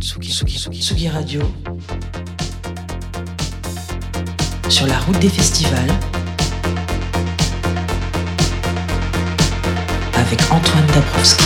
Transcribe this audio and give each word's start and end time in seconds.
Tsugi, 0.00 0.30
Tsugi, 0.30 0.56
Tsugi, 0.56 0.80
Tsugi 0.80 1.08
Radio. 1.08 1.40
Sur 4.68 4.86
la 4.86 4.98
route 5.00 5.18
des 5.18 5.28
festivals. 5.28 5.90
Avec 10.14 10.40
Antoine 10.50 10.86
Dabrowski. 10.94 11.44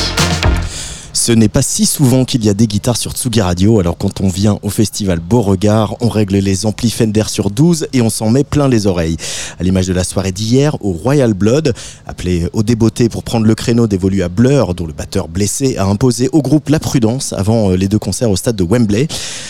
Ce 1.25 1.31
n'est 1.31 1.49
pas 1.49 1.63
si 1.63 1.87
souvent 1.87 2.25
qu'il 2.25 2.45
y 2.45 2.49
a 2.49 2.53
des 2.53 2.67
guitares 2.67 2.97
sur 2.97 3.13
Tsugi 3.13 3.41
Radio, 3.41 3.79
alors 3.79 3.97
quand 3.97 4.21
on 4.23 4.27
vient 4.27 4.59
au 4.63 4.71
festival 4.71 5.21
Beauregard, 5.21 5.95
on 6.01 6.09
règle 6.09 6.39
les 6.39 6.67
amplis 6.67 6.91
Fender 6.91 7.23
sur 7.29 7.53
12 7.53 7.87
et 7.93 8.03
on 8.03 8.11
s'en 8.11 8.29
met 8.29 8.43
plein 8.43 8.67
les 8.67 8.89
oreilles. 8.89 9.17
À 9.61 9.63
l'image 9.63 9.87
de 9.87 9.93
la 9.93 10.03
soirée 10.03 10.33
d'hier 10.33 10.77
au 10.81 10.91
Royal 10.91 11.33
Blood, 11.33 11.75
appelé 12.09 12.49
au 12.53 12.65
débeauté 12.65 13.09
pour 13.09 13.23
prendre 13.23 13.47
le 13.47 13.55
créneau 13.55 13.87
dévolu 13.87 14.25
à 14.25 14.29
Blur, 14.29 14.75
dont 14.75 14.85
le 14.85 14.93
batteur 14.93 15.29
blessé 15.29 15.77
a 15.77 15.85
imposé 15.85 16.29
au 16.33 16.43
groupe 16.43 16.69
la 16.71 16.81
prudence 16.81 17.33
avant 17.33 17.71
euh, 17.71 17.77
les 17.77 17.87
deux 17.87 18.01
concerts 18.01 18.29
au 18.29 18.35
stade 18.35 18.57
de 18.57 18.65
Wembley. 18.65 19.07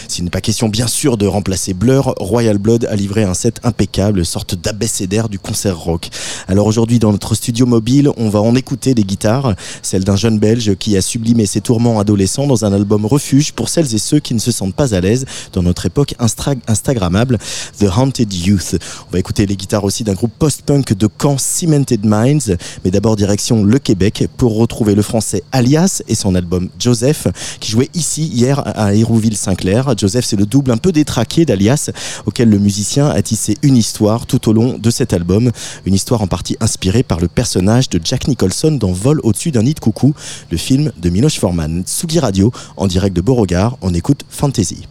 S'il 0.09 0.25
n'est 0.25 0.31
pas 0.31 0.43
question 0.43 0.69
bien 0.69 0.87
sûr 0.87 1.17
de 1.17 1.27
remplacer 1.27 1.73
Blur, 1.73 2.15
Royal 2.19 2.59
Blood 2.59 2.85
a 2.85 2.97
livré 2.97 3.25
un 3.25 3.33
set 3.33 3.61
impeccable, 3.63 4.27
sorte 4.27 4.57
d'abécédaire 4.57 5.31
du 5.31 5.39
concert 5.39 5.79
rock. 5.79 6.11
Alors 6.49 6.67
aujourd'hui 6.67 6.99
dans 6.99 7.13
notre 7.13 7.35
studio 7.35 7.65
mobile, 7.65 8.11
on 8.19 8.29
va 8.29 8.43
en 8.43 8.55
écouter 8.57 8.93
des 8.93 9.05
guitares, 9.05 9.55
celle 9.81 10.05
d'un 10.05 10.17
jeune 10.17 10.39
belge 10.39 10.75
qui 10.75 10.99
a 10.99 11.01
sublimé 11.01 11.47
ses 11.47 11.62
tourments 11.63 11.99
adolescents 11.99 12.47
dans 12.47 12.65
un 12.65 12.73
album 12.73 13.07
refuge 13.07 13.53
pour 13.53 13.69
celles 13.69 13.95
et 13.95 13.99
ceux 13.99 14.21
qui 14.21 14.35
ne 14.35 14.39
se 14.39 14.53
sentent 14.53 14.75
pas 14.75 14.95
à 14.95 15.01
l'aise 15.01 15.25
dans 15.53 15.63
notre 15.63 15.87
époque 15.87 16.15
instra 16.19 16.55
instagrammable, 16.67 17.39
The 17.79 17.87
Haunted 17.97 18.33
Youth. 18.33 18.77
On 19.09 19.13
va 19.13 19.19
écouter 19.19 19.47
les 19.47 19.57
guitares 19.57 19.85
aussi 19.85 20.05
d'un 20.05 20.15
groupe 20.15 20.33
post-punk 20.39 20.93
de 20.93 21.09
Caen, 21.21 21.39
Cemented 21.39 22.05
Minds, 22.05 22.57
mais 22.85 22.91
d'abord 22.91 23.17
direction 23.17 23.65
le 23.65 23.79
Québec 23.79 24.29
pour 24.37 24.57
retrouver 24.57 24.95
le 24.95 25.03
français 25.03 25.43
Alias 25.53 26.03
et 26.09 26.15
son 26.15 26.35
album 26.35 26.69
Joseph, 26.79 27.29
qui 27.61 27.71
jouait 27.71 27.91
ici 27.95 28.25
hier 28.25 28.63
à 28.65 28.95
Hérouville-Saint-Clair. 28.95 29.95
Joseph, 29.97 30.25
c'est 30.25 30.37
le 30.37 30.47
double 30.47 30.71
un 30.71 30.77
peu 30.77 30.93
détraqué 30.93 31.45
d'Alias, 31.45 31.91
auquel 32.27 32.51
le 32.51 32.59
musicien 32.59 33.09
a 33.09 33.23
tissé 33.23 33.57
une 33.63 33.77
histoire 33.77 34.27
tout 34.27 34.49
au 34.49 34.53
long 34.53 34.79
de 34.79 34.91
cet 34.91 35.13
album, 35.13 35.51
une 35.87 35.95
histoire 35.95 36.23
en 36.23 36.27
partie 36.27 36.57
inspirée 36.61 37.03
par 37.03 37.21
le 37.21 37.29
personnage 37.29 37.89
de 37.89 38.01
Jack 38.03 38.29
Nicholson 38.29 38.73
dans 38.73 38.93
Vol 38.93 39.21
au-dessus 39.23 39.51
d'un 39.51 39.63
nid 39.63 39.75
de 39.75 39.81
coucou, 39.81 40.15
le 40.51 40.59
film 40.59 40.93
de 41.01 41.11
Miloš 41.11 41.39
Forman. 41.39 41.52
Tsugi 41.85 42.19
Radio, 42.19 42.51
en 42.77 42.87
direct 42.87 43.15
de 43.15 43.21
Beauregard, 43.21 43.77
on 43.81 43.93
écoute 43.95 44.25
Fantasy. 44.29 44.87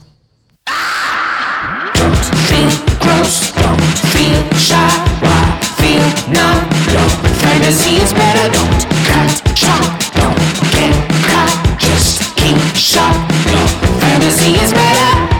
fantasy 14.11 14.55
is 14.55 14.73
better, 14.73 15.30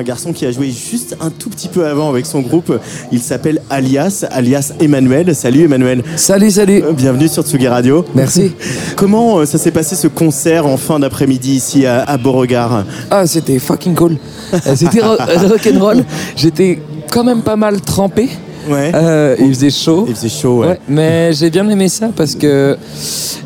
un 0.00 0.02
garçon 0.02 0.32
qui 0.32 0.46
a 0.46 0.50
joué 0.50 0.70
juste 0.70 1.14
un 1.20 1.28
tout 1.28 1.50
petit 1.50 1.68
peu 1.68 1.86
avant 1.86 2.08
avec 2.08 2.24
son 2.24 2.40
groupe. 2.40 2.72
Il 3.12 3.20
s'appelle 3.20 3.60
Alias, 3.68 4.24
alias 4.30 4.72
Emmanuel. 4.80 5.34
Salut 5.34 5.64
Emmanuel. 5.64 6.02
Salut, 6.16 6.50
salut. 6.50 6.82
Euh, 6.82 6.92
Bienvenue 6.92 7.28
sur 7.28 7.42
Tsugi 7.42 7.68
Radio. 7.68 8.04
Merci. 8.14 8.52
Comment 8.96 9.40
euh, 9.40 9.44
ça 9.44 9.58
s'est 9.58 9.70
passé 9.70 9.96
ce 9.96 10.06
concert 10.08 10.66
en 10.66 10.78
fin 10.78 10.98
d'après-midi 10.98 11.52
ici 11.52 11.84
à, 11.84 12.02
à 12.02 12.16
Beauregard? 12.16 12.84
Ah, 13.10 13.26
c'était 13.26 13.58
fucking 13.58 13.94
cool. 13.94 14.16
Euh, 14.54 14.58
C'était 14.74 15.02
ro- 15.02 15.16
rock'n'roll. 15.48 16.02
J'étais 16.34 16.80
quand 17.12 17.22
même 17.24 17.42
pas 17.42 17.56
mal 17.56 17.82
trempé. 17.82 18.30
Ouais. 18.68 18.92
Euh, 18.94 19.36
il 19.40 19.48
faisait 19.54 19.70
chaud. 19.70 20.04
Il 20.08 20.14
faisait 20.14 20.28
chaud, 20.28 20.58
ouais. 20.60 20.68
Ouais, 20.68 20.80
mais 20.88 21.32
j'ai 21.32 21.50
bien 21.50 21.68
aimé 21.68 21.88
ça 21.88 22.10
parce 22.14 22.34
que 22.34 22.76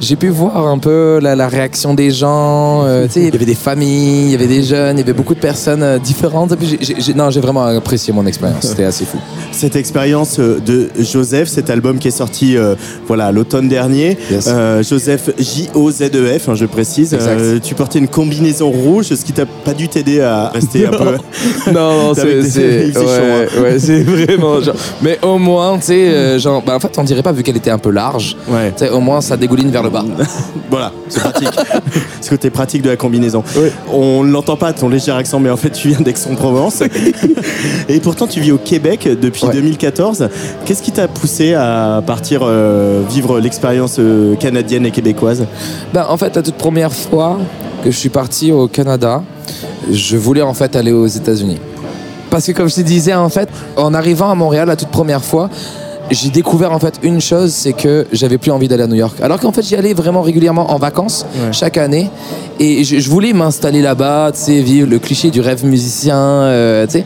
j'ai 0.00 0.16
pu 0.16 0.28
voir 0.28 0.66
un 0.66 0.78
peu 0.78 1.18
la, 1.22 1.36
la 1.36 1.48
réaction 1.48 1.94
des 1.94 2.10
gens. 2.10 2.84
euh, 2.84 3.06
il 3.14 3.24
y 3.24 3.34
avait 3.34 3.44
des 3.44 3.54
familles, 3.54 4.24
il 4.26 4.30
y 4.32 4.34
avait 4.34 4.46
des 4.46 4.62
jeunes, 4.62 4.96
il 4.96 5.00
y 5.00 5.02
avait 5.02 5.12
beaucoup 5.12 5.34
de 5.34 5.40
personnes 5.40 5.82
euh, 5.82 5.98
différentes. 5.98 6.52
Et 6.52 6.56
puis 6.56 6.78
non, 7.14 7.30
j'ai 7.30 7.40
vraiment 7.40 7.64
apprécié 7.64 8.12
mon 8.12 8.26
expérience. 8.26 8.64
C'était 8.66 8.84
assez 8.84 9.04
fou. 9.04 9.18
Cette 9.52 9.76
expérience 9.76 10.38
de 10.40 10.88
Joseph, 10.98 11.48
cet 11.48 11.70
album 11.70 11.98
qui 11.98 12.08
est 12.08 12.10
sorti 12.10 12.56
euh, 12.56 12.74
voilà 13.06 13.30
l'automne 13.30 13.68
dernier. 13.68 14.18
Yes. 14.30 14.48
Joseph 14.88 15.30
J-O-Z-E-F, 15.38 16.48
hein, 16.48 16.54
je 16.54 16.66
précise. 16.66 17.16
Tu 17.62 17.74
portais 17.74 17.98
une 17.98 18.08
combinaison 18.08 18.70
rouge, 18.70 19.06
ce 19.06 19.24
qui 19.24 19.32
t'a 19.32 19.46
pas 19.46 19.74
dû 19.74 19.88
t'aider 19.88 20.20
à 20.20 20.48
rester 20.48 20.86
un 20.88 20.90
peu. 20.90 21.16
Non, 21.72 22.08
non, 22.08 22.14
c'est 22.14 22.42
faisait 22.42 22.86
ouais, 22.86 22.92
chaud, 22.92 23.00
hein. 23.08 23.62
ouais, 23.62 23.78
c'est 23.78 24.02
vraiment 24.02 24.60
genre. 24.60 24.74
Mais 25.04 25.18
au 25.22 25.36
moins, 25.36 25.76
tu 25.76 25.84
sais, 25.84 26.08
euh, 26.08 26.38
genre, 26.38 26.62
bah, 26.62 26.74
en 26.74 26.80
fait, 26.80 26.96
on 26.98 27.04
dirait 27.04 27.22
pas 27.22 27.30
vu 27.32 27.42
qu'elle 27.42 27.58
était 27.58 27.70
un 27.70 27.76
peu 27.76 27.90
large. 27.90 28.38
Ouais. 28.48 28.72
Tu 28.74 28.86
sais, 28.86 28.90
au 28.90 29.00
moins, 29.00 29.20
ça 29.20 29.36
dégouline 29.36 29.70
vers 29.70 29.82
le 29.82 29.90
bas. 29.90 30.02
Voilà, 30.70 30.92
c'est 31.08 31.20
pratique. 31.20 31.50
Ce 32.22 32.30
côté 32.30 32.48
pratique 32.48 32.80
de 32.82 32.88
la 32.88 32.96
combinaison. 32.96 33.44
Oui. 33.54 33.68
On 33.92 34.24
ne 34.24 34.30
l'entend 34.32 34.56
pas 34.56 34.72
ton 34.72 34.88
léger 34.88 35.12
accent, 35.12 35.38
mais 35.38 35.50
en 35.50 35.58
fait, 35.58 35.70
tu 35.70 35.88
viens 35.88 36.00
d'Aix-en-Provence. 36.00 36.82
Et 37.88 38.00
pourtant, 38.00 38.26
tu 38.26 38.40
vis 38.40 38.50
au 38.52 38.56
Québec 38.58 39.06
depuis 39.20 39.44
Ouais. 39.44 39.52
2014. 39.52 40.28
Qu'est-ce 40.64 40.82
qui 40.82 40.90
t'a 40.90 41.06
poussé 41.06 41.52
à 41.52 42.02
partir 42.04 42.40
euh, 42.42 43.02
vivre 43.08 43.38
l'expérience 43.40 43.96
euh, 43.98 44.34
canadienne 44.36 44.86
et 44.86 44.90
québécoise? 44.90 45.44
Ben, 45.92 46.06
en 46.08 46.16
fait, 46.16 46.34
la 46.34 46.42
toute 46.42 46.54
première 46.56 46.92
fois 46.92 47.38
que 47.84 47.90
je 47.90 47.96
suis 47.96 48.08
parti 48.08 48.50
au 48.52 48.66
Canada, 48.68 49.22
je 49.92 50.16
voulais 50.16 50.42
en 50.42 50.54
fait 50.54 50.74
aller 50.76 50.92
aux 50.92 51.06
États-Unis. 51.06 51.58
Parce 52.34 52.46
que 52.46 52.50
comme 52.52 52.68
je 52.68 52.74
te 52.74 52.80
disais, 52.80 53.14
en 53.14 53.28
fait, 53.28 53.48
en 53.76 53.94
arrivant 53.94 54.28
à 54.28 54.34
Montréal 54.34 54.66
la 54.66 54.74
toute 54.74 54.88
première 54.88 55.22
fois, 55.22 55.48
j'ai 56.10 56.30
découvert 56.30 56.72
en 56.72 56.80
fait 56.80 56.94
une 57.04 57.20
chose, 57.20 57.52
c'est 57.52 57.74
que 57.74 58.08
j'avais 58.10 58.38
plus 58.38 58.50
envie 58.50 58.66
d'aller 58.66 58.82
à 58.82 58.86
New 58.88 58.96
York. 58.96 59.20
Alors 59.22 59.38
qu'en 59.38 59.52
fait, 59.52 59.62
j'y 59.62 59.76
allais 59.76 59.94
vraiment 59.94 60.20
régulièrement 60.20 60.72
en 60.72 60.76
vacances 60.76 61.24
Ouais. 61.36 61.52
chaque 61.52 61.76
année, 61.76 62.10
et 62.58 62.82
je, 62.82 62.98
je 62.98 63.08
voulais 63.08 63.32
m'installer 63.32 63.82
là-bas, 63.82 64.32
tu 64.34 64.40
sais, 64.40 64.60
vivre 64.62 64.90
le 64.90 64.98
cliché 64.98 65.30
du 65.30 65.40
rêve 65.40 65.64
musicien, 65.64 66.16
euh, 66.18 66.86
tu 66.86 66.94
sais. 66.94 67.04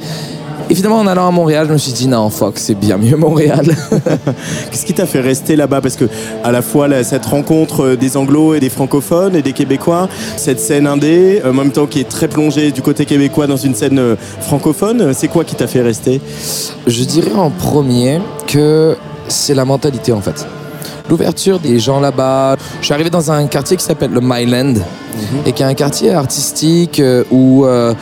Et 0.71 0.75
finalement, 0.75 0.99
en 0.99 1.07
allant 1.07 1.27
à 1.27 1.31
Montréal, 1.31 1.67
je 1.69 1.73
me 1.73 1.79
suis 1.79 1.93
dit 1.93 2.09
non, 2.09 2.29
fuck, 2.29 2.59
c'est 2.59 2.75
bien 2.75 2.99
mieux 2.99 3.17
Montréal. 3.17 3.67
Qu'est-ce 4.71 4.85
qui 4.85 4.93
t'a 4.93 5.07
fait 5.07 5.21
rester 5.21 5.57
là-bas? 5.57 5.81
Parce 5.81 5.97
que 5.97 6.05
à 6.45 6.53
la 6.53 6.63
fois 6.63 6.89
là, 6.89 7.03
cette 7.05 7.27
rencontre 7.27 7.85
euh, 7.85 7.97
des 7.97 8.17
anglos 8.17 8.55
et 8.55 8.61
des 8.61 8.69
francophones 8.69 9.35
et 9.35 9.43
des 9.43 9.53
québécois, 9.53 10.09
cette 10.37 10.61
scène 10.61 10.87
indé, 10.87 11.41
euh, 11.45 11.51
en 11.51 11.55
même 11.55 11.73
temps 11.73 11.87
qui 11.87 12.01
est 12.01 12.09
très 12.09 12.29
plongée 12.29 12.71
du 12.71 12.83
côté 12.83 13.07
québécois 13.07 13.47
dans 13.47 13.57
une 13.57 13.75
scène 13.75 13.99
euh, 13.99 14.17
francophone, 14.41 15.15
c'est 15.15 15.29
quoi 15.29 15.45
qui 15.45 15.55
t'a 15.55 15.67
fait 15.67 15.83
rester? 15.83 16.21
Je 16.87 17.05
dirais 17.05 17.35
en 17.35 17.51
premier 17.51 18.21
que 18.47 18.97
c'est 19.29 19.55
la 19.55 19.65
mentalité 19.65 20.13
en 20.13 20.21
fait. 20.21 20.47
L'ouverture 21.09 21.59
des 21.59 21.79
gens 21.79 22.01
là-bas. 22.01 22.57
Je 22.81 22.85
suis 22.85 22.95
arrivé 22.95 23.11
dans 23.11 23.31
un 23.31 23.47
quartier 23.47 23.77
qui 23.77 23.85
s'appelle 23.85 24.11
le 24.11 24.21
Myland 24.21 24.75
et 25.47 25.53
qui 25.53 25.63
est 25.63 25.67
un 25.67 25.75
quartier 25.75 26.13
artistique 26.13 27.01
euh, 27.01 27.25
où 27.31 27.65
euh, 27.65 27.95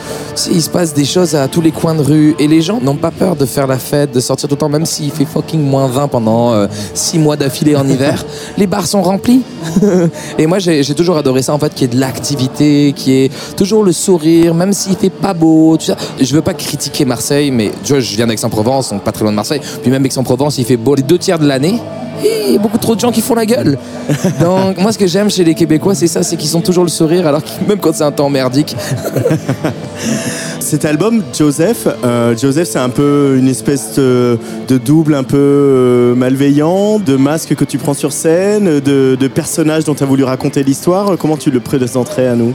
il 0.51 0.61
se 0.61 0.69
passe 0.69 0.93
des 0.93 1.05
choses 1.05 1.33
à 1.33 1.47
tous 1.47 1.61
les 1.61 1.71
coins 1.71 1.95
de 1.95 2.01
rue 2.01 2.35
et 2.37 2.47
les 2.47 2.61
gens 2.61 2.79
n'ont 2.81 2.95
pas 2.95 3.11
peur 3.11 3.35
de 3.35 3.45
faire 3.45 3.65
la 3.65 3.77
fête, 3.77 4.11
de 4.11 4.19
sortir 4.19 4.49
tout 4.49 4.55
le 4.55 4.59
temps, 4.59 4.69
même 4.69 4.85
s'il 4.85 5.09
fait 5.11 5.25
fucking 5.25 5.61
moins 5.61 5.87
20 5.87 6.07
pendant 6.09 6.67
6 6.93 7.19
mois 7.19 7.35
d'affilée 7.35 7.75
en 7.75 7.87
hiver. 7.87 8.23
les 8.57 8.67
bars 8.67 8.85
sont 8.85 9.01
remplis. 9.01 9.41
et 10.37 10.45
moi 10.45 10.59
j'ai 10.59 10.83
toujours 10.93 11.17
adoré 11.17 11.41
ça 11.41 11.53
en 11.53 11.59
fait, 11.59 11.73
qu'il 11.73 11.87
y 11.87 11.91
ait 11.91 11.95
de 11.95 11.99
l'activité, 11.99 12.93
qu'il 12.95 13.13
y 13.13 13.25
ait 13.25 13.31
toujours 13.55 13.83
le 13.83 13.93
sourire, 13.93 14.53
même 14.53 14.73
s'il 14.73 14.95
fait 14.95 15.09
pas 15.09 15.33
beau. 15.33 15.77
Tu 15.77 15.87
sais. 15.87 15.95
Je 16.19 16.35
veux 16.35 16.41
pas 16.41 16.53
critiquer 16.53 17.05
Marseille, 17.05 17.51
mais 17.51 17.71
tu 17.83 17.93
vois, 17.93 18.01
je 18.01 18.15
viens 18.15 18.27
d'Aix-en-Provence, 18.27 18.89
donc 18.89 19.03
pas 19.03 19.11
très 19.11 19.23
loin 19.23 19.31
de 19.31 19.35
Marseille. 19.37 19.61
Puis 19.81 19.89
même 19.89 20.05
Aix-en-Provence, 20.05 20.57
il 20.57 20.65
fait 20.65 20.77
beau 20.77 20.95
les 20.95 21.03
deux 21.03 21.17
tiers 21.17 21.39
de 21.39 21.47
l'année. 21.47 21.79
Il 22.23 22.53
y 22.53 22.55
a 22.55 22.59
beaucoup 22.59 22.77
trop 22.77 22.95
de 22.95 22.99
gens 22.99 23.11
qui 23.11 23.21
font 23.21 23.35
la 23.35 23.45
gueule. 23.45 23.77
Donc 24.41 24.77
moi 24.79 24.91
ce 24.91 24.97
que 24.97 25.07
j'aime 25.07 25.29
chez 25.29 25.43
les 25.43 25.55
Québécois, 25.55 25.95
c'est 25.95 26.07
ça, 26.07 26.23
c'est 26.23 26.37
qu'ils 26.37 26.55
ont 26.57 26.61
toujours 26.61 26.83
le 26.83 26.89
sourire, 26.89 27.27
alors 27.27 27.43
que 27.43 27.49
même 27.67 27.79
quand 27.79 27.93
c'est 27.93 28.03
un 28.03 28.11
temps 28.11 28.29
merdique. 28.29 28.75
Cet 30.59 30.83
album, 30.83 31.23
Joseph, 31.37 31.87
euh, 32.03 32.35
Joseph, 32.35 32.67
c'est 32.67 32.79
un 32.79 32.89
peu 32.89 33.37
une 33.37 33.47
espèce 33.47 33.95
de, 33.95 34.37
de 34.67 34.77
double 34.77 35.15
un 35.15 35.23
peu 35.23 35.37
euh, 35.37 36.15
malveillant, 36.15 36.99
de 36.99 37.15
masque 37.15 37.55
que 37.55 37.63
tu 37.63 37.77
prends 37.77 37.93
sur 37.93 38.11
scène, 38.11 38.81
de, 38.81 39.15
de 39.17 39.27
personnage 39.29 39.85
dont 39.85 39.95
tu 39.95 40.03
as 40.03 40.05
voulu 40.05 40.25
raconter 40.25 40.63
l'histoire. 40.63 41.17
Comment 41.17 41.37
tu 41.37 41.51
le 41.51 41.61
présenterais 41.61 42.27
à 42.27 42.35
nous? 42.35 42.53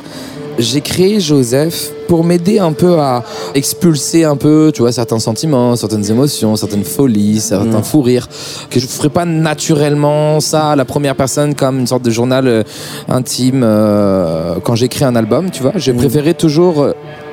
J'ai 0.58 0.80
créé 0.82 1.18
Joseph 1.18 1.90
pour 2.08 2.24
m'aider 2.24 2.58
un 2.58 2.72
peu 2.72 2.98
à 2.98 3.24
expulser 3.54 4.24
un 4.24 4.36
peu, 4.36 4.70
tu 4.74 4.82
vois, 4.82 4.92
certains 4.92 5.18
sentiments, 5.18 5.76
certaines 5.76 6.08
émotions, 6.10 6.56
certaines 6.56 6.84
folies, 6.84 7.40
certains 7.40 7.78
Mm. 7.78 7.84
fous 7.84 8.02
rires, 8.02 8.28
que 8.68 8.78
je 8.78 8.84
ne 8.84 8.90
ferais 8.90 9.08
pas 9.08 9.24
naturellement 9.24 10.38
ça 10.40 10.72
à 10.72 10.76
la 10.76 10.84
première 10.84 11.16
personne 11.16 11.54
comme 11.54 11.78
une 11.80 11.86
sorte 11.86 12.02
de 12.02 12.10
journal 12.10 12.46
euh, 12.46 12.62
intime 13.08 13.62
euh, 13.64 14.56
quand 14.62 14.74
j'écris 14.74 15.04
un 15.04 15.16
album, 15.16 15.50
tu 15.50 15.62
vois. 15.62 15.72
J'ai 15.76 15.94
préféré 15.94 16.34
toujours 16.34 16.82
euh, 16.82 16.92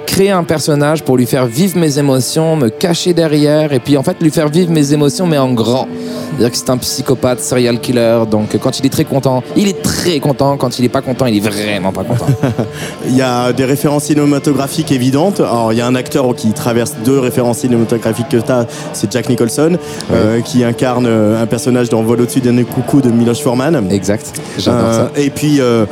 créer 0.10 0.32
un 0.32 0.44
personnage 0.44 1.04
pour 1.04 1.18
lui 1.18 1.28
faire 1.28 1.46
vivre 1.46 1.78
mes 1.78 2.00
émotions, 2.00 2.56
me 2.56 2.70
cacher 2.70 3.14
derrière 3.14 3.72
et 3.74 3.80
puis 3.80 3.96
en 3.96 4.02
fait 4.02 4.18
lui 4.22 4.32
faire 4.32 4.50
vivre 4.50 4.72
mes 4.72 4.92
émotions 4.92 5.28
mais 5.28 5.38
en 5.38 5.54
grand. 5.54 5.88
C'est-à-dire 6.32 6.52
que 6.52 6.58
c'est 6.58 6.70
un 6.72 6.78
psychopathe, 6.78 7.40
serial 7.42 7.80
killer, 7.80 8.22
donc 8.30 8.58
quand 8.58 8.80
il 8.80 8.86
est 8.88 8.90
très 8.90 9.04
content, 9.04 9.44
il 9.56 9.68
est 9.68 9.82
très 9.84 10.20
content, 10.20 10.58
quand 10.58 10.80
il 10.80 10.86
est 10.86 10.90
pas 10.90 11.02
content, 11.02 11.28
il 11.28 11.38
est 11.38 11.48
vraiment 11.48 11.92
pas 11.92 12.04
content. 12.04 12.26
Il 13.08 13.16
y 13.16 13.22
a 13.22 13.54
des 13.54 13.66
références 13.66 14.06
cinématographiques 14.06 14.92
évidentes. 14.92 15.40
Alors, 15.40 15.74
il 15.74 15.78
y 15.78 15.82
a 15.82 15.88
un 15.88 15.96
acteur 15.96 16.34
qui 16.36 16.52
traverse 16.54 16.96
deux 17.04 17.20
références 17.20 17.60
cinématographiques 17.60 18.30
que 18.30 18.38
tu 18.38 18.52
as, 18.52 18.66
c'est 18.94 19.12
Jack 19.12 19.30
Nicholson, 19.30 19.78
euh, 20.14 20.42
qui 20.42 20.64
incarne 20.64 21.06
euh, 21.08 21.42
un 21.42 21.46
personnage 21.46 21.90
dans 21.90 22.02
Vol 22.04 22.22
au-dessus 22.22 22.40
d'un 22.42 22.64
coucou 22.64 23.02
de 23.02 23.10
Miloš 23.10 23.42
Forman. 23.42 23.76
exact, 23.92 24.40
j'adore 24.58 24.82
Euh, 24.90 24.94
ça. 24.94 25.22
Et 25.22 25.30
puis 25.30 25.60
euh, 25.60 25.86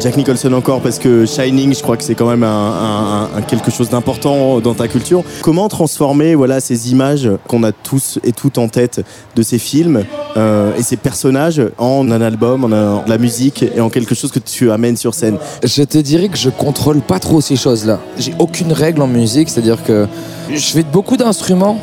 Jack 0.00 0.16
Nicholson 0.16 0.52
encore 0.52 0.80
parce 0.80 1.00
que 1.00 1.26
Shining, 1.26 1.74
je 1.74 1.82
crois 1.82 1.96
que 1.96 2.04
c'est 2.04 2.14
quand 2.14 2.28
même 2.28 2.44
un, 2.44 3.28
quelque 3.48 3.72
chose 3.72 3.88
d'important 3.88 4.60
dans 4.60 4.74
ta 4.74 4.86
culture. 4.86 5.24
Comment 5.42 5.68
transformer 5.68 6.36
voilà 6.36 6.60
ces 6.60 6.92
images 6.92 7.28
qu'on 7.48 7.64
a 7.64 7.72
tous 7.72 8.20
et 8.22 8.30
toutes 8.30 8.58
en 8.58 8.68
tête 8.68 9.04
de 9.34 9.42
ces 9.42 9.58
films 9.58 10.04
euh, 10.36 10.72
et 10.78 10.84
ces 10.84 10.96
personnages 10.96 11.60
en 11.78 12.08
un 12.12 12.20
album, 12.20 12.62
en, 12.62 12.70
en 12.70 13.04
la 13.08 13.18
musique 13.18 13.64
et 13.64 13.80
en 13.80 13.90
quelque 13.90 14.14
chose 14.14 14.30
que 14.30 14.38
tu 14.38 14.70
amènes 14.70 14.96
sur 14.96 15.14
scène? 15.14 15.36
Je 15.64 15.82
te 15.82 15.98
dirais 15.98 16.28
que 16.28 16.38
je 16.38 16.50
contrôle 16.50 17.00
pas 17.00 17.18
trop 17.18 17.40
ces 17.40 17.56
choses-là. 17.56 17.98
J'ai 18.18 18.34
aucune 18.38 18.72
règle 18.72 19.02
en 19.02 19.08
musique, 19.08 19.48
c'est-à-dire 19.48 19.82
que 19.82 20.06
je 20.48 20.66
fais 20.66 20.84
beaucoup 20.84 21.16
d'instruments, 21.16 21.80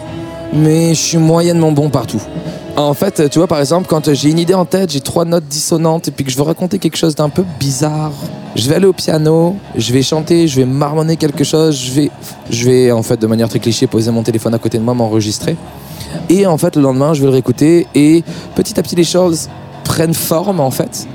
mais 0.56 0.90
je 0.90 1.00
suis 1.00 1.18
moyennement 1.18 1.72
bon 1.72 1.90
partout. 1.90 2.22
En 2.78 2.94
fait, 2.94 3.30
tu 3.30 3.40
vois, 3.40 3.48
par 3.48 3.60
exemple, 3.60 3.88
quand 3.88 4.14
j'ai 4.14 4.30
une 4.30 4.40
idée 4.40 4.54
en 4.54 4.66
tête, 4.66 4.92
j'ai 4.92 5.00
trois 5.00 5.24
notes 5.24 5.46
dissonantes 5.48 6.10
et 6.10 6.12
puis 6.12 6.26
que 6.26 6.32
je 6.32 6.36
veux 6.36 6.44
raconter 6.44 6.78
quelque 6.78 6.98
chose 6.98 7.16
d'un 7.16 7.30
peu 7.30 7.46
bizarre, 7.60 8.12
je 8.56 8.68
vais 8.68 8.76
aller 8.76 8.86
au 8.86 8.94
piano, 8.94 9.56
je 9.76 9.94
vais 9.94 10.02
chanter, 10.02 10.48
je 10.48 10.58
vais 10.58 10.66
marmonner 10.66 11.16
quelque 11.16 11.46
chose, 11.46 11.80
je 11.80 11.92
vais, 11.92 12.12
je 12.50 12.66
vais 12.66 12.92
en 12.92 13.04
fait, 13.04 13.20
de 13.20 13.28
manière 13.28 13.48
très 13.48 13.60
cliché, 13.60 13.88
poser 13.88 14.12
mon 14.12 14.24
téléphone 14.24 14.54
à 14.54 14.60
côté 14.60 14.78
de 14.78 14.84
moi, 14.84 14.94
m'enregistrer. 14.94 15.56
Et 16.28 16.46
en 16.46 16.58
fait, 16.58 16.76
le 16.76 16.82
lendemain, 16.82 17.14
je 17.14 17.22
vais 17.22 17.28
le 17.28 17.34
réécouter 17.34 17.88
et 17.96 18.24
petit 18.56 18.78
à 18.80 18.84
petit, 18.84 18.96
les 18.96 19.04
choses 19.04 19.50
prennent 19.84 20.14
forme 20.14 20.60
en 20.60 20.72
fait 20.72 21.08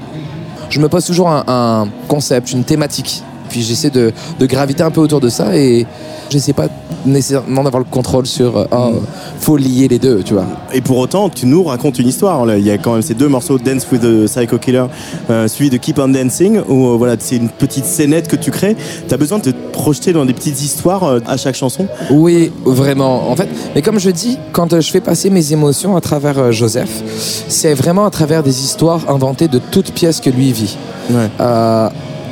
je 0.71 0.79
me 0.81 0.89
pose 0.89 1.05
toujours 1.05 1.29
un, 1.29 1.45
un 1.47 1.89
concept, 2.09 2.53
une 2.53 2.65
thématique. 2.65 3.23
Puis 3.51 3.63
j'essaie 3.63 3.91
de, 3.91 4.13
de 4.39 4.47
graviter 4.47 4.83
un 4.83 4.91
peu 4.91 5.01
autour 5.01 5.21
de 5.21 5.29
ça 5.29 5.57
et 5.57 5.87
j'essaie 6.31 6.53
pas 6.53 6.69
nécessairement 7.05 7.63
d'avoir 7.65 7.83
le 7.83 7.89
contrôle 7.91 8.27
sur 8.27 8.67
oh, 8.71 8.93
faut 9.39 9.57
lier 9.57 9.89
les 9.89 9.99
deux, 9.99 10.23
tu 10.23 10.35
vois. 10.35 10.47
Et 10.73 10.81
pour 10.81 10.99
autant, 10.99 11.29
tu 11.29 11.47
nous 11.47 11.63
racontes 11.65 11.99
une 11.99 12.09
histoire. 12.09 12.45
Là, 12.47 12.59
Il 12.59 12.67
y 12.67 12.71
a 12.71 12.79
quand 12.79 12.93
même 12.93 13.03
ces 13.03 13.15
deux 13.15 13.29
morceaux, 13.29 13.59
Dance 13.59 13.87
with 13.91 14.03
the 14.03 14.27
Psycho 14.27 14.59
Killer, 14.59 14.85
euh, 15.31 15.49
suivi 15.49 15.71
de 15.71 15.77
Keep 15.77 15.99
on 15.99 16.09
Dancing, 16.09 16.61
où 16.69 16.87
euh, 16.89 16.97
voilà, 16.97 17.17
c'est 17.19 17.37
une 17.37 17.49
petite 17.49 17.85
scénette 17.85 18.29
que 18.29 18.37
tu 18.37 18.51
crées. 18.51 18.77
Tu 19.09 19.15
as 19.15 19.17
besoin 19.17 19.39
de 19.39 19.51
te 19.51 19.57
projeter 19.73 20.13
dans 20.13 20.25
des 20.25 20.35
petites 20.35 20.61
histoires 20.63 21.05
euh, 21.05 21.21
à 21.27 21.37
chaque 21.37 21.55
chanson? 21.55 21.87
Oui, 22.11 22.53
vraiment. 22.65 23.31
En 23.31 23.37
fait, 23.37 23.49
mais 23.75 23.83
comme 23.83 23.99
je 23.99 24.11
dis, 24.11 24.39
quand 24.53 24.81
je 24.81 24.91
fais 24.91 25.01
passer 25.01 25.31
mes 25.31 25.53
émotions 25.53 25.97
à 25.97 26.01
travers 26.01 26.53
Joseph, 26.53 27.03
c'est 27.49 27.75
vraiment 27.75 28.05
à 28.05 28.11
travers 28.11 28.43
des 28.43 28.63
histoires 28.63 29.09
inventées 29.09 29.49
de 29.49 29.59
toutes 29.59 29.93
pièces 29.93 30.21
que 30.21 30.31
lui 30.31 30.53
vit. 30.53 30.77
Ouais. 31.11 31.29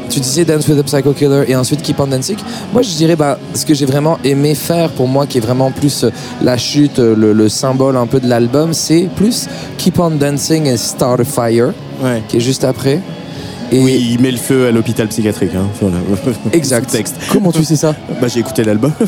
Tu 0.08 0.20
disais 0.20 0.44
Dance 0.44 0.66
with 0.68 0.78
the 0.78 0.82
Psycho 0.86 1.12
Killer 1.12 1.44
et 1.48 1.54
ensuite 1.56 1.82
Keep 1.82 2.00
on 2.00 2.06
Dancing. 2.06 2.36
Moi, 2.72 2.82
je 2.82 2.88
dirais 2.90 3.16
bah, 3.16 3.38
ce 3.54 3.66
que 3.66 3.74
j'ai 3.74 3.86
vraiment 3.86 4.18
aimé 4.24 4.54
faire 4.54 4.90
pour 4.90 5.06
moi, 5.06 5.26
qui 5.26 5.38
est 5.38 5.40
vraiment 5.42 5.70
plus 5.70 6.04
euh, 6.04 6.10
la 6.42 6.56
chute, 6.56 6.98
euh, 6.98 7.14
le, 7.14 7.32
le 7.32 7.48
symbole 7.48 7.96
un 7.96 8.06
peu 8.06 8.18
de 8.20 8.26
l'album, 8.28 8.72
c'est 8.72 9.08
plus 9.16 9.48
Keep 9.76 9.98
on 9.98 10.10
Dancing 10.12 10.66
et 10.66 10.76
Start 10.76 11.20
a 11.20 11.24
Fire, 11.24 11.72
Ouais. 12.02 12.22
qui 12.28 12.36
est 12.38 12.40
juste 12.40 12.64
après. 12.64 13.00
Et 13.70 13.80
Oui, 13.82 14.08
il 14.12 14.20
met 14.20 14.30
le 14.30 14.38
feu 14.38 14.66
à 14.68 14.70
l'hôpital 14.70 15.08
psychiatrique. 15.08 15.50
Hein, 15.54 15.66
sur 15.76 15.88
le- 15.88 15.94
exact. 16.52 16.88
sous-texte. 16.90 17.16
Comment 17.30 17.52
tu 17.52 17.62
sais 17.64 17.76
ça? 17.76 17.94
Bah, 18.20 18.26
j'ai 18.28 18.40
écouté 18.40 18.64
l'album. 18.64 18.92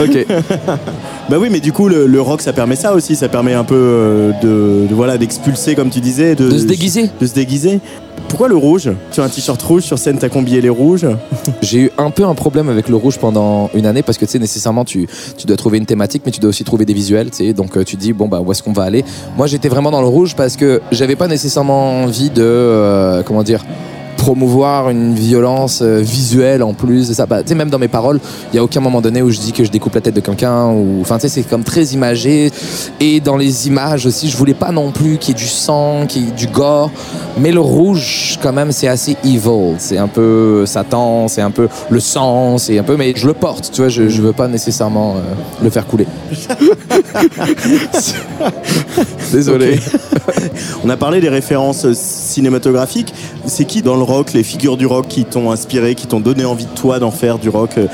Ok. 0.00 0.26
bah 1.32 1.38
oui, 1.40 1.48
mais 1.50 1.60
du 1.60 1.72
coup, 1.72 1.88
le, 1.88 2.06
le 2.06 2.20
rock, 2.20 2.42
ça 2.42 2.52
permet 2.52 2.76
ça 2.76 2.92
aussi. 2.92 3.16
Ça 3.16 3.26
permet 3.26 3.54
un 3.54 3.64
peu 3.64 3.74
euh, 3.74 4.32
de, 4.42 4.86
de, 4.86 4.94
voilà, 4.94 5.16
d'expulser, 5.16 5.74
comme 5.74 5.88
tu 5.88 6.00
disais, 6.00 6.34
de, 6.34 6.46
De 6.46 6.58
se 6.58 6.66
déguiser. 6.66 7.08
de 7.18 7.26
se 7.26 7.32
déguiser. 7.32 7.80
Pourquoi 8.28 8.48
le 8.48 8.56
rouge? 8.56 8.90
Tu 9.12 9.22
as 9.22 9.24
un 9.24 9.30
t-shirt 9.30 9.62
rouge 9.62 9.84
sur 9.84 9.98
scène, 9.98 10.18
t'as 10.18 10.28
combillé 10.28 10.60
les 10.60 10.68
rouges? 10.68 11.06
J'ai 11.62 11.78
eu 11.84 11.90
un 11.96 12.10
peu 12.10 12.26
un 12.26 12.34
problème 12.34 12.68
avec 12.68 12.90
le 12.90 12.96
rouge 12.96 13.16
pendant 13.16 13.70
une 13.72 13.86
année 13.86 14.02
parce 14.02 14.18
que 14.18 14.26
tu 14.26 14.32
sais 14.32 14.38
nécessairement 14.38 14.84
tu, 14.84 15.08
tu 15.38 15.46
dois 15.46 15.56
trouver 15.56 15.78
une 15.78 15.86
thématique 15.86 16.22
mais 16.26 16.32
tu 16.32 16.40
dois 16.40 16.50
aussi 16.50 16.64
trouver 16.64 16.84
des 16.84 16.94
visuels 16.94 17.30
tu 17.30 17.38
sais 17.38 17.52
donc 17.54 17.76
euh, 17.76 17.84
tu 17.84 17.96
te 17.96 18.00
dis 18.02 18.12
bon 18.12 18.28
bah 18.28 18.40
où 18.44 18.52
est-ce 18.52 18.62
qu'on 18.62 18.72
va 18.74 18.82
aller? 18.82 19.02
Moi 19.36 19.46
j'étais 19.46 19.68
vraiment 19.68 19.90
dans 19.90 20.02
le 20.02 20.08
rouge 20.08 20.34
parce 20.36 20.56
que 20.56 20.82
j'avais 20.92 21.16
pas 21.16 21.28
nécessairement 21.28 22.02
envie 22.02 22.28
de 22.30 22.42
euh, 22.42 23.22
comment 23.22 23.42
dire 23.42 23.64
promouvoir 24.22 24.88
une 24.88 25.16
violence 25.16 25.80
euh, 25.82 25.98
visuelle 25.98 26.62
en 26.62 26.74
plus 26.74 27.12
ça. 27.12 27.26
Bah, 27.26 27.42
tu 27.42 27.48
sais, 27.48 27.54
même 27.56 27.70
dans 27.70 27.80
mes 27.80 27.88
paroles, 27.88 28.20
il 28.52 28.56
y 28.56 28.58
a 28.60 28.62
aucun 28.62 28.78
moment 28.78 29.00
donné 29.00 29.20
où 29.20 29.30
je 29.30 29.40
dis 29.40 29.50
que 29.50 29.64
je 29.64 29.70
découpe 29.70 29.96
la 29.96 30.00
tête 30.00 30.14
de 30.14 30.20
quelqu'un 30.20 30.68
ou, 30.68 31.00
enfin, 31.00 31.16
tu 31.16 31.22
sais, 31.22 31.28
c'est 31.28 31.42
comme 31.42 31.64
très 31.64 31.86
imagé. 31.86 32.52
Et 33.00 33.18
dans 33.18 33.36
les 33.36 33.66
images 33.66 34.06
aussi, 34.06 34.30
je 34.30 34.36
voulais 34.36 34.54
pas 34.54 34.70
non 34.70 34.92
plus 34.92 35.18
qu'il 35.18 35.34
y 35.34 35.36
ait 35.36 35.42
du 35.42 35.48
sang, 35.48 36.06
qu'il 36.06 36.26
y 36.26 36.28
ait 36.28 36.30
du 36.30 36.46
gore, 36.46 36.92
mais 37.36 37.50
le 37.50 37.58
rouge, 37.58 38.38
quand 38.40 38.52
même, 38.52 38.70
c'est 38.70 38.86
assez 38.86 39.16
evil. 39.24 39.74
C'est 39.78 39.98
un 39.98 40.06
peu 40.06 40.66
Satan, 40.66 41.26
c'est 41.26 41.42
un 41.42 41.50
peu 41.50 41.66
le 41.90 41.98
sang, 41.98 42.58
c'est 42.58 42.78
un 42.78 42.84
peu, 42.84 42.96
mais 42.96 43.14
je 43.16 43.26
le 43.26 43.34
porte, 43.34 43.72
tu 43.72 43.80
vois, 43.80 43.88
je, 43.88 44.08
je 44.08 44.22
veux 44.22 44.32
pas 44.32 44.46
nécessairement 44.46 45.16
euh, 45.16 45.64
le 45.64 45.70
faire 45.70 45.88
couler. 45.88 46.06
Désolé. 49.32 49.80
On 50.84 50.90
a 50.90 50.96
parlé 50.96 51.20
des 51.20 51.28
références 51.28 51.92
cinématographiques. 51.92 53.12
C'est 53.46 53.64
qui 53.64 53.82
dans 53.82 53.96
le 53.96 54.02
les 54.34 54.42
figures 54.42 54.76
du 54.76 54.86
rock 54.86 55.08
qui 55.08 55.24
t'ont 55.24 55.50
inspiré, 55.50 55.94
qui 55.94 56.06
t'ont 56.06 56.20
donné 56.20 56.44
envie 56.44 56.66
de 56.66 56.70
toi 56.70 56.98
d'en 56.98 57.10
faire 57.10 57.38
du 57.38 57.48
rock 57.48 57.78
euh, 57.78 57.86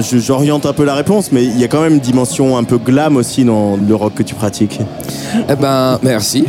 J'oriente 0.00 0.66
un 0.66 0.72
peu 0.72 0.84
la 0.84 0.94
réponse, 0.94 1.30
mais 1.32 1.44
il 1.44 1.58
y 1.58 1.64
a 1.64 1.68
quand 1.68 1.80
même 1.80 1.94
une 1.94 2.00
dimension 2.00 2.56
un 2.56 2.64
peu 2.64 2.78
glam 2.78 3.16
aussi 3.16 3.44
dans 3.44 3.76
le 3.76 3.94
rock 3.94 4.14
que 4.14 4.22
tu 4.22 4.34
pratiques. 4.34 4.80
Eh 5.48 5.54
ben, 5.54 5.98
merci. 6.02 6.44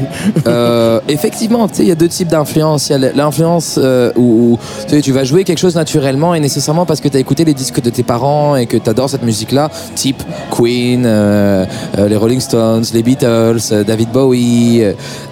Euh, 0.48 1.00
effectivement, 1.08 1.68
tu 1.68 1.76
sais, 1.76 1.84
il 1.84 1.90
y 1.90 1.92
a 1.92 1.96
deux 1.96 2.08
types 2.08 2.28
d'influence. 2.28 2.90
Il 2.90 3.02
y 3.02 3.06
a 3.06 3.12
l'influence 3.14 3.80
euh, 3.82 4.12
où, 4.16 4.58
où, 4.92 5.00
tu 5.02 5.12
vas 5.12 5.24
jouer 5.24 5.44
quelque 5.44 5.60
chose 5.60 5.76
naturellement 5.76 6.34
et 6.36 6.40
nécessairement 6.40 6.86
parce 6.86 7.02
que 7.02 7.08
tu 7.08 7.18
as 7.18 7.20
écouté 7.20 7.46
les 7.46 7.54
disques 7.54 7.82
de 7.82 7.90
tes 7.90 8.04
parents 8.04 8.56
et 8.56 8.66
que 8.66 8.78
tu 8.78 8.90
adores 8.90 9.10
cette 9.10 9.24
musique-là, 9.24 9.70
type 9.96 10.24
Queen, 10.52 11.04
euh, 11.06 11.66
les 11.98 12.16
Rolling 12.16 12.40
Stones, 12.40 12.86
les 12.94 13.04
Beatles, 13.04 13.84
David 13.86 14.10
Bowie. 14.12 14.84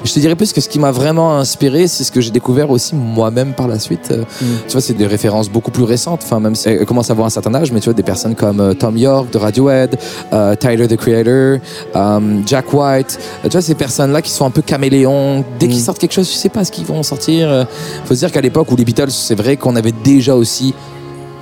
Je 0.03 0.13
te 0.13 0.19
dirais 0.19 0.35
plus 0.35 0.51
que 0.51 0.61
ce 0.61 0.69
qui 0.69 0.79
m'a 0.79 0.91
vraiment 0.91 1.37
inspiré, 1.37 1.87
c'est 1.87 2.03
ce 2.03 2.11
que 2.11 2.19
j'ai 2.21 2.31
découvert 2.31 2.69
aussi 2.69 2.95
moi-même 2.95 3.53
par 3.53 3.67
la 3.67 3.79
suite. 3.79 4.09
Euh, 4.11 4.23
Tu 4.67 4.73
vois, 4.73 4.81
c'est 4.81 4.93
des 4.93 5.07
références 5.07 5.49
beaucoup 5.49 5.71
plus 5.71 5.83
récentes. 5.83 6.21
Enfin, 6.23 6.39
même 6.39 6.55
si 6.55 6.69
elle 6.69 6.85
commence 6.85 7.09
à 7.09 7.13
avoir 7.13 7.27
un 7.27 7.29
certain 7.29 7.53
âge, 7.55 7.71
mais 7.71 7.79
tu 7.79 7.85
vois, 7.85 7.93
des 7.93 8.02
personnes 8.03 8.35
comme 8.35 8.59
euh, 8.59 8.73
Tom 8.73 8.97
York 8.97 9.31
de 9.31 9.37
Radiohead, 9.37 9.97
euh, 10.31 10.55
Tyler 10.55 10.87
the 10.87 10.97
Creator, 10.97 11.59
euh, 11.95 12.41
Jack 12.45 12.73
White. 12.73 13.19
Euh, 13.43 13.47
Tu 13.47 13.51
vois, 13.51 13.61
ces 13.61 13.75
personnes-là 13.75 14.21
qui 14.21 14.31
sont 14.31 14.45
un 14.45 14.51
peu 14.51 14.61
caméléons. 14.61 15.43
Dès 15.59 15.67
qu'ils 15.67 15.79
sortent 15.81 15.99
quelque 15.99 16.13
chose, 16.13 16.29
tu 16.29 16.35
sais 16.35 16.49
pas 16.49 16.63
ce 16.65 16.71
qu'ils 16.71 16.85
vont 16.85 17.03
sortir. 17.03 17.67
Faut 18.05 18.13
se 18.13 18.19
dire 18.19 18.31
qu'à 18.31 18.41
l'époque 18.41 18.71
où 18.71 18.75
les 18.75 18.85
Beatles, 18.85 19.11
c'est 19.11 19.35
vrai 19.35 19.57
qu'on 19.57 19.75
avait 19.75 19.93
déjà 20.03 20.35
aussi 20.35 20.73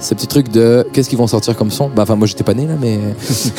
ce 0.01 0.13
petit 0.15 0.27
truc 0.27 0.49
de 0.49 0.85
qu'est-ce 0.91 1.07
qu'ils 1.09 1.17
vont 1.17 1.27
sortir 1.27 1.55
comme 1.55 1.71
son? 1.71 1.87
Bah 1.89 2.03
enfin 2.03 2.15
moi 2.15 2.27
j'étais 2.27 2.43
pas 2.43 2.53
né 2.53 2.65
là 2.67 2.73
mais 2.81 2.99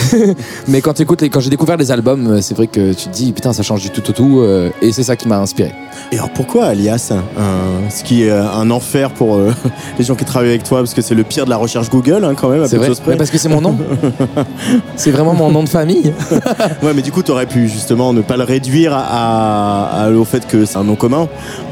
mais 0.68 0.80
quand 0.80 0.98
écoutes 1.00 1.22
les... 1.22 1.30
quand 1.30 1.40
j'ai 1.40 1.50
découvert 1.50 1.76
les 1.76 1.90
albums 1.90 2.26
euh, 2.32 2.40
c'est 2.42 2.54
vrai 2.56 2.66
que 2.66 2.92
tu 2.92 3.06
te 3.06 3.12
dis 3.14 3.32
putain 3.32 3.52
ça 3.52 3.62
change 3.62 3.80
du 3.82 3.90
tout 3.90 4.02
au 4.10 4.12
tout 4.12 4.40
euh, 4.40 4.70
et 4.82 4.92
c'est 4.92 5.02
ça 5.04 5.16
qui 5.16 5.28
m'a 5.28 5.38
inspiré 5.38 5.72
Et 6.10 6.16
alors 6.16 6.30
pourquoi 6.30 6.66
Alias 6.66 7.12
un- 7.12 7.90
Ce 7.90 8.02
qui 8.04 8.24
est 8.24 8.30
euh, 8.30 8.44
un 8.52 8.70
enfer 8.70 9.10
pour 9.12 9.36
euh, 9.36 9.52
les 9.98 10.04
gens 10.04 10.14
qui 10.14 10.24
travaillent 10.24 10.50
avec 10.50 10.64
toi, 10.64 10.78
parce 10.78 10.94
que 10.94 11.02
c'est 11.02 11.14
le 11.14 11.24
pire 11.24 11.44
de 11.44 11.50
la 11.50 11.56
recherche 11.56 11.88
Google 11.90 12.24
hein, 12.24 12.34
quand 12.34 12.48
même, 12.48 12.66
c'est 12.66 12.76
vrai. 12.76 12.90
Mais 13.06 13.16
parce 13.16 13.30
que 13.30 13.38
c'est 13.38 13.48
mon 13.48 13.60
nom 13.60 13.76
c'est 14.96 15.10
vraiment 15.10 15.34
mon 15.34 15.50
nom 15.50 15.62
de 15.62 15.68
famille 15.68 16.12
Ouais, 16.82 16.92
mais 16.94 17.02
du 17.02 17.12
coup, 17.12 17.22
t'aurais 17.22 17.46
pu 17.46 17.68
justement 17.68 18.12
ne 18.12 18.20
pas 18.22 18.36
le 18.36 18.44
réduire 18.44 18.92
à, 18.94 19.02
à- 19.02 20.04
à- 20.06 20.10
au 20.10 20.24
fait 20.24 20.46
que 20.46 20.64
c'est 20.64 20.76
un 20.78 20.84
nom 20.84 20.96
commun. 20.96 21.28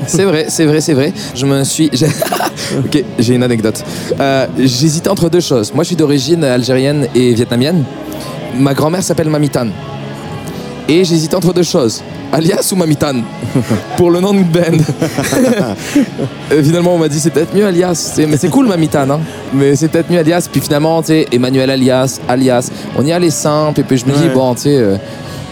C'est 0.07 0.25
vrai, 0.25 0.47
c'est 0.49 0.65
vrai, 0.67 0.81
c'est 0.81 0.95
vrai. 0.95 1.13
Je 1.35 1.47
me 1.47 1.65
suis. 1.65 1.91
ok, 2.85 3.05
j'ai 3.19 3.35
une 3.35 3.43
anecdote. 3.43 3.83
Euh, 4.21 4.47
J'hésitais 4.63 5.09
entre 5.09 5.29
deux 5.31 5.41
choses. 5.41 5.73
Moi, 5.75 5.85
je 5.85 5.89
suis 5.89 5.97
d'origine 5.97 6.45
algérienne 6.45 7.07
et 7.15 7.35
vietnamienne. 7.35 7.85
Ma 8.59 8.75
grand-mère 8.75 9.03
s'appelle 9.03 9.29
Mamitan. 9.29 9.69
Et 10.89 11.05
j'hésitais 11.05 11.37
entre 11.37 11.53
deux 11.53 11.63
choses. 11.63 12.03
Alias 12.33 12.69
ou 12.73 12.77
Mamitan? 12.77 13.15
Pour 13.97 14.11
le 14.11 14.21
nom 14.21 14.33
de 14.35 14.43
band. 14.43 14.79
Euh, 16.53 16.63
finalement, 16.65 16.95
on 16.97 16.99
m'a 16.99 17.09
dit 17.09 17.21
c'est 17.21 17.31
peut-être 17.31 17.55
mieux 17.55 17.65
Alias. 17.65 18.19
Mais 18.29 18.37
c'est 18.37 18.49
cool 18.49 18.67
Mamitan, 18.67 19.09
hein. 19.09 19.21
Mais 19.55 19.77
c'est 19.77 19.87
peut-être 19.89 20.11
mieux 20.11 20.19
Alias. 20.19 20.49
Puis 20.51 20.61
finalement, 20.61 21.01
tu 21.01 21.09
sais, 21.09 21.27
Emmanuel 21.33 21.71
Alias, 21.71 22.21
Alias. 22.29 22.71
On 22.99 23.07
y 23.07 23.13
allait 23.13 23.31
simple. 23.31 23.79
Et 23.81 23.83
puis 23.85 23.97
je 23.99 24.05
me 24.07 24.13
dis, 24.13 24.25
Ouais. 24.25 24.35
bon, 24.35 24.53
tu 24.55 24.63
sais, 24.63 24.77
euh, 24.77 24.97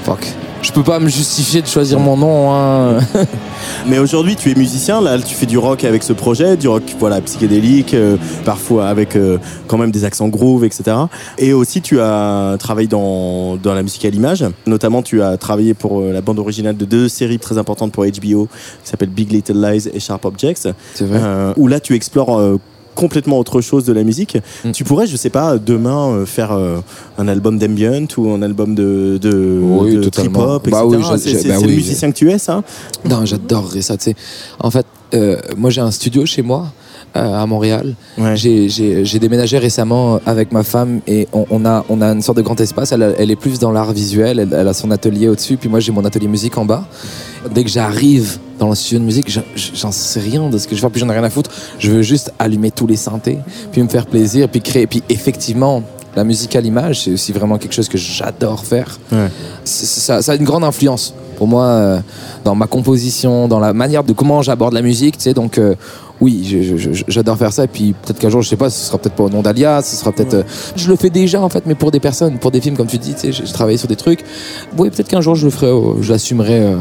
fuck. 0.04 0.26
Je 0.62 0.72
peux 0.72 0.82
pas 0.82 0.98
me 0.98 1.08
justifier 1.08 1.62
de 1.62 1.68
choisir 1.68 2.00
mon 2.00 2.16
nom, 2.16 2.52
hein. 2.52 2.98
Mais 3.86 3.98
aujourd'hui, 3.98 4.36
tu 4.36 4.50
es 4.50 4.54
musicien, 4.54 5.00
là, 5.00 5.18
tu 5.18 5.34
fais 5.34 5.46
du 5.46 5.58
rock 5.58 5.84
avec 5.84 6.02
ce 6.02 6.12
projet, 6.12 6.56
du 6.56 6.68
rock 6.68 6.82
voilà, 6.98 7.20
psychédélique, 7.20 7.94
euh, 7.94 8.16
parfois 8.44 8.88
avec 8.88 9.16
euh, 9.16 9.38
quand 9.66 9.78
même 9.78 9.90
des 9.90 10.04
accents 10.04 10.28
groove, 10.28 10.64
etc. 10.64 10.96
Et 11.38 11.52
aussi, 11.52 11.80
tu 11.80 12.00
as 12.00 12.56
travaillé 12.58 12.88
dans, 12.88 13.56
dans 13.56 13.74
la 13.74 13.82
musique 13.82 14.04
à 14.04 14.10
l'image. 14.10 14.44
Notamment, 14.66 15.02
tu 15.02 15.22
as 15.22 15.36
travaillé 15.36 15.74
pour 15.74 16.00
euh, 16.00 16.12
la 16.12 16.20
bande 16.20 16.38
originale 16.38 16.76
de 16.76 16.84
deux 16.84 17.08
séries 17.08 17.38
très 17.38 17.58
importantes 17.58 17.92
pour 17.92 18.04
HBO, 18.04 18.48
qui 18.82 18.90
s'appellent 18.90 19.08
Big 19.08 19.30
Little 19.32 19.60
Lies 19.60 19.88
et 19.92 20.00
Sharp 20.00 20.24
Objects. 20.24 20.68
C'est 20.94 21.04
vrai. 21.04 21.20
Euh, 21.22 21.52
où 21.56 21.66
là, 21.66 21.80
tu 21.80 21.94
explores 21.94 22.38
euh, 22.38 22.56
complètement 22.98 23.38
autre 23.38 23.60
chose 23.60 23.84
de 23.84 23.92
la 23.92 24.02
musique. 24.02 24.38
Mm. 24.64 24.72
Tu 24.72 24.82
pourrais, 24.82 25.06
je 25.06 25.16
sais 25.16 25.30
pas, 25.30 25.56
demain 25.56 26.10
euh, 26.10 26.26
faire 26.26 26.50
euh, 26.50 26.80
un 27.16 27.28
album 27.28 27.56
d'ambient 27.56 28.08
ou 28.16 28.32
un 28.32 28.42
album 28.42 28.74
de, 28.74 29.18
de, 29.22 29.60
Oui, 29.62 29.96
etc. 29.96 30.28
Bah 30.32 30.60
oui, 30.84 30.98
c'est 31.16 31.32
bah 31.32 31.40
c'est 31.40 31.56
oui, 31.58 31.62
le 31.62 31.74
musicien 31.76 32.10
que 32.10 32.16
tu 32.16 32.28
es, 32.28 32.38
ça? 32.38 32.64
Non, 33.04 33.24
j'adorerais 33.24 33.82
ça. 33.82 33.94
En 34.58 34.70
fait, 34.72 34.86
euh, 35.14 35.38
moi 35.56 35.70
j'ai 35.70 35.80
un 35.80 35.92
studio 35.92 36.26
chez 36.26 36.42
moi 36.42 36.72
à 37.14 37.44
Montréal. 37.46 37.94
Ouais. 38.16 38.36
J'ai- 38.36 39.18
déménagé 39.18 39.58
récemment 39.58 40.20
avec 40.26 40.52
ma 40.52 40.62
femme 40.62 41.00
et 41.06 41.26
on, 41.32 41.44
on 41.50 41.64
a, 41.66 41.84
on 41.88 42.00
a 42.00 42.06
une 42.12 42.22
sorte 42.22 42.38
de 42.38 42.42
grand 42.42 42.60
espace. 42.60 42.92
Elle, 42.92 43.30
est 43.30 43.36
plus 43.36 43.58
dans 43.58 43.72
l'art 43.72 43.92
visuel, 43.92 44.38
elle, 44.38 44.52
elle 44.52 44.68
a 44.68 44.72
son 44.72 44.90
atelier 44.90 45.28
au-dessus, 45.28 45.56
puis 45.56 45.68
moi 45.68 45.80
j'ai 45.80 45.90
mon 45.92 46.04
atelier 46.04 46.28
musique 46.28 46.56
en 46.56 46.64
bas. 46.64 46.84
Dès 47.52 47.64
que 47.64 47.70
j'arrive 47.70 48.38
dans 48.58 48.68
le 48.68 48.74
studio 48.74 48.98
de 49.00 49.04
musique, 49.04 49.28
j'en- 49.30 49.92
sais 49.92 50.20
rien 50.20 50.48
de 50.48 50.58
ce 50.58 50.66
que 50.68 50.74
je 50.76 50.80
faire, 50.80 50.90
puis 50.90 51.00
j'en 51.00 51.08
ai 51.08 51.12
rien 51.12 51.24
à 51.24 51.30
foutre. 51.30 51.50
Je 51.78 51.90
veux 51.90 52.02
juste 52.02 52.32
allumer 52.38 52.70
tous 52.70 52.86
les 52.86 52.96
synthés, 52.96 53.38
puis 53.72 53.82
me 53.82 53.88
faire 53.88 54.06
plaisir, 54.06 54.48
puis 54.48 54.60
créer. 54.60 54.86
Puis 54.86 55.02
effectivement, 55.08 55.82
la 56.16 56.24
musique 56.24 56.56
à 56.56 56.60
l'image, 56.60 57.02
c'est 57.04 57.12
aussi 57.12 57.32
vraiment 57.32 57.58
quelque 57.58 57.74
chose 57.74 57.88
que 57.88 57.98
j'adore 57.98 58.64
faire. 58.64 58.98
Ouais. 59.12 59.28
Ça 59.64 60.18
a 60.26 60.34
une 60.34 60.44
grande 60.44 60.64
influence 60.64 61.14
pour 61.36 61.46
moi 61.46 61.64
euh, 61.64 62.00
dans 62.44 62.56
ma 62.56 62.66
composition, 62.66 63.46
dans 63.46 63.60
la 63.60 63.72
manière 63.72 64.02
de 64.02 64.12
comment 64.12 64.42
j'aborde 64.42 64.74
la 64.74 64.82
musique, 64.82 65.16
tu 65.18 65.24
sais. 65.24 65.34
Donc 65.34 65.58
euh, 65.58 65.74
oui, 66.20 66.42
je- 66.44 66.76
je- 66.76 66.92
je- 66.92 67.04
j'adore 67.08 67.36
faire 67.38 67.52
ça. 67.52 67.64
Et 67.64 67.68
puis 67.68 67.92
peut-être 67.92 68.18
qu'un 68.18 68.28
jour, 68.30 68.42
je 68.42 68.48
sais 68.48 68.56
pas, 68.56 68.70
ce 68.70 68.86
sera 68.86 68.98
peut-être 68.98 69.14
pas 69.14 69.24
au 69.24 69.30
nom 69.30 69.42
d'Alias, 69.42 69.82
ce 69.82 69.96
sera 69.96 70.12
peut-être. 70.12 70.34
euh, 70.34 70.42
je 70.76 70.88
le 70.88 70.96
fais 70.96 71.10
déjà 71.10 71.40
en 71.40 71.48
fait, 71.48 71.64
mais 71.66 71.74
pour 71.74 71.90
des 71.90 72.00
personnes, 72.00 72.38
pour 72.38 72.50
des 72.50 72.60
films 72.60 72.76
comme 72.76 72.86
tu 72.88 72.98
dis, 72.98 73.14
tu 73.14 73.20
sais, 73.20 73.32
j'ai 73.32 73.44
travaillé 73.52 73.78
sur 73.78 73.88
des 73.88 73.96
trucs. 73.96 74.24
Oui, 74.76 74.90
peut-être 74.90 75.08
qu'un 75.08 75.20
jour 75.20 75.34
je 75.34 75.44
le 75.44 75.50
ferai, 75.50 75.66
euh, 75.66 76.00
je 76.02 76.12
l'assumerai. 76.12 76.58
euh, 76.60 76.76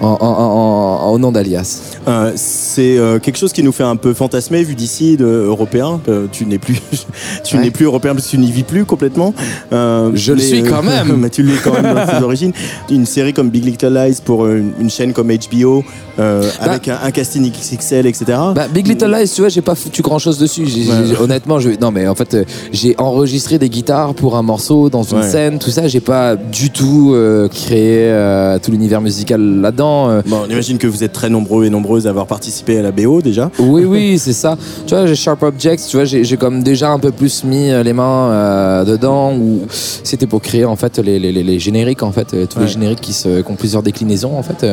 en- 0.00 0.06
en- 0.06 0.16
en- 0.20 1.06
en- 1.06 1.12
au 1.12 1.18
nom 1.18 1.32
d'Alias. 1.32 1.80
Euh, 2.08 2.32
c'est 2.36 2.96
euh, 2.98 3.18
quelque 3.18 3.36
chose 3.38 3.52
qui 3.52 3.62
nous 3.62 3.72
fait 3.72 3.82
un 3.84 3.96
peu 3.96 4.14
fantasmer 4.14 4.62
vu 4.62 4.74
d'ici, 4.74 5.16
européen. 5.20 6.00
Euh, 6.08 6.26
tu 6.30 6.46
n'es 6.46 6.58
plus, 6.58 6.80
tu 7.44 7.56
Ouais. 7.56 7.62
n'es 7.62 7.70
plus 7.70 7.84
européen 7.86 8.14
parce 8.14 8.26
que 8.26 8.30
tu 8.30 8.38
n'y 8.38 8.50
vis 8.50 8.62
plus 8.62 8.84
complètement. 8.84 9.34
Euh, 9.72 10.10
Je 10.14 10.32
le 10.32 10.40
suis 10.40 10.62
quand 10.62 10.82
même. 10.82 11.16
mais 11.16 11.30
tu 11.30 11.42
l'es 11.42 11.54
quand 11.62 11.72
même 11.80 11.94
dans 11.94 12.06
tes 12.06 12.22
origines. 12.24 12.52
Une 12.90 13.06
série 13.06 13.32
comme 13.32 13.50
Big 13.50 13.64
Little 13.64 13.92
Lies 13.94 14.18
pour 14.24 14.46
une, 14.46 14.72
une 14.80 14.90
chaîne 14.90 15.12
comme 15.12 15.28
HBO 15.30 15.84
euh, 16.18 16.48
avec 16.60 16.88
un, 16.88 16.98
un 17.02 17.10
casting 17.10 17.50
XXL, 17.50 18.06
etc. 18.06 18.24
Bah, 18.54 18.66
Big 18.72 18.86
Little 18.86 19.10
Lies, 19.14 19.28
tu 19.34 19.40
vois, 19.40 19.48
j'ai 19.48 19.62
pas 19.62 19.74
foutu 19.74 20.02
grand 20.02 20.18
chose 20.18 20.38
dessus. 20.38 20.66
J'ai- 20.66 20.82
j'ai- 20.84 20.90
Ouais. 20.90 20.96
j'ai- 21.08 21.16
honnêtement, 21.16 21.58
je, 21.60 21.70
non, 21.80 21.90
mais 21.90 22.06
en 22.08 22.14
fait, 22.14 22.34
euh, 22.34 22.44
j'ai 22.72 22.94
enregistré 22.98 23.58
des 23.58 23.68
guitares 23.68 24.14
pour 24.14 24.36
un 24.36 24.42
morceau 24.42 24.88
dans 24.90 25.02
une 25.02 25.18
Ouais. 25.18 25.28
scène, 25.30 25.58
tout 25.58 25.70
ça. 25.70 25.88
J'ai 25.88 26.00
pas 26.00 26.36
du 26.36 26.70
tout 26.70 27.12
euh, 27.14 27.48
créé 27.48 28.04
euh, 28.10 28.58
tout 28.62 28.70
l'univers 28.70 29.00
musical 29.00 29.40
là-dedans. 29.60 29.89
Euh. 30.10 30.22
Bon, 30.26 30.42
on 30.46 30.50
imagine 30.50 30.78
que 30.78 30.86
vous 30.86 31.02
êtes 31.04 31.12
très 31.12 31.28
nombreux 31.28 31.64
et 31.64 31.70
nombreuses 31.70 32.06
à 32.06 32.10
avoir 32.10 32.26
participé 32.26 32.78
à 32.78 32.82
la 32.82 32.92
BO 32.92 33.20
déjà. 33.22 33.50
Oui, 33.58 33.84
oui, 33.84 34.18
c'est 34.24 34.32
ça. 34.32 34.56
Tu 34.86 34.94
vois, 34.94 35.06
j'ai 35.06 35.14
Sharp 35.14 35.42
Objects, 35.42 35.80
tu 35.88 35.96
vois, 35.96 36.04
j'ai 36.04 36.36
comme 36.36 36.62
déjà 36.62 36.90
un 36.90 36.98
peu 36.98 37.10
plus 37.10 37.44
mis 37.44 37.70
euh, 37.70 37.82
les 37.82 37.92
mains 37.92 38.30
euh, 38.30 38.84
dedans 38.84 39.32
où 39.34 39.60
c'était 40.04 40.26
pour 40.26 40.40
créer 40.42 40.64
en 40.64 40.76
fait 40.76 40.98
les, 40.98 41.18
les, 41.18 41.32
les- 41.32 41.42
les 41.42 41.58
génériques, 41.58 42.02
en 42.02 42.12
fait, 42.12 42.28
tous 42.48 42.58
Ouais. 42.58 42.64
les 42.64 42.68
génériques 42.68 43.00
qui, 43.00 43.12
se, 43.12 43.40
qui 43.40 43.50
ont 43.50 43.56
plusieurs 43.56 43.82
déclinaisons, 43.82 44.36
en 44.38 44.42
fait. 44.42 44.66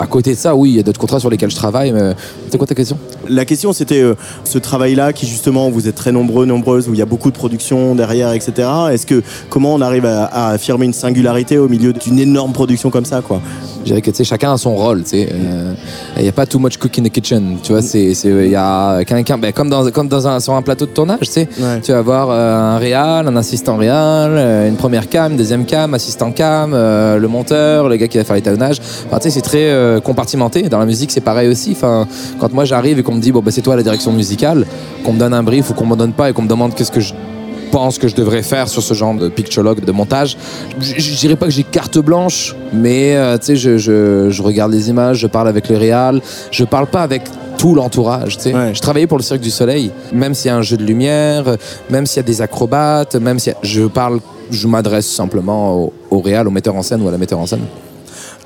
À 0.00 0.06
côté 0.06 0.32
de 0.34 0.38
ça, 0.38 0.54
oui, 0.54 0.70
il 0.70 0.76
y 0.76 0.80
a 0.80 0.82
d'autres 0.82 0.98
contrats 1.00 1.20
sur 1.20 1.30
lesquels 1.30 1.50
je 1.50 1.56
travaille, 1.56 1.92
mais 1.92 2.12
c'est 2.50 2.58
quoi 2.58 2.66
ta 2.66 2.74
question? 2.74 2.98
La 3.28 3.44
question, 3.44 3.72
c'était 3.72 4.00
euh, 4.02 4.14
ce 4.44 4.58
travail-là 4.58 5.12
qui 5.12 5.26
justement, 5.26 5.70
vous 5.70 5.86
êtes 5.88 5.94
très 5.94 6.12
nombreux, 6.12 6.46
nombreuses, 6.46 6.88
où 6.88 6.94
il 6.94 6.98
y 6.98 7.02
a 7.02 7.06
beaucoup 7.06 7.30
de 7.30 7.36
production 7.36 7.94
derrière, 7.94 8.32
etc. 8.32 8.68
Est-ce 8.92 9.06
que 9.06 9.22
comment 9.50 9.74
on 9.74 9.80
arrive 9.80 10.04
à, 10.06 10.24
à 10.24 10.48
affirmer 10.50 10.86
une 10.86 10.92
singularité 10.92 11.58
au 11.58 11.68
milieu 11.68 11.92
d'une 11.92 12.18
énorme 12.18 12.52
production 12.52 12.90
comme 12.90 13.04
ça, 13.04 13.20
quoi? 13.20 13.40
Je 13.88 13.94
dirais 13.94 14.02
que 14.02 14.10
tu 14.10 14.18
sais, 14.18 14.24
chacun 14.24 14.52
a 14.52 14.58
son 14.58 14.74
rôle. 14.76 15.02
tu 15.02 15.08
sais. 15.10 15.28
Euh, 15.32 15.72
Il 16.18 16.22
n'y 16.22 16.28
a 16.28 16.32
pas 16.32 16.44
too 16.44 16.58
much 16.58 16.76
cook 16.76 16.98
in 16.98 17.04
the 17.04 17.08
kitchen. 17.08 17.56
Tu 17.62 17.72
vois, 17.72 17.80
c'est 17.80 18.12
c'est- 18.12 18.28
il 18.28 18.50
y 18.50 18.54
a 18.54 19.02
quelqu'un, 19.06 19.38
ben, 19.38 19.50
comme 19.50 19.70
dans 19.70 19.90
comme 19.90 20.08
dans 20.08 20.28
un 20.28 20.40
sur 20.40 20.52
un 20.52 20.60
plateau 20.60 20.84
de 20.84 20.90
tournage, 20.90 21.20
tu 21.20 21.26
sais. 21.26 21.48
Ouais. 21.58 21.80
Tu 21.82 21.92
vas 21.92 21.98
avoir 21.98 22.28
euh, 22.30 22.74
un 22.74 22.76
réal, 22.76 23.26
un 23.26 23.36
assistant 23.36 23.78
réal, 23.78 24.32
euh, 24.32 24.68
une 24.68 24.76
première 24.76 25.08
cam, 25.08 25.32
une 25.32 25.38
deuxième 25.38 25.64
cam, 25.64 25.94
assistant 25.94 26.32
cam, 26.32 26.72
euh, 26.74 27.16
le 27.18 27.28
monteur, 27.28 27.88
le 27.88 27.96
gars 27.96 28.08
qui 28.08 28.18
va 28.18 28.24
faire 28.24 28.36
l'étalonnage. 28.36 28.78
Enfin, 29.10 29.18
c'est 29.30 29.40
très 29.40 29.72
compartimenté. 30.04 30.68
Dans 30.68 30.78
la 30.78 30.84
musique, 30.86 31.10
c'est 31.10 31.22
pareil 31.22 31.48
aussi. 31.48 31.70
Enfin, 31.72 32.06
quand 32.38 32.52
moi 32.52 32.66
j'arrive 32.66 32.98
et 32.98 33.02
qu'on 33.02 33.14
me 33.14 33.22
dit 33.22 33.32
bon 33.32 33.40
ben 33.40 33.50
c'est 33.50 33.62
toi 33.62 33.74
la 33.74 33.82
direction 33.82 34.12
musicale, 34.12 34.66
qu'on 35.02 35.14
me 35.14 35.18
donne 35.18 35.32
un 35.32 35.42
brief 35.42 35.70
ou 35.70 35.72
qu'on 35.74 35.86
me 35.86 35.96
donne 35.96 36.12
pas 36.12 36.28
et 36.28 36.34
qu'on 36.34 36.42
me 36.42 36.48
demande 36.48 36.74
qu'est-ce 36.74 36.92
que 36.92 37.00
je 37.00 37.14
pense 37.68 37.98
que 37.98 38.08
je 38.08 38.14
devrais 38.14 38.42
faire 38.42 38.68
sur 38.68 38.82
ce 38.82 38.94
genre 38.94 39.14
de 39.14 39.28
pictologue, 39.28 39.84
de 39.84 39.92
montage. 39.92 40.36
Je, 40.80 40.94
je 40.98 41.16
dirais 41.16 41.36
pas 41.36 41.46
que 41.46 41.52
j'ai 41.52 41.62
carte 41.62 41.98
blanche, 41.98 42.54
mais 42.72 43.16
euh, 43.16 43.38
tu 43.38 43.46
sais, 43.46 43.56
je, 43.56 43.78
je, 43.78 44.28
je 44.30 44.42
regarde 44.42 44.72
les 44.72 44.90
images, 44.90 45.18
je 45.18 45.26
parle 45.26 45.48
avec 45.48 45.68
le 45.68 45.76
réal, 45.76 46.20
je 46.50 46.64
parle 46.64 46.86
pas 46.86 47.02
avec 47.02 47.22
tout 47.58 47.74
l'entourage. 47.74 48.36
tu 48.36 48.44
sais. 48.44 48.54
Ouais. 48.54 48.72
Je 48.74 48.80
travaillais 48.80 49.06
pour 49.06 49.18
le 49.18 49.22
Cirque 49.24 49.40
du 49.40 49.50
Soleil, 49.50 49.90
même 50.12 50.34
s'il 50.34 50.48
y 50.48 50.50
a 50.50 50.56
un 50.56 50.62
jeu 50.62 50.76
de 50.76 50.84
lumière, 50.84 51.56
même 51.90 52.06
s'il 52.06 52.18
y 52.18 52.20
a 52.20 52.22
des 52.22 52.40
acrobates, 52.40 53.16
même 53.16 53.38
si 53.38 53.50
je 53.62 53.82
parle, 53.82 54.20
je 54.50 54.66
m'adresse 54.66 55.06
simplement 55.10 55.74
au, 55.76 55.92
au 56.10 56.20
réal, 56.20 56.46
au 56.46 56.50
metteur 56.50 56.74
en 56.76 56.82
scène 56.82 57.02
ou 57.02 57.08
à 57.08 57.10
la 57.10 57.18
metteur 57.18 57.38
en 57.38 57.46
scène. 57.46 57.62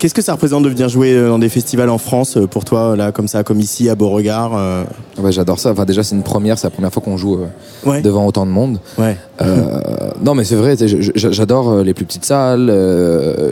Qu'est-ce 0.03 0.15
que 0.15 0.21
ça 0.23 0.33
représente 0.33 0.65
de 0.65 0.69
venir 0.69 0.89
jouer 0.89 1.13
euh, 1.13 1.29
dans 1.29 1.39
des 1.39 1.49
festivals 1.49 1.89
en 1.89 1.97
France 1.97 2.37
euh, 2.37 2.49
pour 2.49 2.65
toi, 2.65 2.97
là, 2.97 3.13
comme 3.13 3.29
ça, 3.29 3.45
comme 3.45 3.61
ici, 3.61 3.89
à 3.89 3.95
Beauregard 3.95 4.51
euh, 4.57 4.83
Ouais, 5.17 5.31
j'adore 5.31 5.61
ça. 5.61 5.71
Enfin, 5.71 5.85
déjà, 5.85 6.03
c'est 6.03 6.17
une 6.17 6.25
première, 6.25 6.59
c'est 6.59 6.67
la 6.67 6.73
première 6.73 6.93
fois 6.93 7.01
qu'on 7.05 7.17
joue 7.17 7.37
euh, 7.37 7.89
Ouais. 7.89 8.03
devant 8.03 8.27
autant 8.27 8.45
de 8.45 8.51
monde. 8.51 8.81
Ouais. 8.99 9.17
Euh, 9.43 9.81
non, 10.25 10.35
mais 10.35 10.43
c'est 10.43 10.57
vrai, 10.57 10.75
j'adore 11.15 11.85
les 11.85 11.95
plus 11.95 12.05
petites 12.05 12.25
salles, 12.25 12.69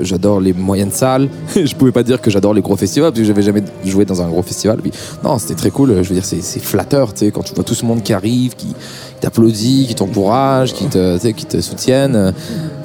j'adore 0.02 0.40
les 0.40 0.52
moyennes 0.52 0.90
salles. 0.90 1.28
je 1.54 1.72
pouvais 1.76 1.92
pas 1.92 2.02
dire 2.02 2.20
que 2.20 2.32
j'adore 2.32 2.52
les 2.52 2.62
gros 2.62 2.74
festivals, 2.74 3.12
parce 3.12 3.20
que 3.20 3.26
j'avais 3.26 3.42
jamais 3.42 3.62
joué 3.84 4.04
dans 4.04 4.20
un 4.20 4.26
gros 4.28 4.42
festival. 4.42 4.78
Puis, 4.78 4.90
non, 5.22 5.38
c'était 5.38 5.54
très 5.54 5.70
cool. 5.70 6.02
Je 6.02 6.08
veux 6.08 6.20
dire, 6.20 6.24
c'est 6.24 6.42
flatteur, 6.60 7.14
tu 7.14 7.26
sais, 7.26 7.30
quand 7.30 7.42
tu 7.44 7.54
vois 7.54 7.62
tout 7.62 7.74
ce 7.74 7.84
monde 7.86 8.02
qui 8.02 8.12
arrive, 8.12 8.56
qui 8.56 8.74
t'applaudit, 9.20 9.86
qui 9.86 9.94
t'encourage, 9.94 10.72
qui 10.72 10.86
te, 10.86 11.16
qui 11.30 11.46
te 11.46 11.60
soutiennent. 11.60 12.34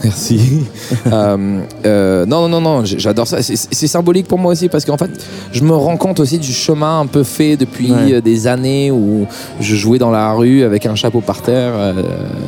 Merci. 0.03 0.39
Euh, 1.11 1.59
euh, 1.85 2.25
non, 2.25 2.47
non, 2.49 2.61
non, 2.61 2.83
j'adore 2.83 3.27
ça. 3.27 3.41
C'est- 3.41 3.85
symbolique 3.87 4.27
pour 4.27 4.39
moi 4.39 4.51
aussi 4.53 4.69
parce 4.69 4.83
qu'en 4.85 4.97
fait, 4.97 5.09
je 5.51 5.61
me 5.63 5.73
rends 5.73 5.97
compte 5.97 6.19
aussi 6.19 6.39
du 6.39 6.51
chemin 6.51 6.99
un 7.01 7.05
peu 7.05 7.23
fait 7.23 7.57
depuis 7.57 7.91
Ouais. 7.91 8.13
euh, 8.15 8.21
des 8.21 8.47
années 8.47 8.91
où 8.91 9.27
je 9.59 9.75
jouais 9.75 9.99
dans 9.99 10.09
la 10.11 10.33
rue 10.33 10.63
avec 10.63 10.85
un 10.85 10.95
chapeau 10.95 11.21
par 11.21 11.41
terre. 11.41 11.73
euh, 11.75 11.93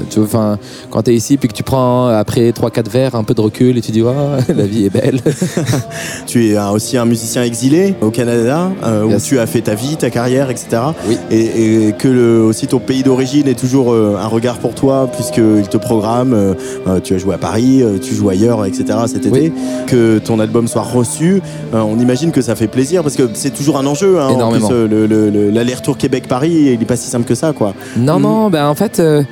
tu 0.10 0.20
vois, 0.22 0.58
quand 0.90 1.04
t'es 1.04 1.14
ici 1.14 1.38
puis 1.38 1.48
que 1.50 1.54
tu 1.54 1.64
prends 1.64 2.08
après 2.08 2.50
3-4 2.52 2.90
verres 2.90 3.16
un 3.16 3.24
peu 3.24 3.34
de 3.36 3.42
recul 3.42 3.78
et 3.78 3.82
tu 3.82 3.92
dis, 3.92 4.02
oh, 4.02 4.12
la 4.56 4.64
vie 4.66 4.86
est 4.86 4.90
belle. 4.90 5.20
Tu 6.26 6.48
es 6.50 6.58
aussi 6.60 6.98
un 6.98 7.06
musicien 7.06 7.44
exilé 7.44 7.96
au 8.02 8.10
Canada, 8.10 8.72
où 9.06 9.10
Yes. 9.10 9.24
tu 9.24 9.40
as 9.40 9.46
fait 9.48 9.62
ta 9.62 9.76
vie, 9.76 9.96
ta 9.98 10.10
carrière, 10.10 10.50
etc. 10.50 10.68
Oui. 11.08 11.18
Et, 11.32 11.88
et 11.88 11.94
que 11.94 12.08
le, 12.08 12.42
aussi 12.44 12.68
ton 12.68 12.80
pays 12.80 13.04
d'origine 13.04 13.48
est 13.48 13.58
toujours 13.60 13.94
un 13.94 14.28
regard 14.28 14.58
pour 14.58 14.74
toi, 14.76 15.10
puisqu'il 15.14 15.68
te 15.70 15.78
programme. 15.78 16.56
tu 17.04 17.14
as 17.14 17.18
joué 17.18 17.36
à 17.36 17.37
Paris, 17.38 17.82
euh, 17.84 17.98
tu 18.02 18.14
joues 18.16 18.30
ailleurs, 18.30 18.66
etc. 18.66 18.86
cet 19.08 19.26
été. 19.26 19.30
Oui. 19.30 19.52
Que 19.88 20.20
ton 20.20 20.40
album 20.40 20.68
soit 20.68 20.82
reçu, 20.82 21.42
euh, 21.74 21.80
on 21.82 22.00
imagine 22.00 22.32
que 22.32 22.42
ça 22.42 22.56
fait 22.56 22.68
plaisir, 22.68 23.04
parce 23.04 23.16
que 23.16 23.24
c'est 23.34 23.52
toujours 23.54 23.78
un 23.78 23.86
enjeu. 23.86 24.20
hein. 24.20 24.28
En 24.28 24.34
Énormément. 24.36 24.68
plus, 24.68 24.76
euh, 24.76 24.88
le- 24.88 25.06
le- 25.08 25.30
le- 25.30 25.50
l'aller-retour 25.50 25.98
Québec-Paris, 25.98 26.52
il 26.74 26.80
n'est 26.80 26.86
pas 26.86 26.96
si 26.98 27.10
simple 27.10 27.26
que 27.26 27.36
ça, 27.36 27.54
quoi. 27.54 27.74
Non, 27.98 28.16
Mhm. 28.18 28.22
non, 28.22 28.50
ben 28.50 28.68
en 28.68 28.76
fait, 28.76 29.00
euh, 29.00 29.24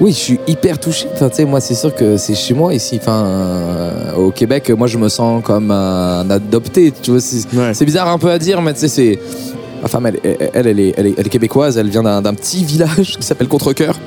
oui, 0.00 0.10
je 0.12 0.16
suis 0.16 0.40
hyper 0.48 0.78
touché. 0.80 1.06
Enfin, 1.14 1.28
tu 1.28 1.36
sais, 1.36 1.44
moi, 1.44 1.60
c'est 1.60 1.74
sûr 1.74 1.94
que 1.94 2.16
c'est 2.16 2.34
chez 2.34 2.54
moi 2.54 2.74
ici. 2.74 2.98
Enfin, 3.00 3.24
euh, 3.24 4.14
au 4.16 4.30
Québec, 4.30 4.70
moi, 4.76 4.86
je 4.88 4.98
me 4.98 5.08
sens 5.08 5.42
comme 5.44 5.70
un 5.70 6.28
adopté. 6.30 6.92
Tu 7.02 7.10
vois, 7.12 7.20
c'est 7.20 7.46
Ouais. 7.56 7.72
bizarre 7.84 8.08
un 8.08 8.18
peu 8.18 8.30
à 8.30 8.38
dire, 8.38 8.60
mais 8.62 8.72
tu 8.74 8.80
sais, 8.80 8.88
c'est. 8.88 9.18
Ma 9.82 9.88
femme, 9.88 10.06
elle, 10.06 10.18
elle, 10.24 10.66
elle, 10.66 10.80
est, 10.80 10.94
elle, 10.96 11.06
est, 11.08 11.28
québécoise. 11.28 11.76
Elle 11.76 11.90
vient 11.90 12.02
d'un 12.02 12.22
d'un 12.22 12.32
petit 12.32 12.64
village 12.64 13.16
qui 13.20 13.26
s'appelle 13.26 13.48
Contrecoeur. 13.48 13.98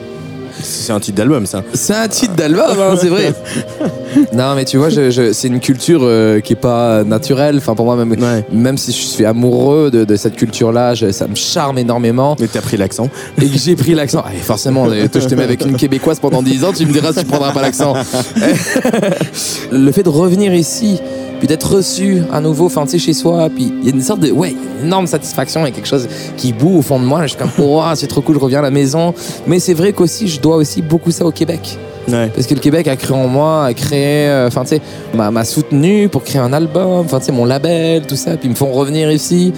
C'est 0.69 0.91
un 0.91 0.99
titre 0.99 1.17
d'album, 1.17 1.45
ça. 1.45 1.63
C'est 1.73 1.93
un 1.95 2.07
titre 2.09 2.35
d'album, 2.35 2.65
hein, 2.79 2.95
c'est 2.99 3.07
vrai. 3.07 3.33
non, 4.33 4.53
mais 4.55 4.65
tu 4.65 4.77
vois, 4.77 4.89
je, 4.89 5.09
je- 5.11 5.31
c'est 5.31 5.47
une 5.47 5.59
culture 5.61 6.01
euh, 6.03 6.39
qui 6.41 6.53
est 6.53 6.57
pas 6.57 7.03
naturelle. 7.05 7.55
Enfin, 7.57 7.73
pour 7.75 7.85
moi, 7.85 7.95
même, 7.95 8.11
Ouais. 8.11 8.43
même 8.51 8.77
si 8.77 8.91
je 8.91 8.97
suis 8.97 9.25
amoureux 9.25 9.89
de, 9.91 10.03
de 10.03 10.15
cette 10.17 10.35
culture-là, 10.35 10.93
je- 10.93 11.11
ça 11.11 11.27
me 11.27 11.35
charme 11.35 11.77
énormément. 11.77 12.35
Mais 12.39 12.47
t'as 12.47 12.61
pris 12.61 12.75
l'accent. 12.77 13.09
et 13.41 13.47
que 13.47 13.57
j'ai 13.57 13.75
pris 13.75 13.93
l'accent. 13.93 14.21
Allez, 14.27 14.39
forcément, 14.39 14.87
euh, 14.89 15.07
toi, 15.07 15.21
je 15.21 15.27
te 15.27 15.35
mets 15.35 15.43
avec 15.43 15.63
une 15.65 15.77
québécoise 15.77 16.19
pendant 16.19 16.41
10 16.41 16.63
ans, 16.65 16.73
tu 16.73 16.85
me 16.85 16.91
diras 16.91 17.13
si 17.13 17.19
tu 17.19 17.25
prendras 17.25 17.51
pas 17.53 17.61
l'accent. 17.61 17.93
le 19.71 19.91
fait 19.91 20.03
de 20.03 20.09
revenir 20.09 20.53
ici, 20.53 20.99
puis 21.39 21.47
d'être 21.47 21.75
reçu 21.75 22.23
à 22.31 22.41
nouveau, 22.41 22.65
enfin, 22.65 22.85
tu 22.85 22.91
sais, 22.91 22.99
chez 22.99 23.13
soi, 23.13 23.49
puis 23.53 23.71
il 23.81 23.87
y 23.87 23.91
a 23.91 23.95
une 23.95 24.01
sorte 24.01 24.19
de, 24.21 24.31
ouais, 24.31 24.55
une 24.81 24.87
énorme 24.87 25.07
satisfaction 25.07 25.65
et 25.65 25.71
quelque 25.71 25.87
chose 25.87 26.07
qui 26.35 26.53
boue 26.53 26.79
au 26.79 26.81
fond 26.81 26.99
de 26.99 27.05
moi. 27.05 27.23
Je 27.23 27.29
suis 27.29 27.37
comme, 27.37 27.51
oh, 27.59 27.83
c'est 27.95 28.07
trop 28.07 28.21
cool, 28.21 28.35
je 28.35 28.39
reviens 28.39 28.59
à 28.59 28.63
la 28.63 28.71
maison. 28.71 29.13
Mais 29.45 29.59
c'est 29.59 29.73
vrai 29.73 29.93
qu'aussi, 29.93 30.27
je 30.27 30.39
dois 30.39 30.57
aussi 30.57 30.81
beaucoup 30.81 31.11
ça 31.11 31.25
au 31.25 31.31
Québec. 31.31 31.77
Ouais. 32.07 32.31
Parce 32.33 32.47
que 32.47 32.53
le 32.53 32.61
Québec 32.61 32.87
a 32.87 32.95
cru 32.95 33.13
en 33.13 33.27
moi, 33.27 33.65
a 33.65 33.73
créé, 33.73 34.27
euh, 34.27 34.47
enfin, 34.47 34.61
tu 34.61 34.69
sais, 34.69 34.81
m'a 35.13 35.29
m'a 35.29 35.43
soutenu 35.43 36.07
pour 36.07 36.23
créer 36.23 36.41
un 36.41 36.53
album, 36.53 37.01
enfin, 37.05 37.19
tu 37.19 37.25
sais, 37.25 37.31
mon 37.31 37.45
label, 37.45 38.03
tout 38.03 38.15
ça, 38.15 38.31
puis 38.37 38.47
ils 38.47 38.51
me 38.51 38.55
font 38.55 38.71
revenir 38.71 39.11
ici. 39.11 39.53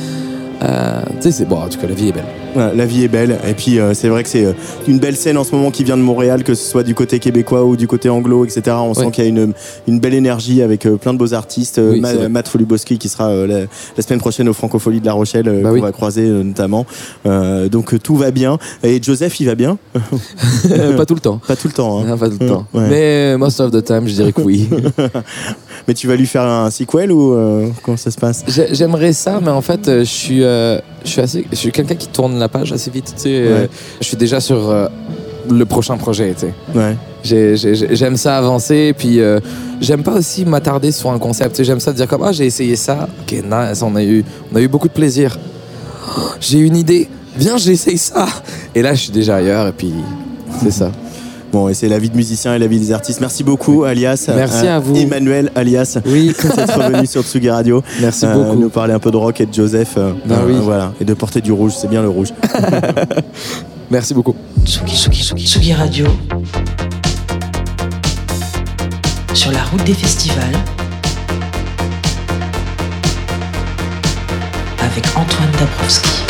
Euh, 0.64 1.02
tu 1.18 1.22
sais, 1.22 1.32
c'est 1.32 1.46
bon, 1.46 1.58
en 1.58 1.68
tout 1.70 1.80
cas, 1.80 1.88
la 1.88 1.94
vie 1.94 2.10
est 2.10 2.12
belle. 2.12 2.26
La 2.56 2.86
vie 2.86 3.04
est 3.04 3.08
belle. 3.08 3.38
Et 3.48 3.54
puis, 3.54 3.80
euh, 3.80 3.94
c'est 3.94 4.10
vrai 4.10 4.24
que 4.24 4.30
c'est 4.30 4.46
euh, 4.46 4.54
une 4.88 5.00
belle 5.00 5.16
scène 5.16 5.38
en 5.38 5.44
ce 5.44 5.54
moment 5.56 5.72
qui 5.72 5.84
vient 5.84 5.98
de 5.98 6.02
Montréal, 6.02 6.44
que 6.44 6.54
ce 6.56 6.70
soit 6.70 6.84
du 6.84 6.96
côté 6.96 7.20
québécois 7.20 7.64
ou 7.64 7.76
du 7.76 7.88
côté 7.88 8.10
anglo, 8.10 8.44
etc. 8.46 8.76
On 8.82 8.94
sent 8.94 9.12
qu'il 9.12 9.24
y 9.24 9.28
a 9.28 9.30
une, 9.30 9.54
une 9.88 10.00
belle 10.00 10.14
énergie 10.14 10.62
avec 10.62 10.86
euh, 10.86 10.98
plein 10.98 11.14
de 11.14 11.18
beaux 11.20 11.34
artistes. 11.34 11.78
Euh, 11.80 11.92
Oui, 11.94 12.00
Ma- 12.02 12.10
c'est 12.10 12.16
vrai. 12.18 12.30
Matt 12.30 12.48
Foluboski 12.48 12.98
qui 12.98 13.08
sera 13.10 13.30
euh, 13.30 13.48
la, 13.48 13.60
la 13.96 14.04
semaine 14.04 14.20
prochaine 14.20 14.50
au 14.50 14.54
Francofolie 14.54 15.00
de 15.00 15.06
La 15.06 15.14
Rochelle, 15.14 15.48
euh, 15.48 15.62
Bah 15.62 15.70
qu'on 15.70 15.76
oui. 15.76 15.82
va 15.82 15.92
croiser 15.92 16.24
euh, 16.28 16.44
notamment. 16.44 16.86
Euh, 17.26 17.70
donc, 17.70 17.94
euh, 17.94 18.00
tout 18.00 18.16
va 18.16 18.32
bien. 18.32 18.58
Et 18.84 19.02
Joseph, 19.02 19.40
il 19.40 19.46
va 19.46 19.56
bien? 19.56 19.78
Pas 20.98 21.06
tout 21.06 21.16
le 21.16 21.22
temps. 21.22 21.40
Pas 21.48 21.56
tout 21.56 21.68
le 21.68 21.74
temps. 21.74 22.00
hein. 22.00 22.06
Non, 22.08 22.18
pas 22.18 22.30
tout 22.30 22.38
le 22.40 22.48
temps. 22.48 22.66
Ouais. 22.74 22.88
Mais 22.90 23.38
most 23.38 23.60
of 23.60 23.72
the 23.72 23.84
time, 23.84 24.08
je 24.08 24.14
dirais 24.14 24.32
que 24.32 24.42
oui. 24.42 24.68
Mais 25.88 25.94
tu 25.94 26.08
vas 26.08 26.16
lui 26.16 26.28
faire 26.28 26.44
un 26.44 26.70
sequel 26.72 27.12
ou 27.12 27.34
euh, 27.34 27.68
comment 27.84 27.98
ça 27.98 28.12
se 28.12 28.18
passe? 28.18 28.44
J'ai- 28.48 28.74
J'aimerais 28.74 29.14
ça, 29.14 29.40
mais 29.44 29.50
en 29.50 29.62
fait, 29.62 29.88
euh, 29.88 30.00
je 30.02 30.04
suis, 30.06 30.44
euh, 30.44 30.80
je 31.04 31.10
suis 31.10 31.22
assez, 31.22 31.46
je 31.50 31.56
suis 31.56 31.72
quelqu'un 31.72 31.96
qui 31.96 32.08
tourne 32.08 32.38
la 32.40 32.48
page 32.48 32.72
assez 32.72 32.92
vite. 32.92 33.14
Tu 33.16 33.24
sais, 33.24 33.30
euh, 33.30 33.68
je 34.02 34.06
suis 34.06 34.18
déjà 34.18 34.40
sur 34.40 34.70
euh, 34.70 34.88
le 35.50 35.66
prochain 35.66 35.98
projet. 35.98 36.34
Tu 36.34 36.48
sais. 36.48 36.54
Ouais. 36.76 36.96
J'aime 37.96 38.18
ça 38.18 38.38
avancer, 38.38 38.94
puis 38.98 39.20
euh, 39.20 39.40
j'aime 39.82 40.04
pas 40.04 40.14
aussi 40.14 40.46
m'attarder 40.46 40.92
sur 40.92 41.12
un 41.12 41.20
concept. 41.20 41.64
J'aime 41.64 41.80
ça 41.80 41.92
dire 41.94 42.08
comme 42.08 42.24
ah 42.24 42.32
j'ai 42.32 42.46
essayé 42.46 42.76
ça, 42.76 43.08
ok 43.22 43.44
nice, 43.44 43.82
on 43.82 43.96
a 43.96 44.04
eu, 44.04 44.24
on 44.52 44.56
a 44.56 44.62
eu 44.62 44.68
beaucoup 44.68 44.88
de 44.88 44.94
plaisir. 44.94 45.38
Oh, 46.18 46.22
J'ai 46.40 46.60
une 46.60 46.78
idée, 46.78 47.10
viens 47.38 47.58
j'essaye 47.58 47.98
ça. 47.98 48.26
Et 48.74 48.82
là 48.82 48.94
je 48.94 49.04
suis 49.04 49.12
déjà 49.12 49.38
ailleurs 49.38 49.68
et 49.68 49.74
puis 49.74 49.94
c'est 50.62 50.72
ça. 50.72 50.92
Bon, 51.52 51.68
et 51.68 51.74
c'est 51.74 51.90
la 51.90 51.98
vie 51.98 52.10
de 52.12 52.16
musicien 52.16 52.54
et 52.54 52.60
la 52.60 52.68
vie 52.68 52.80
des 52.80 52.92
artistes. 52.92 53.22
Merci 53.22 53.44
beaucoup, 53.44 53.84
alias. 53.84 54.30
Merci 54.36 54.68
à 54.68 54.80
vous. 54.80 54.96
Emmanuel, 54.96 55.52
alias. 55.56 55.98
Oui, 56.06 56.28
d'être 56.56 56.78
revenu 56.78 57.08
sur 57.08 57.24
Tsugi 57.24 57.50
Radio. 57.50 57.84
merci 58.00 58.26
Euh, 58.26 58.34
beaucoup. 58.36 58.56
nous 58.60 58.70
parler 58.70 58.94
un 58.94 59.00
peu 59.00 59.10
de 59.10 59.18
rock 59.18 59.42
et 59.42 59.46
de 59.48 59.54
Joseph. 59.54 59.94
euh, 59.98 60.12
Ben 60.26 60.36
euh, 60.36 60.46
oui. 60.48 60.54
Voilà. 60.62 60.94
Et 61.02 61.06
de 61.06 61.14
porter 61.16 61.42
du 61.42 61.52
rouge, 61.52 61.74
c'est 61.76 61.90
bien 61.90 62.02
le 62.04 62.10
rouge. 62.10 62.30
Merci 63.90 64.14
beaucoup. 64.14 64.36
Tsugi, 64.64 64.96
Tsugi, 64.96 65.24
Tsugi, 65.24 65.48
Tsugi 65.48 65.74
Radio. 65.74 66.06
Sur 69.34 69.52
la 69.52 69.64
route 69.64 69.84
des 69.86 69.94
festivals. 69.96 70.56
Avec 74.80 75.06
Antoine 75.16 75.50
Dabrowski. 75.60 76.29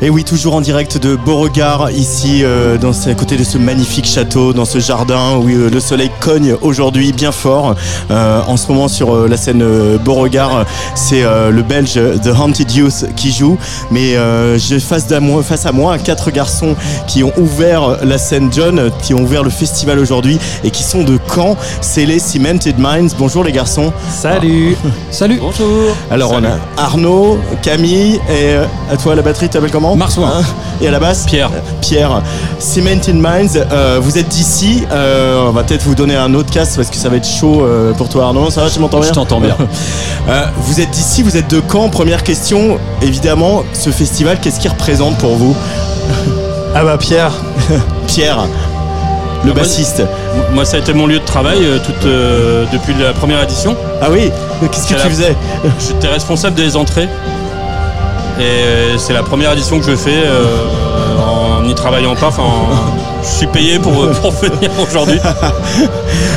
Et 0.00 0.10
oui, 0.10 0.22
toujours 0.22 0.54
en 0.54 0.60
direct 0.60 0.96
de 0.96 1.16
Beauregard, 1.16 1.90
ici, 1.90 2.44
euh, 2.44 2.78
dans 2.78 2.92
ce- 2.92 3.10
à 3.10 3.14
côté 3.14 3.36
de 3.36 3.42
ce 3.42 3.58
magnifique 3.58 4.06
château, 4.06 4.52
dans 4.52 4.64
ce 4.64 4.78
jardin 4.78 5.34
où 5.38 5.48
euh, 5.48 5.68
le 5.70 5.80
soleil 5.80 6.08
cogne 6.20 6.54
aujourd'hui 6.62 7.12
bien 7.12 7.32
fort. 7.32 7.74
Euh, 8.12 8.40
en 8.46 8.56
ce 8.56 8.68
moment, 8.68 8.86
sur 8.86 9.26
la 9.26 9.36
scène 9.36 9.64
Beauregard, 10.04 10.64
c'est 10.94 11.22
le 11.22 11.62
Belge 11.62 11.94
The 12.22 12.28
Haunted 12.28 12.70
Youth 12.70 13.06
qui 13.16 13.32
joue. 13.32 13.58
Mais 13.90 14.14
j'ai 14.56 14.78
face, 14.78 15.10
à 15.10 15.18
moi- 15.18 15.42
face 15.42 15.66
à 15.66 15.72
moi 15.72 15.98
quatre 15.98 16.30
garçons 16.30 16.76
qui 17.08 17.24
ont 17.24 17.32
ouvert 17.36 17.98
la 18.04 18.18
scène 18.18 18.50
John, 18.52 18.90
qui 19.02 19.14
ont 19.14 19.22
ouvert 19.22 19.42
le 19.42 19.50
festival 19.50 19.98
aujourd'hui 19.98 20.38
et 20.62 20.70
qui 20.70 20.84
sont 20.84 21.02
de 21.02 21.18
Caen. 21.34 21.56
C'est 21.80 22.06
les 22.06 22.20
Cemented 22.20 22.78
Minds. 22.78 23.14
Bonjour 23.18 23.42
les 23.42 23.52
garçons. 23.52 23.92
Salut 24.08 24.76
Salut 25.10 25.38
Bonjour 25.40 25.66
Alors 26.10 26.30
on 26.32 26.44
a 26.44 26.56
Arnaud, 26.76 27.38
Camille 27.62 28.20
et 28.30 28.54
à 28.92 28.96
toi 28.96 29.16
la 29.16 29.22
batterie, 29.22 29.46
tu 29.46 29.54
t'appelles 29.54 29.70
comment 29.72 29.87
Marsouin. 29.96 30.32
Hein 30.38 30.42
Et 30.80 30.88
à 30.88 30.90
la 30.90 30.98
basse 31.00 31.24
Pierre. 31.26 31.50
Euh, 31.54 31.60
Pierre. 31.80 32.22
Cemented 32.58 33.14
Minds, 33.16 33.56
euh, 33.72 33.98
vous 34.02 34.18
êtes 34.18 34.28
d'ici. 34.28 34.84
Euh, 34.90 35.46
on 35.48 35.52
va 35.52 35.62
peut-être 35.62 35.82
vous 35.84 35.94
donner 35.94 36.16
un 36.16 36.34
autre 36.34 36.50
casque 36.50 36.76
parce 36.76 36.90
que 36.90 36.96
ça 36.96 37.08
va 37.08 37.16
être 37.16 37.26
chaud 37.28 37.62
euh, 37.62 37.92
pour 37.92 38.08
toi 38.08 38.24
Arnaud. 38.26 38.50
Ça 38.50 38.62
va, 38.64 38.70
tu 38.70 38.78
m'entends 38.80 39.00
bien 39.00 39.08
Je 39.08 39.14
t'entends 39.14 39.40
bien. 39.40 39.56
Euh, 40.28 40.44
vous 40.58 40.78
êtes 40.80 40.90
d'ici, 40.90 41.22
vous 41.22 41.38
êtes 41.38 41.48
de 41.48 41.62
Caen. 41.72 41.88
Première 41.88 42.22
question, 42.22 42.76
évidemment, 43.00 43.62
ce 43.72 43.88
festival, 43.88 44.38
qu'est-ce 44.40 44.60
qu'il 44.60 44.70
représente 44.70 45.16
pour 45.16 45.36
vous 45.36 45.56
Ah 46.74 46.84
bah 46.84 46.98
Pierre 46.98 47.32
Pierre, 48.06 48.44
le 49.44 49.52
bassiste. 49.54 50.02
Moi, 50.52 50.66
ça 50.66 50.76
a 50.76 50.80
été 50.80 50.92
mon 50.92 51.06
lieu 51.06 51.18
de 51.18 51.24
travail 51.24 51.58
euh, 51.62 51.78
toute, 51.78 52.04
euh, 52.04 52.66
depuis 52.72 52.92
la 53.02 53.14
première 53.14 53.42
édition. 53.42 53.74
Ah 54.02 54.08
oui, 54.10 54.30
qu'est-ce 54.70 54.82
que 54.82 54.88
tu 54.88 54.94
la- 54.94 55.08
faisais? 55.08 55.36
J'étais 55.86 56.08
responsable 56.08 56.56
des 56.56 56.76
entrées. 56.76 57.08
Et 58.40 58.96
c'est 58.98 59.12
la 59.12 59.22
première 59.22 59.52
édition 59.52 59.78
que 59.80 59.84
je 59.84 59.96
fais 59.96 60.22
euh, 60.24 60.44
en 61.58 61.62
n'y 61.62 61.74
travaillant 61.74 62.14
pas. 62.14 62.28
Enfin, 62.28 62.42
je 63.22 63.28
suis 63.28 63.46
payé 63.48 63.78
pour, 63.78 64.08
pour 64.10 64.32
venir 64.42 64.70
aujourd'hui. 64.80 65.20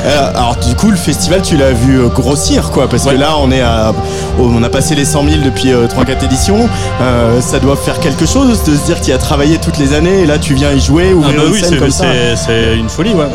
Euh, 0.03 0.29
alors 0.35 0.55
du 0.55 0.73
coup 0.75 0.89
le 0.89 0.97
festival 0.97 1.43
tu 1.43 1.55
l'as 1.57 1.73
vu 1.73 1.99
euh, 1.99 2.07
grossir 2.07 2.71
quoi 2.71 2.87
parce 2.87 3.05
que 3.05 3.11
là 3.11 3.35
on 3.39 3.51
est 3.51 3.61
à 3.61 3.93
on 4.39 4.63
a 4.63 4.69
passé 4.69 4.95
les 4.95 5.05
100 5.05 5.23
000 5.29 5.35
depuis 5.45 5.69
3-4 5.73 6.25
éditions 6.25 6.67
Euh, 7.01 7.39
ça 7.39 7.59
doit 7.59 7.75
faire 7.75 7.99
quelque 7.99 8.25
chose 8.25 8.63
de 8.63 8.75
se 8.75 8.83
dire 8.85 8.99
qu'il 8.99 9.13
a 9.13 9.19
travaillé 9.19 9.59
toutes 9.59 9.77
les 9.77 9.93
années 9.93 10.21
et 10.21 10.25
là 10.25 10.39
tu 10.39 10.55
viens 10.55 10.71
y 10.71 10.79
jouer 10.79 11.09
Ah 11.11 11.15
ouvrir 11.15 11.35
bah 11.37 11.43
une 11.45 11.53
oui, 11.53 11.59
scène 11.59 11.69
c'est- 11.69 11.77
comme 11.77 11.91
ça 11.91 12.05
c'est 12.35 12.35
c'est 12.35 12.77
une 12.77 12.89
folie, 12.89 13.13
ouais. 13.13 13.27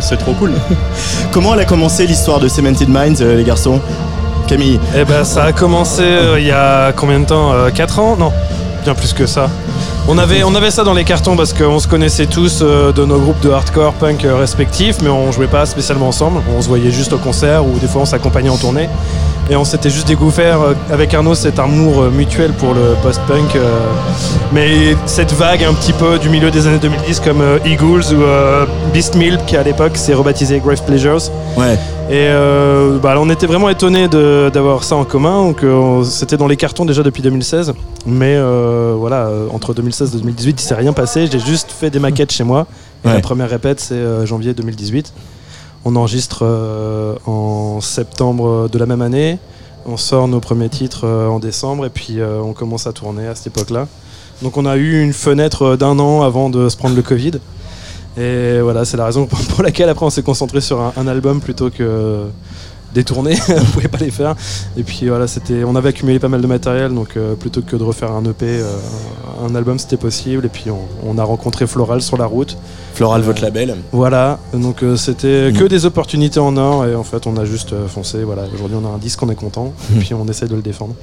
C'est- 0.00 0.16
trop 0.16 0.32
cool. 0.32 0.52
comment 1.30 1.52
elle 1.52 1.60
a 1.60 1.64
commencé 1.66 2.06
l'histoire 2.06 2.40
de 2.40 2.48
Cemented 2.48 2.88
Minds 2.88 3.20
euh, 3.20 3.36
les 3.36 3.44
garçons? 3.44 3.80
Camille 4.46 4.78
Eh 4.96 5.04
ben 5.04 5.24
ça 5.24 5.44
a 5.44 5.52
commencé 5.52 6.02
euh, 6.02 6.38
il 6.38 6.46
y 6.46 6.52
a 6.52 6.92
combien 6.92 7.20
de 7.20 7.26
temps 7.26 7.52
4 7.74 7.98
ans? 7.98 8.16
Non 8.16 8.32
bien 8.84 8.94
plus 8.94 9.14
que 9.14 9.24
ça. 9.24 9.48
On 10.08 10.18
avait, 10.18 10.44
on 10.44 10.54
avait 10.54 10.70
ça 10.70 10.84
dans 10.84 10.92
les 10.92 11.04
cartons 11.04 11.36
parce 11.36 11.54
qu'on 11.54 11.78
se 11.78 11.88
connaissait 11.88 12.26
tous 12.26 12.60
euh, 12.60 12.92
de 12.92 13.06
nos 13.06 13.18
groupes 13.18 13.40
de 13.40 13.48
hardcore 13.50 13.94
punk 13.94 14.26
euh, 14.26 14.36
respectifs, 14.36 14.96
mais 15.02 15.08
on 15.08 15.32
jouait 15.32 15.46
pas 15.46 15.64
spécialement 15.64 16.08
ensemble. 16.08 16.42
On 16.54 16.60
se 16.60 16.68
voyait 16.68 16.90
juste 16.90 17.14
au 17.14 17.16
concert 17.16 17.64
ou 17.64 17.78
des 17.78 17.86
fois 17.86 18.02
on 18.02 18.04
s'accompagnait 18.04 18.50
en 18.50 18.58
tournée. 18.58 18.90
Et 19.48 19.56
on 19.56 19.64
s'était 19.64 19.88
juste 19.88 20.06
découvert 20.06 20.60
euh, 20.60 20.74
avec 20.92 21.14
Arnaud 21.14 21.34
cet 21.34 21.58
amour 21.58 22.02
euh, 22.02 22.10
mutuel 22.10 22.52
pour 22.52 22.74
le 22.74 22.94
post-punk. 23.02 23.56
euh, 23.56 23.78
mais 24.52 24.94
cette 25.06 25.32
vague 25.32 25.64
un 25.64 25.72
petit 25.72 25.94
peu 25.94 26.18
du 26.18 26.28
milieu 26.28 26.50
des 26.50 26.66
années 26.66 26.78
2010 26.78 27.20
comme 27.20 27.40
euh, 27.40 27.58
Eagles 27.64 28.12
ou 28.14 28.22
euh, 28.22 28.66
Beast 28.92 29.14
Milk 29.14 29.46
qui 29.46 29.56
à 29.56 29.62
l'époque 29.62 29.96
s'est 29.96 30.12
rebaptisé 30.14 30.60
Grave 30.60 30.82
Pleasures. 30.84 31.22
Ouais. 31.56 31.78
Et 32.10 32.28
euh, 32.28 32.98
bah, 32.98 33.14
on 33.18 33.30
était 33.30 33.46
vraiment 33.46 33.70
étonnés 33.70 34.08
de- 34.08 34.50
d'avoir 34.52 34.84
ça 34.84 34.94
en 34.94 35.04
commun. 35.04 35.42
Donc, 35.46 35.62
euh, 35.64 36.04
c'était 36.04 36.36
dans 36.36 36.46
les 36.46 36.56
cartons 36.56 36.84
déjà 36.84 37.02
depuis 37.02 37.22
2016. 37.22 37.72
Mais 38.06 38.34
euh, 38.36 38.94
voilà, 38.98 39.26
euh, 39.28 39.46
entre 39.52 39.72
2016 39.72 40.14
et 40.14 40.18
2018, 40.18 40.60
il 40.60 40.64
s'est 40.64 40.74
rien 40.74 40.92
passé. 40.92 41.26
J'ai 41.30 41.38
juste 41.38 41.70
fait 41.72 41.88
des 41.90 41.98
maquettes 41.98 42.30
chez 42.32 42.44
moi. 42.44 42.66
Et 43.04 43.08
Ouais. 43.08 43.14
la 43.14 43.20
première 43.20 43.48
répète, 43.48 43.80
c'est 43.80 44.26
janvier 44.26 44.52
2018. 44.54 45.12
On 45.86 45.96
enregistre 45.96 46.44
en 47.26 47.80
septembre 47.80 48.68
de 48.70 48.78
la 48.78 48.86
même 48.86 49.02
année. 49.02 49.38
On 49.86 49.96
sort 49.98 50.28
nos 50.28 50.40
premiers 50.40 50.68
titres 50.70 51.06
en 51.06 51.38
décembre. 51.38 51.86
Et 51.86 51.90
puis 51.90 52.18
on 52.22 52.52
commence 52.52 52.86
à 52.86 52.92
tourner 52.92 53.26
à 53.26 53.34
cette 53.34 53.48
époque-là. 53.48 53.86
Donc 54.42 54.56
on 54.56 54.66
a 54.66 54.76
eu 54.76 55.02
une 55.02 55.12
fenêtre 55.12 55.76
d'un 55.76 55.98
an 55.98 56.22
avant 56.22 56.48
de 56.50 56.68
se 56.68 56.76
prendre 56.76 56.96
le 56.96 57.02
Covid. 57.02 57.32
Et 58.16 58.60
voilà, 58.60 58.84
c'est 58.84 58.96
la 58.96 59.06
raison 59.06 59.26
pour 59.26 59.62
laquelle 59.62 59.88
après 59.88 60.06
on 60.06 60.10
s'est 60.10 60.22
concentré 60.22 60.60
sur 60.60 60.80
un 60.96 61.06
album 61.06 61.40
plutôt 61.40 61.70
que 61.70 62.26
des 62.94 63.04
tournées. 63.04 63.36
on 63.48 63.64
pouvait 63.72 63.88
pas 63.88 63.98
les 63.98 64.10
faire. 64.10 64.34
Et 64.76 64.82
puis 64.82 65.08
voilà, 65.08 65.26
c'était, 65.26 65.64
on 65.64 65.74
avait 65.76 65.90
accumulé 65.90 66.18
pas 66.18 66.28
mal 66.28 66.40
de 66.40 66.46
matériel, 66.46 66.94
donc 66.94 67.16
euh, 67.16 67.34
plutôt 67.34 67.60
que 67.62 67.76
de 67.76 67.82
refaire 67.82 68.12
un 68.12 68.24
EP, 68.24 68.46
euh, 68.46 68.72
un 69.46 69.54
album 69.54 69.78
c'était 69.78 69.96
possible. 69.96 70.46
Et 70.46 70.48
puis 70.48 70.70
on, 70.70 70.78
on 71.08 71.18
a 71.18 71.24
rencontré 71.24 71.66
Floral 71.66 72.00
sur 72.02 72.16
la 72.16 72.26
route. 72.26 72.56
Floral, 72.94 73.22
Euh, 73.22 73.24
votre 73.24 73.42
label. 73.42 73.74
Voilà, 73.92 74.38
donc 74.52 74.82
c'était 74.96 75.50
Mm. 75.50 75.52
que 75.58 75.64
des 75.64 75.84
opportunités 75.84 76.38
en 76.40 76.56
or. 76.56 76.86
Et 76.86 76.94
en 76.94 77.02
fait, 77.02 77.26
on 77.26 77.36
a 77.36 77.44
juste 77.44 77.74
foncé. 77.88 78.22
Voilà, 78.22 78.42
aujourd'hui 78.54 78.78
on 78.80 78.86
a 78.86 78.94
un 78.94 78.98
disque, 78.98 79.20
on 79.22 79.30
est 79.30 79.34
content. 79.34 79.72
Mm. 79.90 79.96
Et 79.96 79.98
puis 80.00 80.14
on 80.14 80.26
essaie 80.28 80.46
de 80.46 80.54
le 80.54 80.62
défendre. 80.62 80.94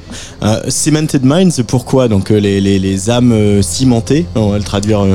Cemented 0.70 1.26
Minds, 1.26 1.62
pourquoi? 1.68 2.08
Donc 2.08 2.30
les, 2.30 2.62
les, 2.62 2.80
les 2.80 3.10
âmes 3.10 3.62
cimentées, 3.62 4.26
on 4.36 4.50
va 4.52 4.58
le 4.58 4.64
traduire 4.64 5.06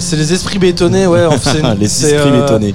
c'est 0.00 0.16
les 0.16 0.32
esprits 0.32 0.58
bétonnés, 0.58 1.06
ouais. 1.06 1.26
en 1.26 1.30
fait, 1.38 1.50
c'est 1.50 1.60
une- 1.60 1.78
les 1.78 1.88
c'est, 1.88 2.12
esprits 2.14 2.30
bétonnés. 2.30 2.74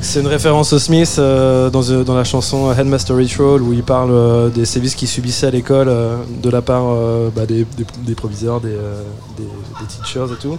C'est 0.00 0.20
une 0.20 0.26
référence 0.26 0.72
au 0.72 0.78
Smith 0.78 1.14
dans, 1.18 2.02
dans 2.04 2.14
la 2.14 2.24
chanson 2.24 2.39
Headmaster 2.40 3.16
Ritual 3.16 3.62
où 3.62 3.72
il 3.72 3.82
parle 3.82 4.10
euh, 4.12 4.48
des 4.48 4.64
sévices 4.64 4.94
qu'il 4.94 5.08
subissait 5.08 5.46
à 5.46 5.50
l'école 5.50 5.88
euh, 5.88 6.16
de 6.42 6.50
la 6.50 6.62
part 6.62 6.84
euh, 6.86 7.30
bah, 7.34 7.46
des, 7.46 7.66
des, 8.04 8.14
proviseurs, 8.14 8.60
des, 8.60 8.68
euh, 8.70 9.02
des, 9.36 9.46
teachers 9.88 10.32
et 10.32 10.36
tout. 10.40 10.58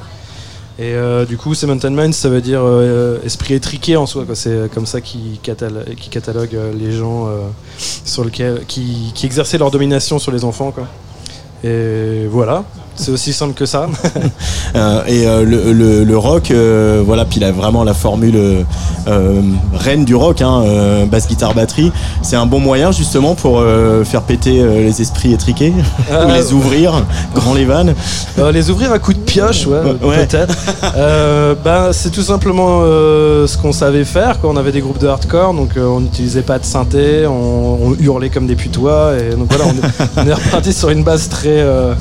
Et 0.79 0.95
euh, 0.95 1.25
du 1.25 1.37
coup, 1.37 1.53
Cemented 1.53 1.91
Minds, 1.91 2.13
ça 2.13 2.29
veut 2.29 2.41
dire 2.41 2.61
euh, 2.63 3.19
esprit 3.23 3.53
étriqué 3.53 3.97
en 3.97 4.05
soi. 4.05 4.25
C'est 4.33 4.71
comme 4.73 4.85
ça 4.85 5.01
qui 5.01 5.39
catalogue, 5.43 5.95
qui 5.95 6.09
catalogue 6.09 6.55
euh, 6.55 6.73
les 6.73 6.91
gens 6.91 7.27
euh, 7.27 7.41
sur 7.77 8.23
lequel, 8.23 8.65
qui, 8.67 9.11
qui 9.13 9.25
exerçaient 9.25 9.57
leur 9.57 9.69
domination 9.69 10.17
sur 10.17 10.31
les 10.31 10.43
enfants. 10.45 10.71
Quoi. 10.71 10.87
Et 11.63 12.25
voilà, 12.27 12.63
c'est 12.95 13.11
aussi 13.11 13.33
simple 13.33 13.53
que 13.53 13.65
ça. 13.65 13.87
Euh, 14.73 15.03
et 15.05 15.27
euh, 15.27 15.43
le, 15.43 15.73
le, 15.73 16.05
le 16.05 16.17
rock, 16.17 16.49
euh, 16.49 17.03
voilà, 17.05 17.25
puis 17.25 17.39
il 17.41 17.43
a 17.43 17.51
vraiment 17.51 17.83
la 17.83 17.93
formule 17.93 18.39
reine 19.73 20.05
du 20.05 20.15
rock, 20.15 20.41
hein, 20.41 20.63
basse 21.11 21.27
guitare 21.27 21.53
batterie. 21.53 21.91
C'est 22.21 22.37
un 22.37 22.45
bon 22.45 22.61
moyen 22.61 22.93
justement 22.93 23.35
pour 23.35 23.61
faire 24.05 24.21
péter 24.21 24.63
les 24.63 25.01
esprits 25.01 25.33
étriqués, 25.33 25.73
ou 26.09 26.13
Euh, 26.13 26.37
les 26.37 26.53
ouvrir, 26.53 27.03
grand 27.35 27.53
les 27.53 27.65
vannes. 27.65 27.93
Les 28.53 28.69
ouvrir 28.69 28.93
à 28.93 28.99
coups 28.99 29.17
de 29.17 29.23
pioche, 29.23 29.67
ouais, 29.67 29.81
peut-être. 29.99 30.55
Bah, 31.65 31.89
c'est 31.91 32.11
tout 32.11 32.23
simplement 32.23 32.81
ce 32.81 33.57
qu'on 33.57 33.73
savait 33.73 34.05
faire. 34.05 34.39
Quoi. 34.39 34.51
On 34.51 34.57
avait 34.57 34.71
des 34.71 34.81
groupes 34.81 34.99
de 34.99 35.07
hardcore, 35.07 35.53
donc 35.53 35.71
on 35.77 35.99
n'utilisait 35.99 36.43
pas 36.43 36.59
de 36.59 36.65
synthé, 36.65 37.25
on, 37.27 37.87
on 37.87 37.95
hurlait 37.99 38.29
comme 38.29 38.47
des 38.47 38.55
putois. 38.55 39.15
Et 39.19 39.35
donc 39.35 39.51
voilà, 39.53 39.65
on 39.65 39.71
est, 39.71 40.25
on 40.25 40.29
est 40.29 40.33
reparti 40.33 40.71
sur 40.71 40.89
une 40.89 41.03
base 41.03 41.27
très, 41.27 41.49
euh, 41.59 41.93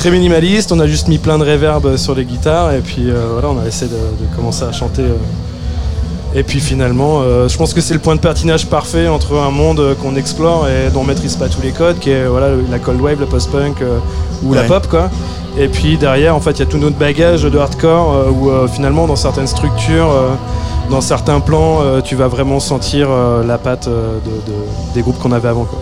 très 0.00 0.10
minimaliste. 0.10 0.72
On 0.72 0.80
a 0.80 0.86
juste 0.86 1.08
mis 1.08 1.18
plein 1.18 1.38
de 1.38 1.44
reverb 1.44 1.96
sur 1.96 2.14
les 2.14 2.24
guitares, 2.24 2.72
et 2.72 2.80
puis 2.80 3.10
euh, 3.10 3.26
voilà, 3.34 3.48
on 3.50 3.62
a 3.62 3.66
essayé 3.68 3.90
de, 3.90 3.96
de 3.96 4.34
commencer 4.36 4.64
à 4.64 4.72
chanter. 4.72 5.02
euh. 5.02 5.14
Et 6.34 6.42
puis 6.42 6.60
finalement, 6.60 7.20
euh, 7.22 7.48
je 7.48 7.56
pense 7.58 7.74
que 7.74 7.80
c'est 7.82 7.92
le 7.92 8.00
point 8.00 8.14
de 8.14 8.20
patinage 8.20 8.66
parfait 8.66 9.08
entre 9.08 9.36
un 9.36 9.50
monde 9.50 9.94
qu'on 10.00 10.16
explore 10.16 10.68
et 10.68 10.88
dont 10.90 11.00
on 11.00 11.04
maîtrise 11.04 11.36
pas 11.36 11.48
tous 11.48 11.60
les 11.60 11.72
codes, 11.72 11.98
qui 11.98 12.10
est 12.12 12.24
voilà, 12.26 12.48
la 12.70 12.78
cold 12.78 13.00
wave, 13.00 13.20
le 13.20 13.26
post-punk 13.26 13.82
ou 14.44 14.54
la 14.54 14.62
pop, 14.62 14.86
quoi. 14.88 15.10
Et 15.58 15.68
puis 15.68 15.98
derrière, 15.98 16.34
en 16.34 16.40
fait, 16.40 16.52
il 16.52 16.58
y 16.60 16.62
a 16.62 16.66
tout 16.66 16.78
notre 16.78 16.96
bagage 16.96 17.42
de 17.42 17.58
hardcore 17.58 18.26
où 18.30 18.48
finalement, 18.68 19.06
dans 19.08 19.16
certaines 19.16 19.48
structures, 19.48 20.12
dans 20.88 21.00
certains 21.00 21.40
plans, 21.40 22.00
tu 22.04 22.14
vas 22.14 22.28
vraiment 22.28 22.60
sentir 22.60 23.08
la 23.44 23.58
patte 23.58 23.88
de, 23.88 23.92
de- 23.92 24.94
des 24.94 25.02
groupes 25.02 25.18
qu'on 25.18 25.32
avait 25.32 25.48
avant. 25.48 25.64
Quoi. 25.64 25.80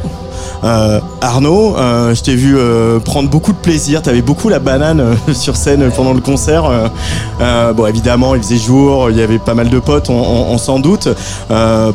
Euh, 0.64 1.00
Arnaud, 1.20 1.76
euh, 1.76 2.14
je 2.14 2.22
t'ai 2.22 2.34
vu 2.34 2.56
euh, 2.58 2.98
prendre 2.98 3.28
beaucoup 3.28 3.52
de 3.52 3.58
plaisir. 3.58 4.02
T'avais 4.02 4.22
beaucoup 4.22 4.48
la 4.48 4.58
banane 4.58 5.16
sur 5.32 5.56
scène 5.56 5.90
pendant 5.94 6.12
le 6.12 6.20
concert. 6.20 6.64
Bon, 7.76 7.86
évidemment, 7.86 8.34
il 8.34 8.42
faisait 8.42 8.56
jour, 8.58 9.10
il 9.10 9.16
y 9.16 9.22
avait 9.22 9.38
pas 9.38 9.54
mal 9.54 9.68
de 9.70 9.78
potes, 9.78 10.10
on, 10.10 10.14
on- 10.14 10.58
s'en 10.58 10.80
doute. 10.80 11.08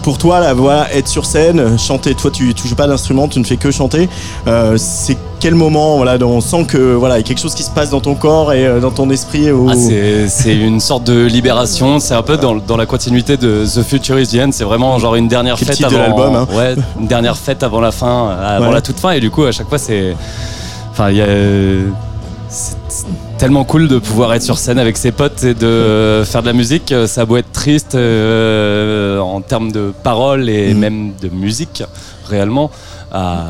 Pour 0.04 0.18
toi, 0.18 0.40
là, 0.40 0.54
voilà, 0.54 0.94
être 0.94 1.08
sur 1.08 1.26
scène, 1.26 1.78
chanter. 1.78 2.16
Toi, 2.16 2.32
tu, 2.32 2.54
tu 2.54 2.68
joues 2.68 2.76
pas 2.76 2.88
d'instrument, 2.88 3.28
tu 3.28 3.40
ne 3.40 3.44
fais 3.44 3.58
que 3.58 3.72
chanter. 3.72 4.08
C'est 4.78 5.18
quel 5.44 5.56
moment, 5.56 5.98
voilà, 5.98 6.16
on 6.26 6.40
sent 6.40 6.64
que 6.70 6.94
voilà, 6.94 7.16
il 7.18 7.20
y 7.20 7.24
a 7.26 7.28
quelque 7.28 7.42
chose 7.42 7.54
qui 7.54 7.64
se 7.64 7.70
passe 7.70 7.90
dans 7.90 8.00
ton 8.00 8.16
corps 8.16 8.54
et 8.54 8.66
euh, 8.66 8.80
dans 8.80 8.92
ton 8.92 9.10
esprit. 9.10 9.52
où- 9.52 9.68
Ah, 9.70 9.74
c'est 9.76 10.56
une 10.56 10.80
sorte 10.80 11.04
de 11.04 11.26
libération. 11.26 12.00
C'est 12.00 12.14
un 12.14 12.22
peu 12.22 12.38
dans, 12.38 12.56
dans 12.56 12.78
la 12.78 12.86
continuité 12.86 13.36
de 13.36 13.66
The 13.66 13.84
Future 13.84 14.18
is 14.22 14.28
the 14.28 14.36
End. 14.36 14.52
C'est 14.54 14.64
vraiment 14.64 14.98
genre 15.00 15.16
une 15.16 15.28
dernière 15.28 15.60
fête 15.60 15.84
avant 15.84 15.98
l'album, 15.98 16.34
hein. 16.36 16.48
Ouais, 16.56 16.76
une 16.98 17.08
dernière 17.08 17.36
fête 17.36 17.62
avant 17.62 17.82
la 17.82 17.92
fin, 17.92 18.30
avant 18.30 18.68
Ouais. 18.70 18.74
la 18.74 18.80
toute 18.82 18.98
fin. 19.00 19.12
Et 19.12 19.20
du 19.20 19.30
coup, 19.32 19.44
à 19.44 19.52
chaque 19.52 19.68
fois, 19.68 19.78
c'est. 19.78 20.16
Enfin, 20.92 21.10
il 21.12 21.18
y 21.18 21.22
a. 21.22 21.28
Tellement 23.38 23.66
cool 23.66 23.90
de 23.90 23.98
pouvoir 23.98 24.34
être 24.36 24.44
sur 24.44 24.58
scène 24.58 24.80
avec 24.80 24.96
ses 24.96 25.12
potes 25.12 25.44
et 25.44 25.54
de 25.56 26.24
faire 26.26 26.42
de 26.42 26.48
la 26.48 26.54
musique. 26.54 26.94
Ça 27.08 27.22
a 27.22 27.26
beau 27.26 27.36
être 27.36 27.52
triste 27.52 27.96
euh, 27.96 29.20
en 29.20 29.42
termes 29.42 29.72
de 29.74 29.92
paroles 30.04 30.48
et 30.48 30.74
Mhm. 30.74 30.80
même 30.80 31.12
de 31.22 31.28
musique, 31.30 31.84
réellement. 32.30 32.72
Ah, 33.12 33.48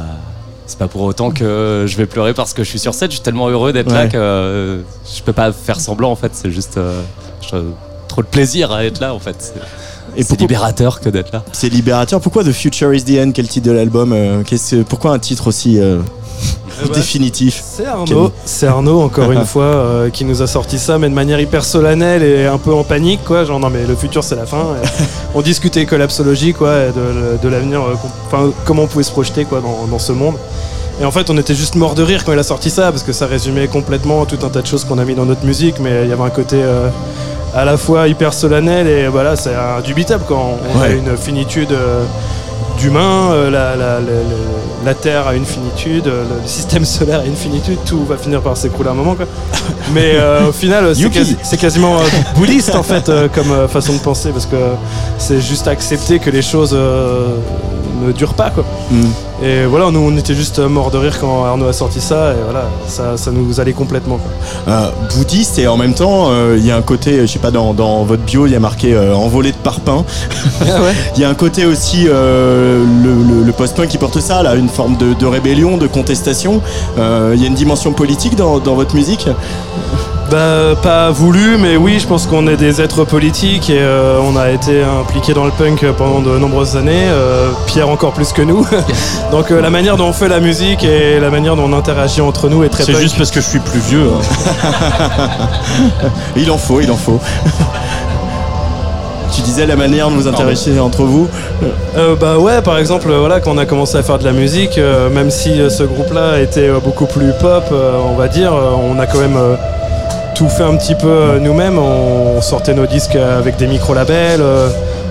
c'est 0.65 0.79
pas 0.79 0.87
pour 0.87 1.01
autant 1.01 1.31
que 1.31 1.85
je 1.87 1.97
vais 1.97 2.05
pleurer 2.05 2.33
parce 2.33 2.53
que 2.53 2.63
je 2.63 2.69
suis 2.69 2.79
sur 2.79 2.93
scène. 2.93 3.09
Je 3.09 3.15
suis 3.15 3.23
tellement 3.23 3.49
heureux 3.49 3.73
d'être 3.73 3.91
là 3.91 4.07
que 4.07 4.17
euh, 4.17 4.81
je 5.13 5.21
peux 5.23 5.33
pas 5.33 5.51
faire 5.51 5.79
semblant 5.79 6.11
en 6.11 6.15
fait. 6.15 6.31
C'est 6.33 6.51
juste 6.51 6.77
euh, 6.77 7.01
trop 8.07 8.21
de 8.21 8.27
plaisir 8.27 8.71
à 8.71 8.85
être 8.85 8.99
là 8.99 9.13
en 9.13 9.19
fait. 9.19 9.53
C'est- 10.13 10.19
Et 10.19 10.23
C'est 10.23 10.27
pourquoi- 10.29 10.43
libérateur 10.47 10.99
que 10.99 11.09
d'être 11.09 11.31
là. 11.31 11.43
C'est 11.51 11.69
libérateur. 11.69 12.19
Pourquoi 12.21 12.43
The 12.43 12.51
Future 12.51 12.93
is 12.93 13.03
the 13.03 13.17
End 13.19 13.31
Quel 13.33 13.47
titre 13.47 13.67
de 13.67 13.71
l'album 13.71 14.13
euh, 14.13 14.43
qu'est-ce- 14.43 14.83
Pourquoi 14.83 15.11
un 15.11 15.19
titre 15.19 15.47
aussi 15.47 15.79
euh, 15.79 15.99
Eh 16.83 16.87
ben, 16.87 16.93
définitif 16.93 17.61
C'est 17.65 17.85
Arnaud, 17.85 18.31
c'est 18.45 18.67
Arnaud 18.67 19.01
encore 19.01 19.31
une 19.31 19.45
fois 19.45 19.63
euh, 19.63 20.09
qui 20.09 20.25
nous 20.25 20.41
a 20.41 20.47
sorti 20.47 20.77
ça, 20.79 20.97
mais 20.97 21.09
de 21.09 21.13
manière 21.13 21.39
hyper 21.39 21.63
solennelle 21.63 22.23
et 22.23 22.45
un 22.45 22.57
peu 22.57 22.73
en 22.73 22.83
panique, 22.83 23.23
quoi. 23.23 23.43
Genre 23.45 23.59
non 23.59 23.69
mais 23.69 23.85
le 23.87 23.95
futur 23.95 24.23
c'est 24.23 24.35
la 24.35 24.45
fin. 24.45 24.65
On 25.35 25.41
discutait 25.41 25.85
collapsologie, 25.85 26.53
quoi, 26.53 26.73
et 26.85 26.91
de, 26.91 27.37
de 27.41 27.47
l'avenir, 27.49 27.81
euh, 27.81 27.95
enfin 28.27 28.51
comment 28.65 28.83
on 28.83 28.87
pouvait 28.87 29.03
se 29.03 29.11
projeter, 29.11 29.45
quoi, 29.45 29.61
dans, 29.61 29.87
dans 29.89 29.99
ce 29.99 30.11
monde. 30.11 30.35
Et 31.01 31.05
en 31.05 31.11
fait, 31.11 31.31
on 31.31 31.37
était 31.39 31.55
juste 31.55 31.73
mort 31.73 31.95
de 31.95 32.03
rire 32.03 32.23
quand 32.23 32.33
il 32.33 32.37
a 32.39 32.43
sorti 32.43 32.69
ça, 32.69 32.91
parce 32.91 33.01
que 33.01 33.13
ça 33.13 33.25
résumait 33.25 33.67
complètement 33.67 34.25
tout 34.25 34.37
un 34.45 34.49
tas 34.49 34.61
de 34.61 34.67
choses 34.67 34.83
qu'on 34.85 34.99
a 34.99 35.05
mis 35.05 35.15
dans 35.15 35.25
notre 35.25 35.43
musique, 35.43 35.79
mais 35.79 36.03
il 36.03 36.09
y 36.09 36.13
avait 36.13 36.21
un 36.21 36.29
côté 36.29 36.57
euh, 36.61 36.89
à 37.55 37.65
la 37.65 37.77
fois 37.77 38.07
hyper 38.07 38.33
solennel 38.33 38.87
et 38.87 39.07
voilà, 39.07 39.35
c'est 39.35 39.53
indubitable 39.55 40.23
quand 40.27 40.57
on 40.75 40.81
a 40.81 40.89
une 40.89 41.15
finitude. 41.17 41.71
euh, 41.71 42.03
d'humain, 42.79 43.29
euh, 43.33 43.51
la, 43.51 43.75
la- 43.75 43.99
la- 44.83 44.93
Terre 44.95 45.27
a 45.27 45.35
une 45.35 45.45
finitude, 45.45 46.07
euh, 46.07 46.23
le, 46.23 46.47
système 46.47 46.85
solaire 46.85 47.19
a 47.19 47.25
une 47.25 47.35
finitude, 47.35 47.77
tout 47.85 48.03
va 48.03 48.17
finir 48.17 48.41
par 48.41 48.57
s'écrouler 48.57 48.89
à 48.89 48.93
un 48.93 48.95
moment. 48.95 49.13
Quoi. 49.13 49.27
Mais 49.93 50.13
euh, 50.15 50.47
au 50.49 50.51
final, 50.51 50.95
c'est, 50.95 51.07
quasi- 51.09 51.37
quasiment 51.59 51.97
bouddhiste 52.35 52.73
en 52.73 52.81
fait 52.81 53.11
comme 53.35 53.67
façon 53.69 53.93
de 53.93 53.99
penser, 53.99 54.29
parce 54.31 54.47
que 54.47 54.55
c'est 55.19 55.39
juste 55.39 55.67
accepter 55.67 56.17
que 56.17 56.31
les 56.31 56.41
choses 56.41 56.75
ne 58.01 58.11
durent 58.11 58.33
pas. 58.33 58.49
Quoi. 58.49 58.63
Hmm. 58.91 59.09
Et 59.43 59.65
voilà, 59.65 59.91
nous 59.91 59.99
on 59.99 60.15
était 60.17 60.35
juste 60.35 60.59
euh, 60.59 60.69
morts 60.69 60.89
de 60.91 60.97
rire 60.97 61.17
quand 61.19 61.43
Arnaud 61.45 61.67
a 61.67 61.73
sorti 61.73 61.99
ça, 61.99 62.31
et 62.31 62.43
voilà, 62.45 62.65
ça, 62.87 63.17
ça 63.17 63.31
nous 63.31 63.59
allait 63.59 63.73
complètement. 63.73 64.17
Quoi. 64.17 64.73
Euh, 64.73 64.89
bouddhiste 65.15 65.59
et 65.59 65.67
en 65.67 65.75
même 65.77 65.93
temps 65.93 66.27
euh, 66.29 66.55
il 66.57 66.65
y 66.65 66.71
a 66.71 66.77
un 66.77 66.81
côté 66.81 67.21
je 67.21 67.25
sais 67.31 67.39
pas 67.39 67.51
dans, 67.51 67.73
dans 67.73 68.03
votre 68.03 68.23
bio 68.23 68.45
il 68.45 68.53
y 68.53 68.55
a 68.55 68.59
marqué 68.59 68.93
euh, 68.93 69.13
envolé 69.13 69.51
de 69.51 69.57
parpaing 69.57 70.05
il 71.15 71.21
y 71.21 71.25
a 71.25 71.29
un 71.29 71.33
côté 71.33 71.65
aussi 71.65 72.05
le, 72.05 72.83
le- 73.03 73.43
le 73.43 73.51
post-punk 73.51 73.89
qui 73.89 73.97
porte 73.97 74.19
ça 74.21 74.43
là 74.43 74.55
une 74.55 74.69
forme 74.69 74.95
de, 74.97 75.13
de 75.13 75.25
rébellion 75.25 75.77
de 75.77 75.87
contestation 75.87 76.61
il 76.97 77.41
y 77.41 77.43
a 77.43 77.47
une 77.47 77.53
dimension 77.55 77.91
politique 77.93 78.35
dans, 78.35 78.59
dans 78.59 78.75
votre 78.75 78.95
musique? 78.95 79.27
Bah, 80.31 80.75
pas 80.81 81.11
voulu, 81.11 81.57
mais 81.57 81.77
oui, 81.77 81.99
je 81.99 82.07
pense 82.07 82.25
qu'on 82.25 82.47
est 82.47 82.55
des 82.57 82.81
êtres 82.81 83.03
politiques 83.03 83.69
et 83.69 83.77
euh, 83.81 84.17
on 84.19 84.35
a 84.35 84.49
été 84.49 84.81
impliqués 84.83 85.33
dans 85.35 85.45
le 85.45 85.51
punk 85.51 85.85
pendant 85.95 86.21
de 86.21 86.37
nombreuses 86.39 86.75
années. 86.75 87.05
euh, 87.07 87.49
Pierre 87.67 87.87
encore 87.89 88.13
plus 88.13 88.31
que 88.33 88.41
nous. 88.41 88.65
Donc 89.31 89.51
euh, 89.51 89.61
la 89.61 89.69
manière 89.69 89.95
dont 89.95 90.07
on 90.07 90.13
fait 90.13 90.29
la 90.29 90.39
musique 90.39 90.83
et 90.83 91.19
la 91.19 91.29
manière 91.29 91.55
dont 91.55 91.65
on 91.71 91.73
interagit 91.77 92.21
entre 92.21 92.49
nous 92.49 92.63
est 92.63 92.69
très 92.69 92.83
C'est 92.83 92.93
punk. 92.93 93.01
juste 93.01 93.17
parce 93.17 93.29
que 93.29 93.41
je 93.41 93.47
suis 93.47 93.59
plus 93.59 93.79
vieux. 93.79 94.09
hein. 94.11 95.29
Il 96.35 96.49
en 96.49 96.57
faut, 96.57 96.81
il 96.81 96.89
en 96.89 96.95
faut. 96.97 97.19
tu 99.35 99.41
disais 99.41 99.65
la 99.67 99.75
manière 99.75 100.09
de 100.09 100.15
vous 100.15 100.27
intéresser 100.27 100.79
entre 100.79 101.03
vous. 101.03 101.27
Euh, 101.97 102.15
bah 102.15 102.37
ouais, 102.39 102.61
par 102.63 102.77
exemple, 102.79 103.11
voilà, 103.11 103.39
quand 103.39 103.51
on 103.51 103.57
a 103.57 103.65
commencé 103.65 103.97
à 103.97 104.03
faire 104.03 104.17
de 104.17 104.23
la 104.25 104.31
musique, 104.31 104.77
euh, 104.79 105.09
même 105.09 105.29
si 105.29 105.59
ce 105.69 105.83
groupe-là 105.83 106.39
était 106.39 106.69
beaucoup 106.83 107.05
plus 107.05 107.31
pop, 107.39 107.65
euh, 107.71 107.97
on 108.03 108.15
va 108.15 108.27
dire, 108.27 108.51
on 108.53 108.97
a 108.99 109.05
quand 109.05 109.19
même 109.19 109.37
euh, 109.37 109.55
tout 110.35 110.49
fait 110.49 110.63
un 110.63 110.75
petit 110.75 110.95
peu 110.95 111.07
euh, 111.07 111.39
nous-mêmes. 111.39 111.77
On 111.79 112.41
sortait 112.41 112.73
nos 112.73 112.85
disques 112.85 113.15
avec 113.15 113.57
des 113.57 113.67
micro-labels, 113.67 114.41
euh, 114.41 114.69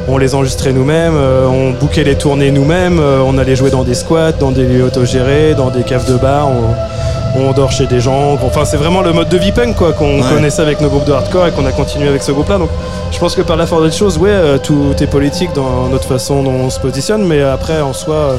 on 0.08 0.18
les 0.18 0.34
enregistrait 0.34 0.72
nous-mêmes, 0.72 1.14
euh, 1.16 1.46
on 1.46 1.70
bouquait 1.70 2.04
les 2.04 2.16
tournées 2.16 2.50
nous-mêmes, 2.50 3.00
on 3.00 3.38
allait 3.38 3.56
jouer 3.56 3.70
dans 3.70 3.84
des 3.84 3.94
squats, 3.94 4.32
dans 4.32 4.50
des 4.50 4.64
lieux 4.64 4.84
autogérés, 4.84 5.54
dans 5.54 5.70
des 5.70 5.82
caves 5.82 6.10
de 6.10 6.16
bar. 6.16 6.48
On, 6.48 7.40
on 7.40 7.52
dort 7.52 7.72
chez 7.72 7.86
des 7.86 8.00
gens. 8.00 8.34
Enfin, 8.44 8.64
c'est 8.64 8.76
vraiment 8.76 9.00
le 9.00 9.12
mode 9.12 9.28
de 9.28 9.38
vie 9.38 9.52
punk 9.52 9.76
quoi 9.76 9.92
qu'on 9.92 10.16
Ouais. 10.20 10.28
connaissait 10.34 10.60
avec 10.62 10.80
nos 10.82 10.88
groupes 10.88 11.06
de 11.06 11.12
hardcore 11.12 11.46
et 11.46 11.50
qu'on 11.52 11.64
a 11.64 11.72
continué 11.72 12.08
avec 12.08 12.22
ce 12.22 12.30
groupe-là. 12.32 12.58
Donc, 12.58 12.68
je 13.10 13.18
pense 13.18 13.34
que 13.34 13.40
par 13.42 13.56
la 13.56 13.66
force 13.66 13.84
des 13.84 13.90
choses, 13.96 14.18
ouais, 14.18 14.58
tout 14.62 14.92
est 15.00 15.06
politique 15.06 15.50
dans 15.54 15.88
notre 15.88 16.06
façon 16.08 16.42
dont 16.42 16.52
on 16.52 16.68
se 16.70 16.78
positionne, 16.80 17.24
mais 17.26 17.40
après, 17.42 17.80
en 17.80 17.92
soi, 17.94 18.36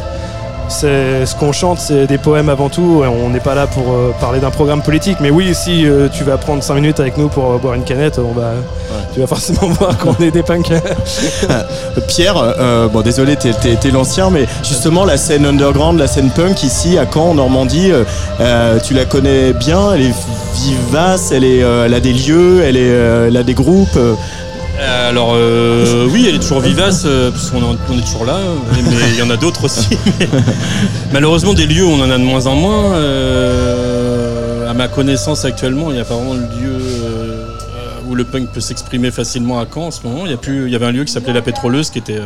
ce 0.70 1.36
qu'on 1.36 1.52
chante, 1.52 1.80
c'est 1.80 2.08
des 2.08 2.18
poèmes 2.18 2.50
avant 2.50 2.70
tout. 2.70 3.04
On 3.06 3.30
n'est 3.30 3.40
pas 3.40 3.56
là 3.56 3.68
pour 3.68 3.94
euh, 3.94 4.12
parler 4.20 4.40
d'un 4.40 4.52
programme 4.52 4.82
politique, 4.82 5.18
mais 5.20 5.30
oui, 5.30 5.54
si 5.54 5.86
euh, 5.86 6.08
tu 6.10 6.24
vas 6.24 6.38
prendre 6.38 6.64
5 6.64 6.76
minutes 6.76 7.00
avec 7.00 7.18
nous 7.18 7.30
pour 7.30 7.52
euh, 7.52 7.58
boire 7.58 7.74
une 7.76 7.84
canette, 7.84 8.20
on 8.20 8.32
va, 8.32 8.54
tu 9.14 9.20
vas 9.20 9.28
forcément 9.28 9.68
voir 9.80 9.98
qu'on 9.98 10.16
est 10.24 10.32
des 10.32 10.44
punks. 10.44 10.72
Pierre, 12.08 12.90
bon 12.92 13.02
désolé, 13.02 13.36
t'es, 13.36 13.92
l'ancien, 13.92 14.30
mais 14.30 14.46
justement 14.64 15.06
la 15.06 15.18
scène 15.18 15.46
underground, 15.46 16.00
la 16.00 16.08
scène 16.08 16.30
punk 16.32 16.64
ici 16.64 16.98
à 16.98 17.06
Caen, 17.12 17.32
en 17.32 17.34
Normandie, 17.36 17.92
tu 18.84 18.94
la 18.94 19.06
connais 19.06 19.54
bien, 19.54 19.94
elle 19.94 20.02
est 20.02 20.16
vivace, 20.56 21.32
elle, 21.32 21.44
est, 21.44 21.60
elle 21.60 21.94
a 21.94 22.00
des 22.00 22.14
lieux, 22.14 22.64
elle, 22.64 22.78
est, 22.78 23.28
elle 23.28 23.38
a 23.38 23.44
des 23.44 23.54
groupes. 23.54 23.98
Euh. 24.80 25.10
Alors 25.10 25.34
euh, 25.34 26.08
oui, 26.12 26.26
elle 26.28 26.36
est 26.36 26.40
toujours 26.40 26.60
vivace, 26.60 27.04
euh, 27.06 27.32
parce 27.32 27.52
qu'on 27.52 27.62
est, 27.62 27.78
on 27.90 27.98
est 27.98 28.02
toujours 28.02 28.26
là, 28.26 28.40
mais 28.76 28.82
il 29.14 29.20
y 29.20 29.22
en 29.22 29.30
a 29.30 29.38
d'autres 29.38 29.66
aussi. 29.66 29.90
malheureusement, 31.14 31.54
des 31.54 31.68
lieux, 31.68 31.86
on 31.86 32.02
en 32.02 32.10
a 32.10 32.18
de 32.18 32.24
moins 32.24 32.48
en 32.48 32.56
moins. 32.56 32.94
Euh, 32.96 34.70
à 34.70 34.74
ma 34.74 34.88
connaissance 34.88 35.46
actuellement, 35.46 35.92
il 35.92 35.96
n'y 35.96 36.02
a 36.02 36.06
pas 36.06 36.16
vraiment 36.16 36.34
de 36.34 36.40
lieu 36.40 36.78
où 38.10 38.16
le 38.16 38.24
punk 38.24 38.52
peut 38.52 38.60
s'exprimer 38.60 39.12
facilement 39.12 39.60
à 39.60 39.68
Caen 39.72 39.88
en 39.88 39.92
ce 39.92 40.06
moment. 40.08 40.26
Il 40.26 40.32
y, 40.32 40.34
a 40.34 40.38
plus, 40.38 40.66
il 40.66 40.72
y 40.72 40.76
avait 40.76 40.88
un 40.88 40.92
lieu 40.92 41.04
qui 41.04 41.14
s'appelait 41.14 41.34
La 41.34 41.44
Pétroleuse 41.44 41.92
qui 41.92 42.00
était, 42.00 42.20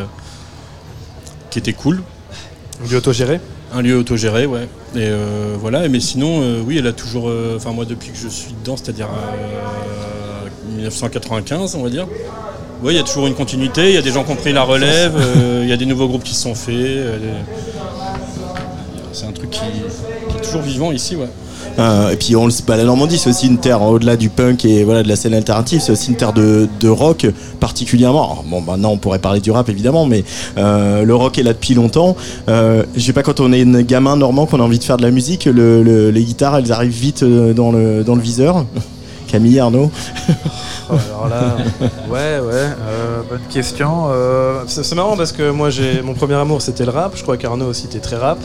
qui 1.49 1.59
était 1.59 1.73
cool. 1.73 2.01
Du 2.87 2.95
autogéré? 2.95 3.41
Un 3.73 3.81
lieu 3.81 3.97
autogéré, 3.97 4.45
ouais. 4.45 4.69
Et 4.95 5.09
euh, 5.09 5.55
voilà, 5.59 5.89
mais 5.89 5.99
sinon, 5.99 6.41
oui, 6.65 6.77
elle 6.77 6.87
a 6.87 6.93
toujours. 6.93 7.29
Enfin, 7.55 7.71
moi, 7.73 7.83
depuis 7.83 8.11
que 8.11 8.17
je 8.17 8.29
suis 8.29 8.53
dedans, 8.53 8.77
c'est-à-dire 8.77 9.09
1995, 10.89 11.75
on 11.75 11.83
va 11.83 11.89
dire. 11.89 12.07
Oui, 12.83 12.93
il 12.93 12.97
y 12.97 12.99
a 12.99 13.03
toujours 13.03 13.25
une 13.27 13.33
continuité, 13.33 13.89
il 13.89 13.95
y 13.95 13.97
a 13.97 14.01
des 14.03 14.11
gens 14.11 14.23
qui 14.23 14.31
ont 14.31 14.35
pris 14.35 14.53
la 14.53 14.63
relève, 14.63 15.13
euh, 15.17 15.61
il 15.63 15.69
y 15.69 15.73
a 15.73 15.77
des 15.77 15.85
nouveaux 15.87 16.07
groupes 16.07 16.23
qui 16.23 16.35
se 16.35 16.41
sont 16.43 16.53
faits. 16.55 16.75
euh, 16.75 17.17
C'est 19.13 19.25
un 19.25 19.31
truc 19.31 19.49
qui, 19.49 19.59
qui 20.29 20.37
est 20.37 20.41
toujours 20.41 20.61
vivant 20.61 20.91
ici, 20.91 21.15
ouais. 21.15 21.27
Euh, 21.79 22.11
et 22.11 22.15
puis 22.15 22.35
on 22.35 22.45
le 22.45 22.51
sait 22.51 22.63
pas, 22.63 22.75
la 22.75 22.85
Normandie 22.85 23.19
c'est 23.19 23.29
aussi 23.29 23.45
une 23.45 23.59
terre 23.59 23.83
hein, 23.83 23.87
au-delà 23.87 24.15
du 24.15 24.29
punk 24.29 24.65
et 24.65 24.83
voilà 24.83 25.03
de 25.03 25.07
la 25.07 25.15
scène 25.15 25.35
alternative, 25.35 25.79
c'est 25.79 25.91
aussi 25.91 26.09
une 26.09 26.15
terre 26.17 26.33
de, 26.33 26.67
de 26.79 26.89
rock 26.89 27.27
particulièrement. 27.59 28.23
Alors, 28.31 28.43
bon 28.47 28.61
maintenant 28.61 28.91
on 28.91 28.97
pourrait 28.97 29.19
parler 29.19 29.41
du 29.41 29.51
rap 29.51 29.69
évidemment, 29.69 30.07
mais 30.07 30.23
euh, 30.57 31.03
le 31.03 31.13
rock 31.15 31.37
est 31.37 31.43
là 31.43 31.53
depuis 31.53 31.75
longtemps. 31.75 32.15
Euh, 32.49 32.83
je 32.95 33.01
sais 33.01 33.13
pas 33.13 33.21
quand 33.21 33.39
on 33.41 33.53
est 33.53 33.59
une 33.61 33.81
gamin 33.81 34.15
normand 34.17 34.47
qu'on 34.47 34.59
a 34.59 34.63
envie 34.63 34.79
de 34.79 34.83
faire 34.83 34.97
de 34.97 35.03
la 35.03 35.11
musique, 35.11 35.45
le- 35.45 35.83
le- 35.83 36.09
les 36.09 36.23
guitares 36.23 36.57
elles 36.57 36.71
arrivent 36.71 36.91
vite 36.99 37.23
dans 37.23 37.71
le 37.71 38.03
dans 38.03 38.15
le 38.15 38.21
viseur. 38.21 38.65
Camille 39.27 39.59
Arnaud. 39.59 39.91
Oh, 40.89 40.93
alors 41.09 41.27
là, 41.27 41.57
ouais, 42.09 42.39
ouais, 42.39 42.69
euh, 42.79 43.21
bonne 43.29 43.41
question. 43.49 44.07
Euh, 44.09 44.63
c'est 44.67 44.83
c'est 44.83 44.95
marrant 44.95 45.17
parce 45.17 45.33
que 45.33 45.51
moi, 45.51 45.69
j'ai 45.69 46.01
mon 46.01 46.13
premier 46.13 46.35
amour, 46.35 46.61
c'était 46.61 46.85
le 46.85 46.91
rap. 46.91 47.11
Je 47.15 47.23
crois 47.23 47.35
qu'Arnaud 47.37 47.67
aussi 47.67 47.87
était 47.87 47.99
très 47.99 48.15
rap. 48.15 48.39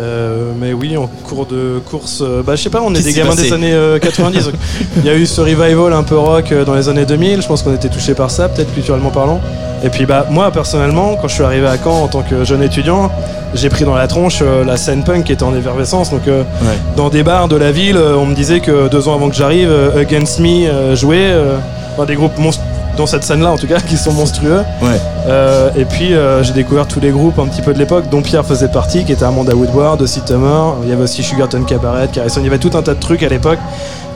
Euh, 0.00 0.52
mais 0.58 0.72
oui, 0.72 0.96
en 0.96 1.06
cours 1.28 1.44
de 1.44 1.78
course, 1.90 2.22
euh, 2.22 2.42
bah 2.42 2.56
je 2.56 2.62
sais 2.62 2.70
pas, 2.70 2.80
on 2.82 2.94
est 2.94 3.02
des 3.02 3.12
gamins 3.12 3.34
des 3.34 3.52
années 3.52 3.72
euh, 3.74 3.98
90. 3.98 4.44
donc 4.46 4.54
Il 4.96 5.04
y 5.04 5.10
a 5.10 5.14
eu 5.14 5.26
ce 5.26 5.40
revival 5.42 5.92
un 5.92 6.02
peu 6.02 6.16
rock 6.16 6.50
euh, 6.50 6.64
dans 6.64 6.74
les 6.74 6.88
années 6.88 7.04
2000. 7.04 7.42
Je 7.42 7.46
pense 7.46 7.62
qu'on 7.62 7.74
était 7.74 7.90
touchés 7.90 8.14
par 8.14 8.30
ça, 8.30 8.48
peut-être 8.48 8.72
culturellement 8.72 9.10
parlant. 9.10 9.40
Et 9.84 9.90
puis 9.90 10.06
bah 10.06 10.26
moi 10.30 10.50
personnellement, 10.50 11.16
quand 11.20 11.28
je 11.28 11.34
suis 11.34 11.42
arrivé 11.44 11.66
à 11.66 11.76
Caen 11.76 12.04
en 12.04 12.08
tant 12.08 12.22
que 12.22 12.42
jeune 12.44 12.62
étudiant, 12.62 13.10
j'ai 13.54 13.68
pris 13.68 13.84
dans 13.84 13.94
la 13.94 14.06
tronche 14.06 14.38
euh, 14.40 14.64
la 14.64 14.78
scène 14.78 15.04
punk 15.04 15.24
qui 15.24 15.32
était 15.32 15.42
en 15.42 15.54
effervescence. 15.54 16.10
Donc 16.10 16.26
euh, 16.26 16.42
Ouais. 16.62 16.78
dans 16.96 17.10
des 17.10 17.22
bars 17.22 17.48
de 17.48 17.56
la 17.56 17.70
ville, 17.70 17.96
euh, 17.98 18.16
on 18.16 18.24
me 18.24 18.34
disait 18.34 18.60
que 18.60 18.88
deux 18.88 19.08
ans 19.08 19.14
avant 19.14 19.28
que 19.28 19.34
j'arrive, 19.36 19.68
euh, 19.70 20.00
Against 20.00 20.40
Me 20.40 20.68
euh, 20.68 20.96
jouait, 20.96 21.18
euh, 21.32 21.56
enfin, 21.94 22.06
des 22.06 22.14
groupes 22.14 22.38
monst- 22.38 22.60
dans 22.96 23.06
cette 23.06 23.24
scène-là 23.24 23.50
en 23.50 23.56
tout 23.56 23.66
cas, 23.66 23.80
qui 23.88 23.96
sont 23.96 24.12
monstrueux. 24.12 24.62
Ouais. 24.82 25.00
Euh, 25.26 25.70
et 25.76 25.84
puis 25.84 26.14
euh, 26.14 26.42
j'ai 26.42 26.52
découvert 26.52 26.86
tous 26.86 27.00
les 27.00 27.10
groupes 27.10 27.38
un 27.38 27.46
petit 27.46 27.62
peu 27.62 27.72
de 27.72 27.78
l'époque, 27.78 28.04
dont 28.10 28.22
Pierre 28.22 28.44
faisait 28.44 28.68
partie, 28.68 29.04
qui 29.04 29.12
était 29.12 29.24
Amanda 29.24 29.54
Woodward, 29.54 30.00
Ossie 30.02 30.22
Tumor. 30.22 30.78
Il 30.82 30.88
y 30.88 30.92
avait 30.92 31.04
aussi 31.04 31.22
Sugarton 31.22 31.62
Cabaret, 31.64 32.08
Carison. 32.12 32.40
Il 32.40 32.44
y 32.44 32.48
avait 32.48 32.58
tout 32.58 32.72
un 32.74 32.82
tas 32.82 32.94
de 32.94 33.00
trucs 33.00 33.22
à 33.22 33.28
l'époque 33.28 33.58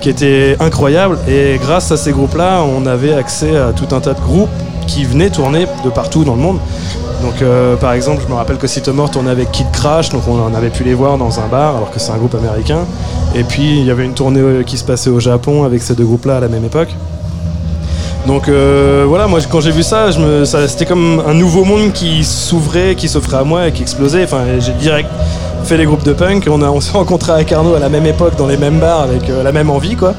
qui 0.00 0.10
étaient 0.10 0.56
incroyables. 0.60 1.18
Et 1.28 1.58
grâce 1.60 1.90
à 1.92 1.96
ces 1.96 2.12
groupes-là, 2.12 2.62
on 2.62 2.86
avait 2.86 3.14
accès 3.14 3.56
à 3.56 3.72
tout 3.72 3.94
un 3.94 4.00
tas 4.00 4.14
de 4.14 4.20
groupes 4.20 4.50
qui 4.86 5.04
venaient 5.04 5.30
tourner 5.30 5.66
de 5.84 5.90
partout 5.90 6.24
dans 6.24 6.34
le 6.34 6.42
monde. 6.42 6.58
Donc 7.22 7.42
euh, 7.42 7.76
par 7.76 7.92
exemple, 7.92 8.22
je 8.24 8.30
me 8.30 8.36
rappelle 8.36 8.58
que 8.58 8.66
Tumor 8.66 9.10
tournait 9.10 9.30
avec 9.30 9.50
Kid 9.50 9.66
Crash, 9.72 10.10
donc 10.10 10.22
on 10.28 10.54
avait 10.54 10.70
pu 10.70 10.84
les 10.84 10.94
voir 10.94 11.18
dans 11.18 11.40
un 11.40 11.46
bar, 11.48 11.76
alors 11.76 11.90
que 11.90 11.98
c'est 11.98 12.12
un 12.12 12.16
groupe 12.18 12.34
américain. 12.34 12.80
Et 13.34 13.42
puis 13.42 13.78
il 13.80 13.84
y 13.84 13.90
avait 13.90 14.04
une 14.04 14.14
tournée 14.14 14.64
qui 14.64 14.76
se 14.76 14.84
passait 14.84 15.10
au 15.10 15.20
Japon 15.20 15.64
avec 15.64 15.82
ces 15.82 15.94
deux 15.94 16.04
groupes-là 16.04 16.36
à 16.36 16.40
la 16.40 16.48
même 16.48 16.64
époque. 16.64 16.94
Donc 18.26 18.48
euh, 18.48 19.04
voilà, 19.06 19.26
moi 19.28 19.38
quand 19.50 19.60
j'ai 19.60 19.70
vu 19.70 19.82
ça, 19.82 20.08
c'était 20.66 20.86
comme 20.86 21.22
un 21.26 21.34
nouveau 21.34 21.64
monde 21.64 21.92
qui 21.92 22.24
s'ouvrait, 22.24 22.94
qui 22.96 23.08
s'offrait 23.08 23.36
à 23.38 23.44
moi 23.44 23.68
et 23.68 23.72
qui 23.72 23.82
explosait. 23.82 24.24
Enfin, 24.24 24.40
j'ai 24.58 24.72
direct 24.72 25.08
fait 25.64 25.76
les 25.76 25.84
groupes 25.84 26.04
de 26.04 26.12
punk. 26.12 26.46
On, 26.50 26.60
a- 26.62 26.68
on 26.70 26.80
s'est 26.80 26.92
rencontrés 26.96 27.32
avec 27.32 27.52
Arnaud 27.52 27.74
à 27.74 27.78
la 27.78 27.88
même 27.88 28.06
époque, 28.06 28.36
dans 28.36 28.46
les 28.46 28.56
mêmes 28.56 28.78
bars, 28.78 29.02
avec 29.02 29.28
euh, 29.30 29.42
la 29.42 29.52
même 29.52 29.70
envie, 29.70 29.96
quoi. 29.96 30.14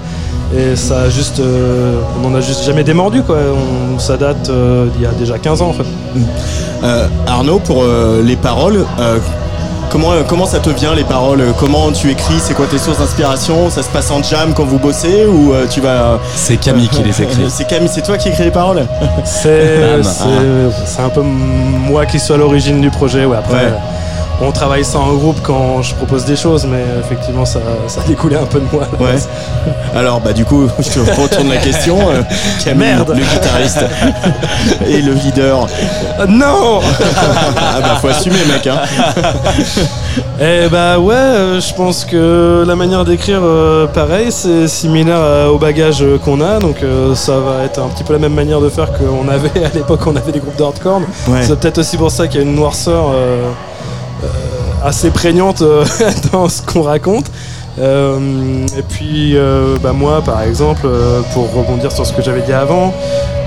Et 0.58 0.78
ça 0.78 1.02
a 1.02 1.10
juste, 1.10 1.41
euh, 1.41 2.00
on 2.24 2.28
en 2.30 2.36
a 2.36 2.39
juste 2.39 2.63
jamais 2.63 2.84
démordu, 2.86 3.22
quoi. 3.24 3.38
Ça 3.98 4.15
date 4.15 4.50
d'il 4.93 5.02
y 5.02 5.06
a 5.06 5.12
déjà 5.12 5.38
15 5.38 5.62
ans, 5.62 5.70
en 5.70 5.74
fait. 5.74 5.84
Euh, 6.84 7.08
Arnaud, 7.28 7.60
pour 7.60 7.84
les 8.24 8.36
paroles, 8.38 8.86
comment, 9.89 10.12
euh, 10.13 10.23
comment 10.28 10.45
ça 10.45 10.60
te 10.60 10.69
vient 10.69 10.93
les 10.95 11.04
paroles 11.04 11.43
Comment 11.60 11.91
tu 11.91 12.10
écris 12.12 12.36
C'est 12.39 12.54
quoi 12.54 12.65
tes 12.67 12.78
sources 12.78 13.00
d'inspiration 13.00 13.69
Ça 13.69 13.84
se 13.84 13.89
passe 13.89 14.10
en 14.12 14.21
jam 14.21 14.54
quand 14.56 14.65
vous 14.65 14.80
bossez 14.80 15.26
ou 15.26 15.54
euh, 15.54 15.65
tu 15.69 15.82
vas 15.82 16.19
C'est 16.36 16.58
Camille 16.58 16.89
qui 16.89 17.04
les 17.04 17.21
écrit. 17.21 17.45
C'est 17.50 17.67
Camille, 17.67 17.89
c'est 17.91 18.02
toi 18.04 18.17
qui 18.17 18.30
écris 18.30 18.43
les 18.43 18.52
paroles 18.52 18.86
C'est 19.23 21.02
un 21.02 21.10
peu 21.10 21.21
moi 21.21 22.06
qui 22.06 22.19
suis 22.19 22.34
à 22.34 22.38
l'origine 22.38 22.82
du 22.82 22.89
projet. 22.89 23.26
Ouais, 23.26 23.38
après, 23.38 23.54
Ouais. 23.65 23.73
Euh, 24.41 24.45
on 24.45 24.52
travaille 24.52 24.84
ça 24.86 25.00
en 25.00 25.13
groupe 25.13 25.38
quand 25.43 25.82
je 25.82 25.93
propose 25.95 26.26
des 26.26 26.36
choses, 26.36 26.65
mais 26.65 26.84
effectivement, 27.00 27.45
ça, 27.45 27.60
ça 27.88 28.02
découlait 28.08 28.38
un 28.38 28.45
peu 28.45 28.60
de 28.60 28.65
moi. 28.71 28.84
Ouais. 29.00 29.15
Alors 29.95 30.19
bah 30.21 30.34
du 30.34 30.45
coup, 30.45 30.67
je 30.80 30.89
te 30.89 31.00
retourne 31.21 31.50
la 31.50 31.58
question. 31.58 31.97
euh, 32.10 32.21
Camille, 32.63 32.88
Merde. 32.88 33.10
le 33.15 33.23
guitariste 33.23 33.84
et 34.88 35.02
le 35.02 35.13
leader. 35.13 35.67
Ah, 36.19 36.26
non 36.28 36.80
Ah 37.58 37.80
bah 37.82 37.97
faut 38.02 38.08
assumer 38.10 38.38
mec. 38.47 38.67
Hein. 38.67 38.80
Eh 40.39 40.67
bah 40.69 41.00
ouais, 41.00 41.15
euh, 41.15 41.60
je 41.62 41.73
pense 41.73 42.06
que 42.06 42.63
la 42.67 42.76
manière 42.76 43.06
d'écrire, 43.06 43.39
euh, 43.43 43.88
pareil, 43.88 44.28
c'est 44.32 44.67
similaire 44.67 45.52
au 45.52 45.58
bagage 45.58 46.02
euh, 46.02 46.17
qu'on 46.17 46.41
a, 46.41 46.60
donc 46.60 46.84
euh, 46.84 47.15
ça 47.15 47.39
va 47.39 47.63
être 47.63 47.80
un 47.80 47.88
petit 47.88 48.04
peu 48.04 48.13
la 48.13 48.19
même 48.19 48.34
manière 48.34 48.60
de 48.62 48.69
faire 48.69 48.89
qu'on 48.93 49.28
avait 49.30 49.63
à 49.63 49.69
l'époque, 49.73 50.02
on 50.06 50.15
avait 50.15 50.32
des 50.32 50.39
groupes 50.39 50.56
de 50.58 50.63
hardcore. 50.63 51.02
Ouais. 51.28 51.39
C'est 51.43 51.60
peut-être 51.60 51.80
aussi 51.80 51.97
pour 51.97 52.12
ça 52.12 52.28
qu'il 52.28 52.39
y 52.41 52.43
a 52.43 52.47
une 52.47 52.56
noirceur 52.56 53.06
euh, 53.10 53.13
euh, 53.17 53.52
assez 54.88 55.12
prégnante 55.12 55.62
euh, 55.62 55.84
dans 56.32 56.50
ce 56.50 56.62
qu'on 56.62 56.82
raconte. 56.82 57.26
Euh, 57.80 58.65
et 58.76 58.82
puis, 58.82 59.38
euh, 59.38 59.76
bah 59.84 59.93
moi, 59.93 60.21
par 60.23 60.41
exemple, 60.41 60.88
pour 61.34 61.54
rebondir 61.54 61.91
sur 61.91 62.06
ce 62.08 62.13
que 62.13 62.23
j'avais 62.23 62.41
dit 62.41 62.54
avant, 62.54 62.91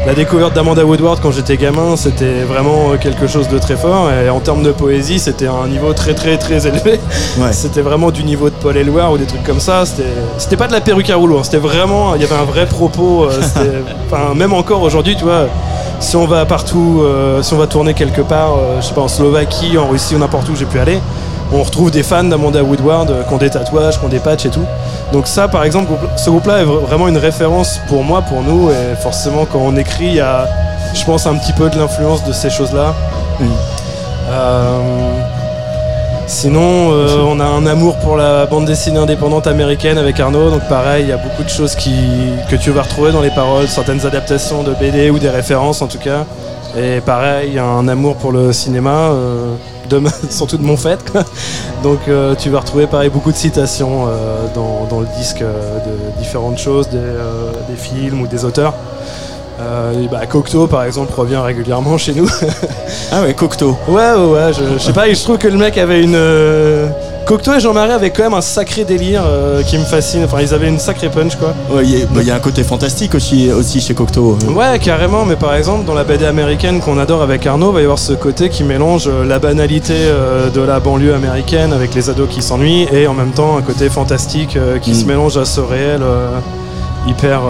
la 0.07 0.14
découverte 0.14 0.55
d'Amanda 0.55 0.85
Woodward 0.85 1.18
quand 1.20 1.33
j'étais 1.33 1.57
gamin, 1.57 1.96
c'était 1.96 2.44
vraiment 2.44 2.96
quelque 3.00 3.26
chose 3.26 3.48
de 3.48 3.59
très 3.59 3.76
fort. 3.76 4.09
Et 4.12 4.31
en 4.31 4.38
termes 4.38 4.62
de 4.62 4.70
poésie, 4.70 5.18
c'était 5.18 5.48
un 5.48 5.66
niveau 5.66 5.92
très 5.94 6.14
très 6.14 6.37
très 6.38 6.66
élevé. 6.68 7.00
Ouais. 7.38 7.53
C'était 7.53 7.83
vraiment 7.83 8.12
du 8.12 8.22
niveau 8.22 8.50
de 8.50 8.55
Paul 8.55 8.76
Éluard 8.76 9.12
ou 9.12 9.18
des 9.18 9.26
trucs 9.26 9.42
comme 9.42 9.61
ça. 9.61 9.83
C'était, 9.85 10.57
pas 10.57 10.68
de 10.68 10.72
la 10.72 10.81
perruque 10.81 11.11
à 11.11 11.16
rouleau. 11.16 11.38
hein. 11.38 11.42
C'était 11.42 11.59
vraiment, 11.59 12.14
il 12.14 12.22
y 12.22 12.24
avait 12.24 12.40
un 12.40 12.44
vrai 12.44 12.66
propos. 12.66 13.26
enfin, 14.07 14.35
même 14.37 14.53
encore 14.53 14.83
aujourd'hui, 14.83 15.16
tu 15.16 15.24
vois, 15.24 15.48
si 16.00 16.16
on 16.16 16.26
va 16.26 16.46
partout, 16.46 17.00
euh, 17.03 17.42
si 17.42 17.53
on 17.53 17.59
va 17.59 17.66
tourner 17.66 17.94
quelque 17.94 18.22
part, 18.22 18.57
euh, 18.57 18.81
je 18.81 18.87
sais 18.87 18.94
pas, 18.94 19.03
en 19.03 19.09
Slovaquie, 19.09 19.76
en 19.76 19.87
Russie 19.87 20.14
ou 20.14 20.18
n'importe 20.18 20.48
où 20.48 20.57
j'ai 20.57 20.64
pu 20.64 20.79
aller, 20.79 20.98
on 21.52 21.62
retrouve 21.62 21.90
des 21.90 22.02
fans 22.02 22.24
d'Amanda 22.24 22.62
Woodward 22.62 23.10
euh, 23.10 23.22
qui 23.24 23.34
ont 23.34 23.38
des 23.38 23.50
tatouages, 23.50 23.98
qui 23.98 24.04
ont 24.04 24.08
des 24.08 24.20
patchs 24.20 24.46
et 24.46 24.50
tout. 24.50 24.64
Donc 25.12 25.26
ça, 25.26 25.48
par 25.48 25.64
exemple, 25.64 25.90
ce 26.16 26.30
groupe-là 26.30 26.60
est 26.62 26.64
vra- 26.64 26.80
vraiment 26.80 27.08
une 27.08 27.18
référence 27.18 27.80
pour 27.88 28.04
moi, 28.04 28.22
pour 28.22 28.42
nous. 28.42 28.70
Et 28.70 28.94
forcément, 29.02 29.44
quand 29.50 29.58
on 29.60 29.76
écrit, 29.76 30.06
il 30.06 30.14
y 30.14 30.20
a, 30.20 30.46
je 30.94 31.04
pense, 31.04 31.26
un 31.26 31.34
petit 31.34 31.52
peu 31.52 31.68
de 31.68 31.76
l'influence 31.78 32.24
de 32.24 32.32
ces 32.32 32.50
choses-là. 32.50 32.94
Euh, 34.30 34.78
Sinon, 36.26 36.92
euh, 36.92 37.16
on 37.26 37.40
a 37.40 37.44
un 37.44 37.66
amour 37.66 37.96
pour 37.96 38.16
la 38.16 38.46
bande 38.46 38.64
dessinée 38.64 39.00
indépendante 39.00 39.48
américaine 39.48 39.98
avec 39.98 40.20
Arnaud. 40.20 40.50
Donc 40.50 40.62
pareil, 40.68 41.02
il 41.06 41.08
y 41.08 41.12
a 41.12 41.16
beaucoup 41.16 41.42
de 41.42 41.48
choses 41.48 41.74
qui, 41.74 41.92
que 42.48 42.54
tu 42.54 42.70
vas 42.70 42.82
retrouver 42.82 43.10
dans 43.10 43.20
les 43.20 43.30
paroles, 43.30 43.66
certaines 43.66 44.06
adaptations 44.06 44.62
de 44.62 44.72
BD 44.74 45.10
ou 45.10 45.18
des 45.18 45.28
références 45.28 45.82
en 45.82 45.88
tout 45.88 45.98
cas. 45.98 46.24
Et 46.78 47.00
pareil, 47.00 47.48
il 47.48 47.54
y 47.54 47.58
a 47.58 47.64
un 47.64 47.88
amour 47.88 48.14
pour 48.14 48.30
le 48.30 48.52
cinéma, 48.52 48.90
euh, 49.10 49.54
de 49.90 50.03
surtout 50.31 50.57
de 50.57 50.62
mon 50.64 50.76
fait. 50.76 50.98
quoi. 51.11 51.22
Donc 51.83 52.00
euh, 52.09 52.35
tu 52.35 52.48
vas 52.50 52.61
retrouver 52.61 52.87
pareil 52.87 53.11
beaucoup 53.11 53.33
de 53.33 53.37
citations 53.37 54.07
euh, 54.07 54.46
dans, 54.55 54.87
dans 54.88 55.00
le 55.00 55.09
disque 55.18 55.42
euh, 55.42 55.79
de 55.79 56.18
différentes 56.18 56.59
choses, 56.59 56.88
des, 56.88 56.98
des 57.68 57.76
films 57.76 58.22
ou 58.22 58.26
des 58.26 58.44
auteurs. 58.44 58.74
Bah, 60.11 60.24
Cocteau 60.26 60.66
par 60.66 60.85
exemple 60.85 61.12
revient 61.14 61.37
régulièrement 61.37 61.98
chez 61.98 62.14
nous. 62.14 62.29
Ah 63.12 63.22
ouais, 63.22 63.35
Cocteau. 63.35 63.76
Ouais, 63.88 64.12
ouais, 64.12 64.24
ouais, 64.33 64.53
je, 64.53 64.62
je 64.74 64.79
sais 64.79 64.92
pas, 64.92 65.12
je 65.12 65.20
trouve 65.22 65.37
que 65.37 65.48
le 65.48 65.59
mec 65.59 65.76
avait 65.79 66.03
une. 66.03 66.16
Cocteau 67.30 67.54
et 67.54 67.60
Jean-Marie 67.60 67.92
avaient 67.92 68.10
quand 68.10 68.24
même 68.24 68.34
un 68.34 68.40
sacré 68.40 68.82
délire 68.82 69.22
euh, 69.24 69.62
qui 69.62 69.78
me 69.78 69.84
fascine. 69.84 70.24
Enfin, 70.24 70.38
ils 70.40 70.52
avaient 70.52 70.66
une 70.68 70.80
sacrée 70.80 71.08
punch, 71.08 71.36
quoi. 71.36 71.54
Ouais, 71.70 71.84
Il 71.84 71.96
y, 71.96 72.02
a- 72.02 72.06
bah, 72.06 72.22
y 72.24 72.30
a 72.32 72.34
un 72.34 72.40
côté 72.40 72.64
fantastique 72.64 73.14
aussi, 73.14 73.52
aussi 73.52 73.80
chez 73.80 73.94
Cocteau. 73.94 74.36
Ouais, 74.48 74.80
carrément, 74.80 75.24
mais 75.24 75.36
par 75.36 75.54
exemple, 75.54 75.84
dans 75.84 75.94
la 75.94 76.02
BD 76.02 76.24
américaine 76.26 76.80
qu'on 76.80 76.98
adore 76.98 77.22
avec 77.22 77.46
Arnaud, 77.46 77.70
il 77.70 77.74
va 77.74 77.80
y 77.82 77.84
avoir 77.84 78.00
ce 78.00 78.14
côté 78.14 78.48
qui 78.48 78.64
mélange 78.64 79.06
euh, 79.06 79.24
la 79.24 79.38
banalité 79.38 79.94
euh, 79.96 80.50
de 80.50 80.60
la 80.60 80.80
banlieue 80.80 81.14
américaine 81.14 81.72
avec 81.72 81.94
les 81.94 82.10
ados 82.10 82.28
qui 82.28 82.42
s'ennuient 82.42 82.88
et 82.92 83.06
en 83.06 83.14
même 83.14 83.30
temps 83.30 83.56
un 83.56 83.62
côté 83.62 83.88
fantastique 83.90 84.58
qui 84.82 84.90
Mm. 84.90 84.94
se 84.94 85.04
mélange 85.04 85.36
à 85.36 85.44
ce 85.44 85.60
réel 85.60 86.00
hyper, 87.06 87.42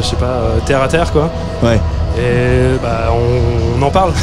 je 0.00 0.06
sais 0.06 0.14
pas, 0.16 0.40
terre 0.66 0.82
à 0.82 0.86
terre, 0.88 1.10
quoi. 1.10 1.30
Ouais. 1.64 1.80
Et 2.16 2.78
bah, 2.80 3.08
on, 3.10 3.80
on 3.82 3.84
en 3.84 3.90
parle. 3.90 4.12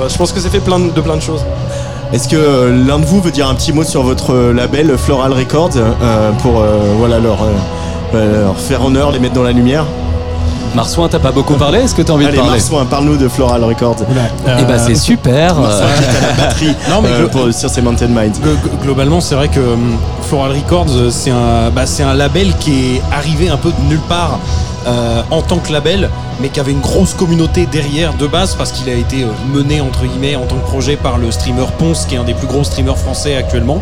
Ouais, 0.00 0.08
je 0.08 0.16
pense 0.16 0.32
que 0.32 0.40
c'est 0.40 0.48
fait 0.48 0.60
plein 0.60 0.78
de, 0.78 0.88
de 0.90 1.00
plein 1.02 1.16
de 1.16 1.20
choses. 1.20 1.44
Est-ce 2.12 2.28
que 2.28 2.36
euh, 2.36 2.86
l'un 2.86 2.98
de 2.98 3.06
vous 3.06 3.20
veut 3.22 3.30
dire 3.30 3.48
un 3.48 3.54
petit 3.54 3.72
mot 3.72 3.84
sur 3.84 4.02
votre 4.02 4.34
euh, 4.34 4.52
label 4.52 4.96
Floral 4.98 5.32
Records 5.32 5.70
euh, 5.76 6.30
pour 6.42 6.60
euh, 6.60 6.92
voilà, 6.98 7.18
leur, 7.18 7.42
euh, 7.42 7.46
euh, 8.16 8.44
leur 8.44 8.56
faire 8.58 8.84
honneur, 8.84 9.12
les 9.12 9.18
mettre 9.18 9.34
dans 9.34 9.42
la 9.42 9.52
lumière? 9.52 9.84
Marsouin, 10.74 11.08
t'as 11.08 11.18
pas 11.18 11.32
beaucoup 11.32 11.54
parlé? 11.54 11.80
Est-ce 11.80 11.94
que 11.94 12.00
t'as 12.02 12.12
envie 12.14 12.24
Allez, 12.24 12.36
de 12.36 12.42
parler? 12.42 12.58
Marsouin, 12.58 12.84
parle-nous 12.86 13.16
de 13.16 13.28
Floral 13.28 13.62
Records. 13.64 13.96
Eh 14.58 14.64
ben 14.64 14.78
c'est 14.78 14.94
super. 14.94 15.54
Marsouin 15.54 15.86
euh, 15.86 16.18
à 16.18 16.26
la 16.38 16.44
batterie 16.44 16.74
Non, 16.90 17.00
mais 17.02 17.08
euh, 17.10 17.26
glo- 17.26 17.30
pour- 17.30 17.52
sur 17.54 17.68
ces 17.70 17.80
Mountain 17.82 18.08
Minds. 18.08 18.40
Glo- 18.42 18.56
Globalement, 18.82 19.20
c'est 19.20 19.34
vrai 19.34 19.48
que 19.48 19.60
Floral 20.28 20.52
Records, 20.52 20.86
euh, 20.94 21.10
c'est 21.10 21.30
un, 21.30 21.70
bah, 21.74 21.86
c'est 21.86 22.02
un 22.02 22.14
label 22.14 22.54
qui 22.58 22.96
est 22.96 23.02
arrivé 23.10 23.48
un 23.50 23.56
peu 23.58 23.70
de 23.70 23.88
nulle 23.88 24.00
part 24.08 24.38
euh, 24.86 25.22
en 25.30 25.42
tant 25.42 25.58
que 25.58 25.72
label, 25.72 26.10
mais 26.40 26.48
qui 26.48 26.60
avait 26.60 26.72
une 26.72 26.80
grosse 26.80 27.14
communauté 27.14 27.66
derrière 27.66 28.14
de 28.14 28.26
base 28.26 28.54
parce 28.54 28.72
qu'il 28.72 28.88
a 28.88 28.94
été 28.94 29.22
euh, 29.22 29.28
mené 29.52 29.80
entre 29.80 30.04
guillemets 30.04 30.36
en 30.36 30.46
tant 30.46 30.56
que 30.56 30.66
projet 30.66 30.96
par 30.96 31.18
le 31.18 31.30
streamer 31.30 31.66
Ponce, 31.78 32.06
qui 32.06 32.14
est 32.14 32.18
un 32.18 32.24
des 32.24 32.34
plus 32.34 32.46
gros 32.46 32.64
streamers 32.64 32.98
français 32.98 33.36
actuellement. 33.36 33.80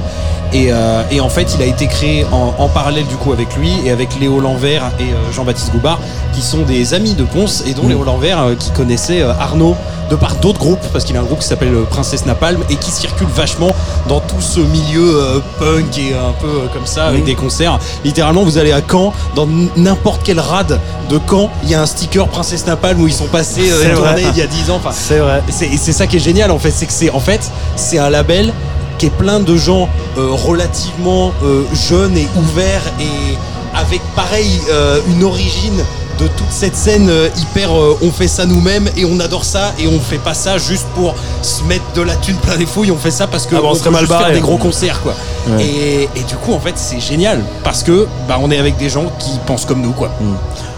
Et, 0.53 0.69
euh, 0.73 1.03
et 1.11 1.21
en 1.21 1.29
fait, 1.29 1.55
il 1.55 1.63
a 1.63 1.67
été 1.67 1.87
créé 1.87 2.27
en, 2.33 2.55
en 2.59 2.69
parallèle 2.69 3.07
du 3.07 3.15
coup 3.17 3.33
avec 3.33 3.57
lui 3.57 3.71
et 3.85 3.91
avec 3.91 4.19
Léo 4.19 4.41
Lanvert 4.41 4.91
et 4.99 5.07
Jean-Baptiste 5.33 5.71
Goubard, 5.73 6.01
qui 6.35 6.43
sont 6.43 6.63
des 6.63 6.93
amis 6.95 7.15
de 7.15 7.25
Ponce 7.25 7.63
et 7.67 7.75
dont 7.75 7.87
Léo 7.87 8.03
Lanvert 8.03 8.41
euh, 8.41 8.55
qui 8.57 8.71
connaissait 8.71 9.23
Arnaud 9.23 9.77
de 10.11 10.16
par 10.16 10.35
d'autres 10.37 10.59
groupes, 10.59 10.81
parce 10.92 11.05
qu'il 11.05 11.16
a 11.16 11.20
un 11.20 11.25
groupe 11.25 11.38
qui 11.38 11.46
s'appelle 11.46 11.73
euh, 11.75 11.85
Princesse 11.88 12.27
Napalm 12.27 12.61
et 12.68 12.77
qui 12.77 12.90
circule 12.90 13.29
vachement 13.29 13.75
dans 14.09 14.20
tout 14.20 14.40
ce 14.40 14.61
milieu 14.61 15.16
euh, 15.16 15.38
punk 15.59 15.96
et 15.99 16.14
un 16.14 16.33
peu 16.40 16.46
euh, 16.49 16.66
comme 16.73 16.87
ça 16.87 17.07
avec 17.07 17.25
des 17.25 17.35
concerts. 17.35 17.79
Littéralement, 18.05 18.42
vous 18.42 18.59
allez 18.59 18.73
à 18.73 18.81
Caen, 18.88 19.12
dans 19.37 19.49
n'importe 19.77 20.23
quelle 20.25 20.40
rade 20.40 20.81
de 21.09 21.20
Caen, 21.29 21.51
il 21.62 21.70
y 21.70 21.75
a 21.75 21.83
un 21.83 21.87
sticker 21.87 22.27
Princesse 22.29 22.66
Napalm 22.66 23.01
où 23.01 23.07
ils 23.07 23.14
sont 23.14 23.29
passés 23.29 23.70
euh, 23.70 23.94
tournée 23.94 24.25
il 24.33 24.38
y 24.38 24.42
a 24.42 24.46
10 24.46 24.70
ans. 24.70 24.77
Enfin, 24.77 24.92
C'est 24.92 25.18
vrai. 25.18 25.42
et 25.49 25.77
c'est 25.77 25.92
ça 25.92 26.07
qui 26.07 26.16
est 26.16 26.20
génial 26.20 26.51
en 26.51 26.59
fait, 26.59 26.70
c'est 26.70 26.87
que 26.87 26.92
c'est 26.92 27.11
en 27.11 27.20
fait 27.20 27.40
c'est 27.77 27.99
un 27.99 28.11
label 28.11 28.53
qui 28.99 29.07
est 29.07 29.11
plein 29.11 29.40
de 29.40 29.57
gens 29.57 29.88
relativement 30.16 31.33
jeunes 31.73 32.18
et 32.18 32.29
ouverts 32.37 32.83
et 33.01 33.37
avec 33.75 34.01
pareil 34.14 34.61
euh, 34.70 35.01
une 35.09 35.25
origine 35.25 35.85
de 36.21 36.27
toute 36.29 36.51
cette 36.51 36.77
scène 36.77 37.09
euh, 37.09 37.29
hyper 37.37 37.71
euh, 37.75 37.97
on 38.03 38.11
fait 38.11 38.29
ça 38.29 38.45
nous-mêmes 38.45 38.89
et 38.97 39.05
on 39.07 39.19
adore 39.21 39.45
ça 39.45 39.73
et 39.79 39.87
on 39.87 39.99
fait 39.99 40.19
pas 40.19 40.35
ça 40.35 40.59
juste 40.59 40.87
pour 40.95 41.15
se 41.43 41.63
mettre 41.65 41.85
de 41.95 42.03
la 42.03 42.15
thune 42.17 42.37
plein 42.37 42.57
les 42.57 42.67
fouilles. 42.67 42.91
On 42.91 42.97
fait 42.99 43.11
ça 43.11 43.27
parce 43.27 43.47
que 43.47 43.55
Ah 43.57 43.61
on 43.65 43.75
serait 43.75 43.91
mal 43.91 44.07
faire 44.07 44.33
des 44.33 44.41
gros 44.41 44.59
concerts 44.59 45.01
quoi. 45.03 45.15
Ouais. 45.49 45.65
et, 45.65 46.03
et 46.15 46.23
du 46.25 46.37
coup 46.37 46.53
en 46.53 46.61
fait 46.61 46.75
c'est 46.77 47.01
génial 47.01 47.43
parce 47.65 47.83
que 47.83 48.07
bah 48.29 48.39
on 48.41 48.51
est 48.51 48.59
avec 48.59 48.77
des 48.77 48.91
gens 48.91 49.07
qui 49.19 49.31
pensent 49.47 49.65
comme 49.65 49.81
nous 49.81 49.93
quoi 49.93 50.11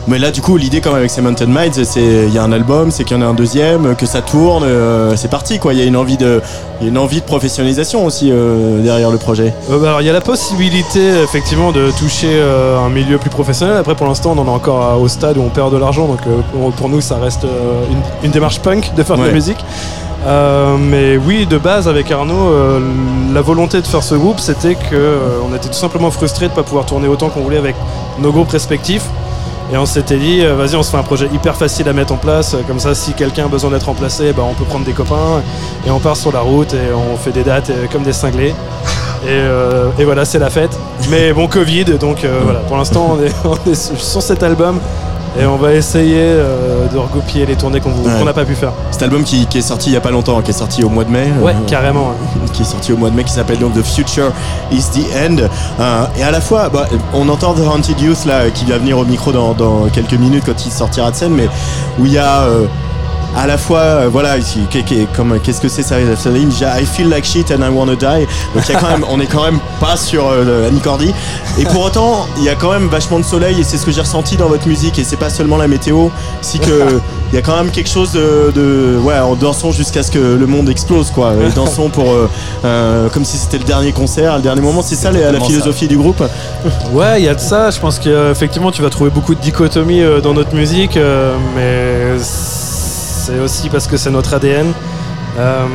Mais 0.08 0.18
là, 0.18 0.30
du 0.30 0.40
coup, 0.40 0.56
l'idée 0.56 0.80
quand 0.80 0.90
même 0.90 0.98
avec 0.98 1.10
ces 1.10 1.20
Mountain 1.20 1.46
Minds, 1.46 1.84
c'est 1.84 2.00
il 2.00 2.32
y 2.32 2.38
a 2.38 2.42
un 2.42 2.52
album, 2.52 2.90
c'est 2.90 3.04
qu'il 3.04 3.16
y 3.16 3.20
en 3.20 3.22
a 3.22 3.26
un 3.26 3.34
deuxième, 3.34 3.94
que 3.94 4.06
ça 4.06 4.20
tourne, 4.20 4.64
euh, 4.64 5.14
c'est 5.16 5.30
parti 5.30 5.58
quoi. 5.58 5.74
Il 5.74 5.78
y 5.78 5.82
a 5.82 5.84
une 5.84 5.96
envie 5.96 6.16
de, 6.16 6.40
y 6.80 6.86
a 6.86 6.88
une 6.88 6.98
envie 6.98 7.20
de 7.20 7.26
professionnalisation 7.26 8.04
aussi 8.04 8.30
euh, 8.30 8.82
derrière 8.82 9.10
le 9.10 9.18
projet. 9.18 9.54
Euh, 9.70 9.78
bah, 9.78 9.88
alors, 9.88 10.00
il 10.00 10.06
y 10.06 10.10
a 10.10 10.12
la 10.12 10.20
possibilité 10.20 11.00
effectivement 11.22 11.70
de 11.70 11.90
toucher 11.98 12.42
un 12.42 12.88
milieu 12.88 13.18
plus 13.18 13.30
professionnel. 13.30 13.76
Après, 13.76 13.94
pour 13.94 14.06
l'instant, 14.06 14.34
on 14.36 14.40
en 14.40 14.46
est 14.46 14.50
encore 14.50 15.00
au 15.00 15.08
stade 15.08 15.38
où 15.38 15.42
on 15.42 15.50
perd 15.50 15.72
de 15.72 15.78
l'argent, 15.78 16.06
donc 16.06 16.20
pour, 16.52 16.72
pour 16.72 16.88
nous, 16.88 17.00
ça 17.00 17.16
reste 17.16 17.44
une, 17.44 18.26
une 18.26 18.30
démarche 18.30 18.60
punk 18.60 18.94
de 18.96 19.02
faire 19.02 19.16
de 19.16 19.24
la 19.24 19.32
musique. 19.32 19.64
Euh, 20.26 20.76
mais 20.78 21.16
oui, 21.16 21.46
de 21.46 21.58
base, 21.58 21.88
avec 21.88 22.10
Arnaud, 22.10 22.48
euh, 22.48 22.80
la 23.32 23.40
volonté 23.40 23.80
de 23.80 23.86
faire 23.86 24.02
ce 24.02 24.14
groupe, 24.14 24.38
c'était 24.38 24.74
que 24.74 24.94
euh, 24.94 25.40
on 25.44 25.54
était 25.54 25.68
tout 25.68 25.74
simplement 25.74 26.10
frustrés 26.10 26.46
de 26.46 26.52
ne 26.52 26.56
pas 26.56 26.62
pouvoir 26.62 26.86
tourner 26.86 27.08
autant 27.08 27.28
qu'on 27.28 27.40
voulait 27.40 27.58
avec 27.58 27.74
nos 28.20 28.30
groupes 28.30 28.50
respectifs. 28.50 29.04
Et 29.72 29.78
on 29.78 29.86
s'était 29.86 30.18
dit, 30.18 30.42
euh, 30.42 30.54
vas-y, 30.54 30.76
on 30.76 30.82
se 30.82 30.90
fait 30.90 30.98
un 30.98 31.02
projet 31.02 31.30
hyper 31.32 31.56
facile 31.56 31.88
à 31.88 31.94
mettre 31.94 32.12
en 32.12 32.18
place. 32.18 32.54
Comme 32.66 32.78
ça, 32.78 32.94
si 32.94 33.14
quelqu'un 33.14 33.46
a 33.46 33.48
besoin 33.48 33.70
d'être 33.70 33.86
remplacé, 33.86 34.34
bah, 34.34 34.42
on 34.46 34.52
peut 34.52 34.64
prendre 34.64 34.84
des 34.84 34.92
copains 34.92 35.42
et 35.86 35.90
on 35.90 35.98
part 35.98 36.16
sur 36.16 36.30
la 36.30 36.40
route 36.40 36.74
et 36.74 36.92
on 36.92 37.16
fait 37.16 37.32
des 37.32 37.42
dates 37.42 37.70
euh, 37.70 37.86
comme 37.90 38.02
des 38.02 38.12
cinglés. 38.12 38.54
Et, 39.24 39.28
euh, 39.30 39.88
et 39.98 40.04
voilà, 40.04 40.26
c'est 40.26 40.38
la 40.38 40.50
fête. 40.50 40.78
Mais 41.08 41.32
bon, 41.32 41.46
Covid, 41.46 41.84
donc 41.98 42.22
euh, 42.24 42.40
voilà, 42.42 42.58
pour 42.60 42.76
l'instant, 42.76 43.16
on 43.16 43.24
est, 43.24 43.32
on 43.44 43.70
est 43.70 43.74
sur 43.74 43.98
sur 43.98 44.20
cet 44.20 44.42
album 44.42 44.78
et 45.40 45.46
on 45.46 45.56
va 45.56 45.72
essayer 45.72 46.18
euh, 46.18 46.86
de 46.92 46.98
regoupiller 46.98 47.46
les 47.46 47.56
tournées 47.56 47.80
qu'on 47.80 47.90
Ouais. 47.90 48.24
n'a 48.24 48.32
pas 48.32 48.44
pu 48.44 48.54
faire. 48.54 48.72
Cet 48.90 49.02
album 49.02 49.24
qui, 49.24 49.46
qui 49.46 49.58
est 49.58 49.62
sorti 49.62 49.90
il 49.90 49.92
y 49.94 49.96
a 49.96 50.00
pas 50.00 50.10
longtemps, 50.10 50.40
qui 50.42 50.50
est 50.50 50.54
sorti 50.54 50.84
au 50.84 50.88
mois 50.88 51.04
de 51.04 51.10
mai. 51.10 51.28
Ouais, 51.40 51.52
euh, 51.52 51.66
carrément. 51.66 52.08
ouais. 52.08 52.48
qui 52.52 52.62
est 52.62 52.66
sorti 52.66 52.92
au 52.92 52.96
mois 52.96 53.10
de 53.10 53.16
mai, 53.16 53.24
qui 53.24 53.32
s'appelle 53.32 53.58
donc 53.58 53.74
The 53.74 53.82
Future 53.82 54.30
is 54.70 54.82
the 54.92 55.06
End. 55.16 55.36
Euh, 55.80 56.04
et 56.18 56.22
à 56.22 56.30
la 56.30 56.40
fois, 56.40 56.68
bah, 56.68 56.86
on 57.14 57.28
entend 57.28 57.54
The 57.54 57.60
Haunted 57.66 58.00
Youth 58.00 58.24
là, 58.26 58.50
qui 58.50 58.64
va 58.66 58.78
venir 58.78 58.98
au 58.98 59.04
micro 59.04 59.32
dans, 59.32 59.52
dans 59.54 59.86
quelques 59.92 60.14
minutes 60.14 60.44
quand 60.46 60.66
il 60.66 60.70
sortira 60.72 61.10
de 61.10 61.16
scène, 61.16 61.32
mais 61.34 61.48
où 61.98 62.06
il 62.06 62.12
y 62.12 62.18
a 62.18 62.44
à 63.36 63.46
la 63.46 63.58
fois, 63.58 63.80
euh, 63.80 64.08
voilà, 64.10 64.36
comme 65.16 65.38
qu'est-ce 65.40 65.60
que 65.60 65.68
c'est 65.68 65.82
ça 65.82 65.98
ligne 66.30 66.48
déjà, 66.48 66.80
I 66.80 66.86
feel 66.86 67.08
like 67.08 67.24
shit 67.24 67.50
and 67.50 67.64
I 67.64 67.68
wanna 67.70 67.96
die. 67.96 68.26
Donc 68.54 68.64
il 68.68 68.72
y 68.72 68.76
a 68.76 68.80
quand 68.80 68.90
même, 68.90 69.04
on 69.10 69.20
est 69.20 69.26
quand 69.26 69.44
même 69.44 69.58
pas 69.80 69.96
sur 69.96 70.28
euh, 70.28 70.68
Annie 70.68 70.80
Cordy. 70.80 71.12
Et 71.58 71.64
pour 71.64 71.82
autant, 71.82 72.26
il 72.38 72.44
y 72.44 72.48
a 72.48 72.54
quand 72.54 72.70
même 72.70 72.88
vachement 72.88 73.18
de 73.18 73.24
soleil 73.24 73.60
et 73.60 73.64
c'est 73.64 73.78
ce 73.78 73.86
que 73.86 73.92
j'ai 73.92 74.00
ressenti 74.00 74.36
dans 74.36 74.48
votre 74.48 74.66
musique. 74.66 74.98
Et 74.98 75.04
c'est 75.04 75.16
pas 75.16 75.30
seulement 75.30 75.56
la 75.56 75.68
météo, 75.68 76.08
c'est 76.40 76.58
que 76.58 77.00
il 77.32 77.36
y 77.36 77.38
a 77.38 77.42
quand 77.42 77.56
même 77.56 77.70
quelque 77.70 77.88
chose 77.88 78.12
de, 78.12 78.52
de 78.54 78.98
ouais, 78.98 79.18
en 79.18 79.34
dansons 79.34 79.72
jusqu'à 79.72 80.02
ce 80.02 80.10
que 80.10 80.18
le 80.18 80.46
monde 80.46 80.68
explose 80.68 81.10
quoi. 81.10 81.32
Et 81.34 81.50
dansons 81.54 81.88
pour 81.88 82.12
euh, 82.12 82.28
euh, 82.64 83.08
comme 83.08 83.24
si 83.24 83.38
c'était 83.38 83.56
le 83.56 83.64
dernier 83.64 83.92
concert, 83.92 84.36
le 84.36 84.42
dernier 84.42 84.60
moment. 84.60 84.82
C'est 84.82 84.96
ça 84.96 85.10
la, 85.10 85.32
la 85.32 85.40
philosophie 85.40 85.88
du 85.88 85.96
groupe? 85.96 86.22
Ouais, 86.92 87.20
il 87.20 87.24
y 87.24 87.28
a 87.28 87.34
de 87.34 87.40
ça. 87.40 87.70
Je 87.70 87.80
pense 87.80 87.98
qu'effectivement, 87.98 88.70
tu 88.70 88.82
vas 88.82 88.90
trouver 88.90 89.08
beaucoup 89.08 89.34
de 89.34 89.40
dichotomies 89.40 90.02
euh, 90.02 90.20
dans 90.20 90.34
notre 90.34 90.54
musique, 90.54 90.98
mais 91.56 92.18
c'est 93.22 93.38
aussi 93.40 93.68
parce 93.68 93.86
que 93.86 93.96
c'est 93.96 94.10
notre 94.10 94.34
ADN. 94.34 94.72
Euh, 95.38 95.66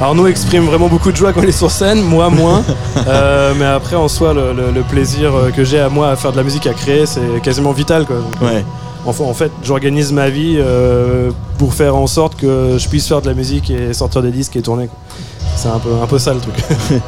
Arnaud 0.00 0.26
exprime 0.26 0.64
vraiment 0.64 0.88
beaucoup 0.88 1.12
de 1.12 1.16
joie 1.16 1.32
quand 1.32 1.42
il 1.42 1.48
est 1.48 1.52
sur 1.52 1.70
scène, 1.70 2.02
moi 2.02 2.28
moins. 2.30 2.62
Euh, 3.06 3.52
mais 3.58 3.66
après, 3.66 3.96
en 3.96 4.08
soi, 4.08 4.32
le, 4.32 4.52
le- 4.54 4.70
le 4.72 4.80
plaisir 4.82 5.34
euh, 5.34 5.50
que 5.50 5.62
j'ai 5.62 5.78
à 5.78 5.90
moi 5.90 6.08
à 6.10 6.16
faire 6.16 6.32
de 6.32 6.36
la 6.38 6.42
musique, 6.42 6.66
à 6.66 6.72
créer, 6.72 7.04
c'est 7.06 7.20
quasiment 7.42 7.72
vital. 7.72 8.06
Quoi. 8.06 8.16
Ouais. 8.40 8.64
Enfin, 9.04 9.24
en 9.24 9.34
fait, 9.34 9.50
j'organise 9.62 10.10
ma 10.12 10.30
vie 10.30 10.56
euh, 10.58 11.30
pour 11.58 11.74
faire 11.74 11.96
en 11.96 12.06
sorte 12.06 12.34
que 12.36 12.76
je 12.78 12.88
puisse 12.88 13.06
faire 13.06 13.20
de 13.20 13.26
la 13.26 13.34
musique 13.34 13.68
et 13.70 13.92
sortir 13.92 14.22
des 14.22 14.30
disques 14.30 14.56
et 14.56 14.62
tourner. 14.62 14.86
quoi. 14.86 14.96
C'est 15.56 15.68
un 15.70 15.78
peu, 15.78 15.90
un 16.02 16.06
peu 16.06 16.18
ça 16.18 16.34
le 16.34 16.40
truc. 16.40 16.54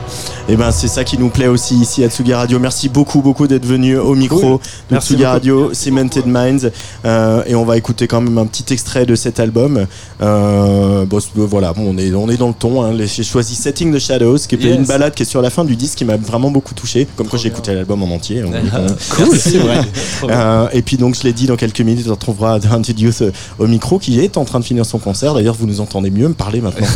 Et 0.48 0.54
ben 0.56 0.70
c'est 0.70 0.86
ça 0.86 1.02
qui 1.02 1.18
nous 1.18 1.28
plaît 1.28 1.48
aussi 1.48 1.74
ici 1.74 2.04
à 2.04 2.08
Tsugi 2.08 2.32
Radio. 2.32 2.60
Merci 2.60 2.88
beaucoup 2.88 3.20
beaucoup 3.20 3.48
d'être 3.48 3.66
venu 3.66 3.98
au 3.98 4.14
micro 4.14 4.38
Cool. 4.38 4.50
de 4.58 4.58
Merci 4.92 5.08
Tsugi 5.08 5.22
beaucoup. 5.24 5.32
Radio, 5.32 5.74
Cemented 5.74 6.26
Minds. 6.26 6.70
Euh, 7.04 7.42
et 7.46 7.54
on 7.56 7.64
va 7.64 7.76
écouter 7.76 8.06
quand 8.06 8.20
même 8.20 8.38
un 8.38 8.46
petit 8.46 8.72
extrait 8.72 9.04
de 9.06 9.14
cet 9.16 9.40
album. 9.40 9.86
Euh, 10.22 11.04
bon, 11.04 11.18
voilà, 11.34 11.72
bon, 11.72 11.92
on 11.92 11.98
est 11.98 12.14
on 12.14 12.28
est 12.30 12.36
dans 12.36 12.46
le 12.48 12.54
ton. 12.54 12.82
Hein. 12.84 12.92
J'ai 13.04 13.24
choisi 13.24 13.56
Setting 13.56 13.92
the 13.92 13.98
Shadows, 13.98 14.38
qui 14.48 14.54
est 14.54 14.58
Yes. 14.62 14.76
une 14.78 14.84
balade 14.86 15.14
qui 15.14 15.24
est 15.24 15.26
sur 15.26 15.42
la 15.42 15.50
fin 15.50 15.64
du 15.64 15.74
disque, 15.76 15.98
qui 15.98 16.04
m'a 16.04 16.16
vraiment 16.16 16.50
beaucoup 16.52 16.74
touché. 16.74 17.06
Comme 17.16 17.26
quand 17.26 17.36
j'ai 17.38 17.48
écouté 17.48 17.74
l'album 17.74 18.02
en 18.04 18.10
entier. 18.14 18.42
même. 18.42 18.52
Cool, 19.10 19.36
c'est 19.36 19.58
vrai. 19.58 19.80
Euh, 20.30 20.68
et 20.72 20.82
puis 20.82 20.96
donc 20.96 21.14
je 21.14 21.22
l'ai 21.24 21.32
dit 21.32 21.46
dans 21.46 21.56
quelques 21.56 21.80
minutes 21.80 22.06
on 22.08 22.12
retrouvera 22.12 22.58
The 22.58 22.66
Haunted 22.72 22.98
Youth 22.98 23.20
euh, 23.22 23.30
au 23.58 23.66
micro 23.66 23.98
qui 23.98 24.18
est 24.20 24.36
en 24.38 24.44
train 24.44 24.58
de 24.60 24.64
finir 24.64 24.84
son 24.86 24.98
concert 24.98 25.34
d'ailleurs 25.34 25.54
vous 25.54 25.66
nous 25.66 25.80
entendez 25.80 26.10
mieux 26.10 26.26
me 26.28 26.34
parler 26.34 26.60
maintenant 26.60 26.86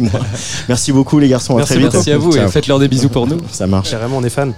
moi. 0.00 0.20
merci 0.68 0.89
Merci 0.90 1.04
beaucoup 1.04 1.20
les 1.20 1.28
garçons, 1.28 1.54
à 1.54 1.58
Merci 1.58 1.74
très 1.74 1.82
vite. 1.82 1.92
Merci 1.92 2.10
à 2.10 2.18
vous 2.18 2.36
et 2.36 2.48
faites-leur 2.48 2.80
des 2.80 2.88
bisous 2.88 3.10
pour 3.10 3.28
nous. 3.28 3.38
Ça 3.52 3.68
marche. 3.68 3.90
Carrément, 3.92 4.16
on 4.18 4.24
est 4.24 4.30
fan. 4.30 4.52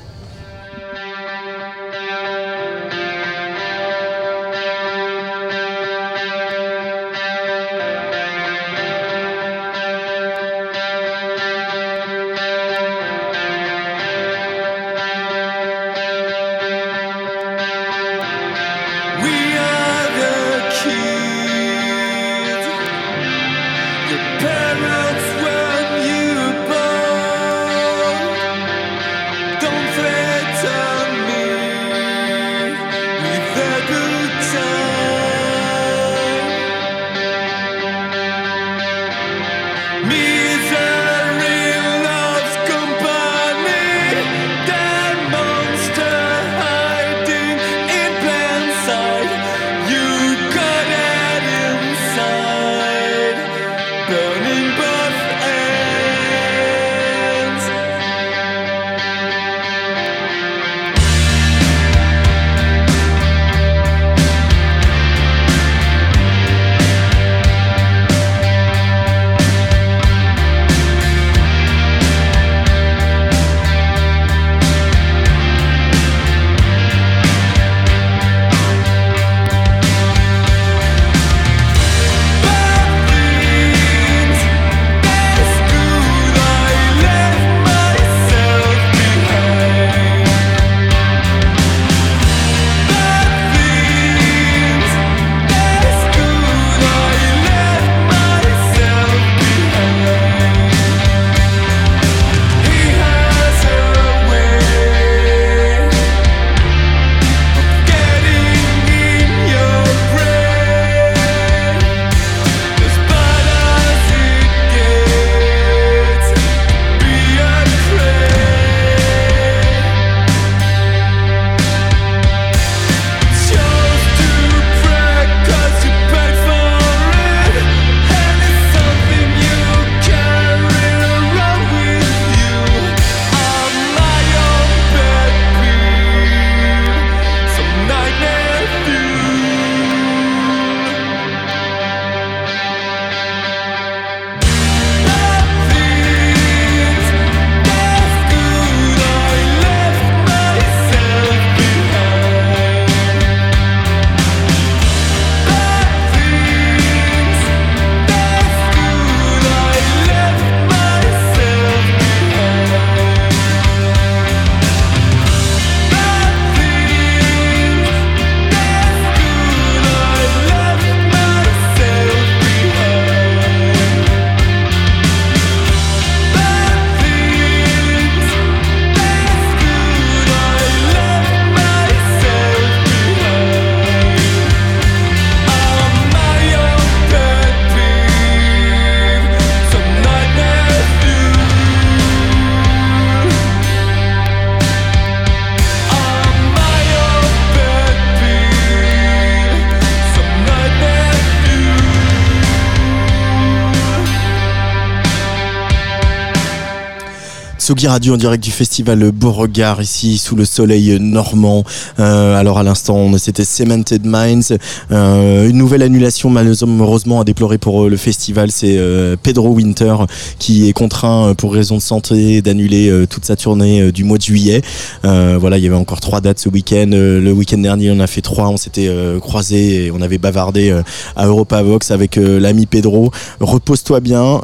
Tsugi 207.73 207.87
Radio 207.87 208.13
en 208.13 208.17
direct 208.19 208.45
du 208.45 208.51
festival 208.51 209.13
Beauregard 209.13 209.81
ici 209.81 210.19
sous 210.19 210.37
le 210.37 210.45
soleil 210.45 210.99
normand. 211.01 211.65
Euh, 212.01 212.39
alors 212.39 212.59
à 212.59 212.63
l'instant 212.63 213.17
c'était 213.17 213.47
Cemented 213.47 214.05
Minds. 214.05 214.59
Euh, 214.91 215.49
une 215.49 215.57
nouvelle 215.57 215.81
annulation 215.81 216.29
malheureusement 216.29 217.23
à 217.23 217.25
déplorer 217.25 217.57
pour 217.57 217.85
euh, 217.85 217.89
le 217.89 217.97
festival. 217.97 218.51
C'est 218.51 218.79
Pedro 219.23 219.55
Winter 219.55 219.95
qui 220.39 220.69
est 220.69 220.75
contraint 220.75 221.33
pour 221.35 221.55
raison 221.55 221.77
de 221.77 221.81
santé 221.81 222.43
d'annuler 222.43 223.07
toute 223.09 223.25
sa 223.25 223.37
tournée 223.37 223.91
du 223.91 224.05
mois 224.05 224.19
de 224.19 224.23
juillet. 224.23 224.61
Voilà 225.03 225.57
il 225.57 225.65
y 225.65 225.67
avait 225.67 225.75
encore 225.75 226.01
trois 226.01 226.21
dates 226.21 226.41
ce 226.41 226.51
week-end. 226.51 226.91
Le 226.91 227.33
week-end 227.33 227.57
dernier 227.57 227.91
on 227.91 228.01
a 228.01 228.07
fait 228.07 228.21
trois. 228.21 228.49
On 228.49 228.59
s'était 228.59 228.95
croisés 229.19 229.87
et 229.87 229.91
on 229.91 230.03
avait 230.03 230.19
bavardé 230.19 230.79
à 231.17 231.27
Europa 231.27 231.63
Vox 231.63 231.91
avec 231.91 232.17
l'ami 232.17 232.67
Pedro. 232.67 233.11
Repose-toi 233.41 234.01
bien, 234.01 234.43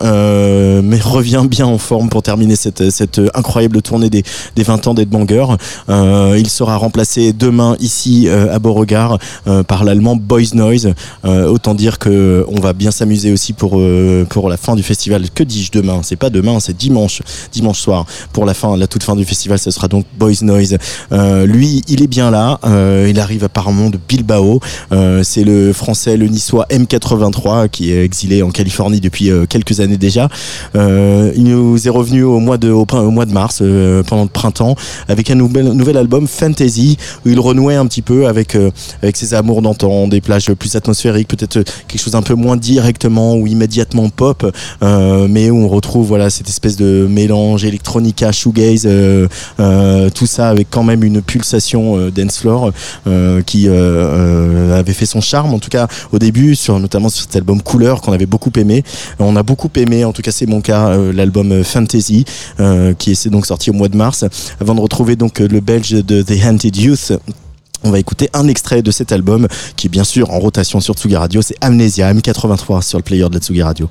mais 0.82 0.98
reviens 0.98 1.44
bien 1.44 1.66
en 1.66 1.78
forme 1.78 2.08
pour 2.08 2.22
terminer 2.22 2.56
cette, 2.56 2.90
cette 2.90 3.17
incroyable 3.34 3.82
tournée 3.82 4.10
des, 4.10 4.22
des 4.56 4.62
20 4.62 4.86
ans 4.88 4.94
d'Edbanger. 4.94 5.46
Euh, 5.88 6.36
il 6.38 6.48
sera 6.48 6.76
remplacé 6.76 7.32
demain 7.32 7.76
ici 7.80 8.28
euh, 8.28 8.54
à 8.54 8.58
Beauregard 8.58 9.18
euh, 9.46 9.62
par 9.62 9.84
l'allemand 9.84 10.16
Boys 10.16 10.54
Noise. 10.54 10.94
Euh, 11.24 11.48
autant 11.48 11.74
dire 11.74 11.98
que 11.98 12.44
on 12.48 12.60
va 12.60 12.72
bien 12.72 12.90
s'amuser 12.90 13.32
aussi 13.32 13.52
pour 13.52 13.78
euh, 13.78 14.26
pour 14.28 14.48
la 14.48 14.56
fin 14.56 14.76
du 14.76 14.82
festival. 14.82 15.30
Que 15.34 15.42
dis-je 15.42 15.72
demain? 15.72 16.00
C'est 16.02 16.16
pas 16.16 16.30
demain, 16.30 16.60
c'est 16.60 16.76
dimanche, 16.76 17.22
dimanche 17.52 17.80
soir. 17.80 18.06
Pour 18.32 18.44
la 18.46 18.54
fin, 18.54 18.76
la 18.76 18.86
toute 18.86 19.02
fin 19.02 19.16
du 19.16 19.24
festival, 19.24 19.58
ce 19.58 19.70
sera 19.70 19.88
donc 19.88 20.04
Boys 20.18 20.42
Noise. 20.42 20.78
Euh, 21.12 21.46
lui, 21.46 21.82
il 21.88 22.02
est 22.02 22.06
bien 22.06 22.30
là. 22.30 22.58
Euh, 22.64 23.06
il 23.08 23.20
arrive 23.20 23.44
apparemment 23.44 23.90
de 23.90 23.98
Bilbao. 24.08 24.60
Euh, 24.92 25.22
c'est 25.24 25.44
le 25.44 25.72
français, 25.72 26.16
le 26.16 26.26
niçois 26.26 26.66
M83 26.70 27.68
qui 27.68 27.92
est 27.92 28.04
exilé 28.04 28.42
en 28.42 28.50
Californie 28.50 29.00
depuis 29.00 29.30
euh, 29.30 29.46
quelques 29.46 29.80
années 29.80 29.96
déjà. 29.96 30.28
Euh, 30.76 31.32
il 31.36 31.44
nous 31.44 31.86
est 31.86 31.90
revenu 31.90 32.22
au 32.22 32.38
mois 32.38 32.58
de, 32.58 32.70
au 32.70 32.86
au 33.08 33.10
mois 33.10 33.26
de 33.26 33.32
mars, 33.32 33.58
euh, 33.62 34.02
pendant 34.02 34.22
le 34.22 34.28
printemps, 34.28 34.76
avec 35.08 35.30
un 35.30 35.34
nouvel, 35.34 35.96
album 35.96 36.28
Fantasy, 36.28 36.96
où 37.24 37.30
il 37.30 37.40
renouait 37.40 37.74
un 37.74 37.86
petit 37.86 38.02
peu 38.02 38.28
avec, 38.28 38.54
euh, 38.54 38.70
avec 39.02 39.16
ses 39.16 39.34
amours 39.34 39.62
d'antan, 39.62 40.06
des 40.06 40.20
plages 40.20 40.52
plus 40.52 40.76
atmosphériques, 40.76 41.28
peut-être 41.28 41.56
euh, 41.56 41.64
quelque 41.88 42.00
chose 42.00 42.14
un 42.14 42.22
peu 42.22 42.34
moins 42.34 42.56
directement 42.56 43.34
ou 43.34 43.46
immédiatement 43.46 44.08
pop, 44.10 44.54
mais 44.82 45.50
où 45.50 45.56
on 45.56 45.68
retrouve 45.68 46.06
voilà 46.08 46.28
cette 46.30 46.48
espèce 46.48 46.76
de 46.76 47.06
mélange 47.08 47.64
électronica, 47.64 48.30
shoegaze, 48.32 48.88
tout 50.14 50.26
ça 50.26 50.48
avec 50.48 50.68
quand 50.70 50.82
même 50.82 51.02
une 51.02 51.22
pulsation 51.22 52.10
dance 52.10 52.38
floor 52.38 52.72
qui 53.46 53.68
avait 53.68 54.92
fait 54.92 55.06
son 55.06 55.20
charme 55.20 55.54
en 55.54 55.58
tout 55.58 55.70
cas 55.70 55.88
au 56.12 56.18
début 56.18 56.54
sur 56.54 56.78
notamment 56.78 57.08
sur 57.08 57.22
cet 57.22 57.36
album 57.36 57.62
Couleur 57.62 58.00
qu'on 58.02 58.12
avait 58.12 58.26
beaucoup 58.26 58.52
aimé. 58.56 58.84
On 59.18 59.36
a 59.36 59.42
beaucoup 59.42 59.70
aimé 59.76 60.04
en 60.04 60.12
tout 60.12 60.22
cas 60.22 60.32
c'est 60.32 60.46
mon 60.46 60.60
cas 60.60 60.96
l'album 61.12 61.64
Fantasy 61.64 62.24
qui 62.94 63.12
est 63.12 63.28
donc 63.28 63.46
sorti 63.46 63.70
au 63.70 63.72
mois 63.72 63.88
de 63.88 63.96
mars 63.96 64.24
avant 64.60 64.74
de 64.74 64.80
retrouver 64.80 65.16
donc 65.16 65.40
euh, 65.40 65.48
le 65.48 65.60
belge 65.60 65.90
de 65.90 66.22
The 66.22 66.44
Haunted 66.44 66.76
Youth. 66.76 67.12
On 67.84 67.90
va 67.90 67.98
écouter 67.98 68.28
un 68.32 68.48
extrait 68.48 68.82
de 68.82 68.90
cet 68.90 69.12
album 69.12 69.46
qui 69.76 69.86
est 69.86 69.90
bien 69.90 70.04
sûr 70.04 70.30
en 70.30 70.40
rotation 70.40 70.80
sur 70.80 70.94
Tsugi 70.94 71.16
Radio. 71.16 71.42
C'est 71.42 71.56
Amnesia 71.60 72.12
M83 72.12 72.82
sur 72.82 72.98
le 72.98 73.04
player 73.04 73.28
de 73.28 73.34
la 73.34 73.40
Tsugi 73.40 73.62
Radio 73.62 73.88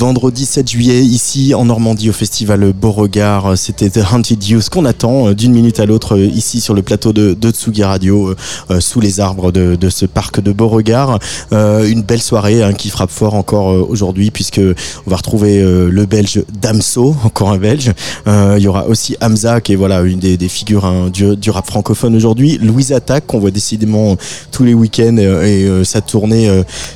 vendredi 0.00 0.46
7 0.46 0.66
juillet 0.66 1.02
ici 1.02 1.52
en 1.52 1.66
Normandie 1.66 2.08
au 2.08 2.14
festival 2.14 2.72
Beauregard. 2.72 3.58
C'était 3.58 3.90
The 3.90 4.00
Haunted 4.10 4.42
Youth 4.42 4.70
qu'on 4.70 4.86
attend 4.86 5.28
euh, 5.28 5.34
d'une 5.34 5.52
minute 5.52 5.78
à 5.78 5.84
l'autre 5.84 6.16
euh, 6.16 6.24
ici 6.24 6.62
sur 6.62 6.72
le 6.72 6.80
plateau 6.80 7.12
de, 7.12 7.36
Tsugi 7.50 7.84
Radio 7.84 8.34
euh, 8.70 8.80
sous 8.80 9.00
les 9.00 9.20
arbres 9.20 9.52
de, 9.52 9.90
ce 9.90 10.06
parc 10.06 10.40
de 10.40 10.52
Beauregard. 10.52 11.18
Une 11.52 12.00
belle 12.00 12.22
soirée 12.22 12.62
hein, 12.62 12.72
qui 12.72 12.88
frappe 12.88 13.10
fort 13.10 13.34
encore 13.34 13.90
aujourd'hui 13.90 14.30
puisque 14.30 14.60
on 15.06 15.10
va 15.10 15.16
retrouver 15.16 15.60
le 15.62 16.06
belge 16.06 16.44
Damso, 16.62 17.14
encore 17.24 17.50
un 17.50 17.58
belge. 17.58 17.92
Il 18.26 18.58
y 18.58 18.68
aura 18.68 18.86
aussi 18.86 19.16
Hamza 19.20 19.60
qui 19.60 19.72
est 19.72 19.76
voilà 19.76 20.00
une 20.02 20.18
des, 20.18 20.48
figures 20.48 20.84
hein, 20.86 21.10
du, 21.10 21.50
rap 21.50 21.66
francophone 21.66 22.14
aujourd'hui. 22.14 22.58
Louise 22.58 22.92
Attaque 22.92 23.26
qu'on 23.26 23.40
voit 23.40 23.50
décidément 23.50 24.16
tous 24.52 24.64
les 24.64 24.74
week-ends 24.74 25.16
et 25.18 25.68
sa 25.84 26.00
tournée 26.00 26.48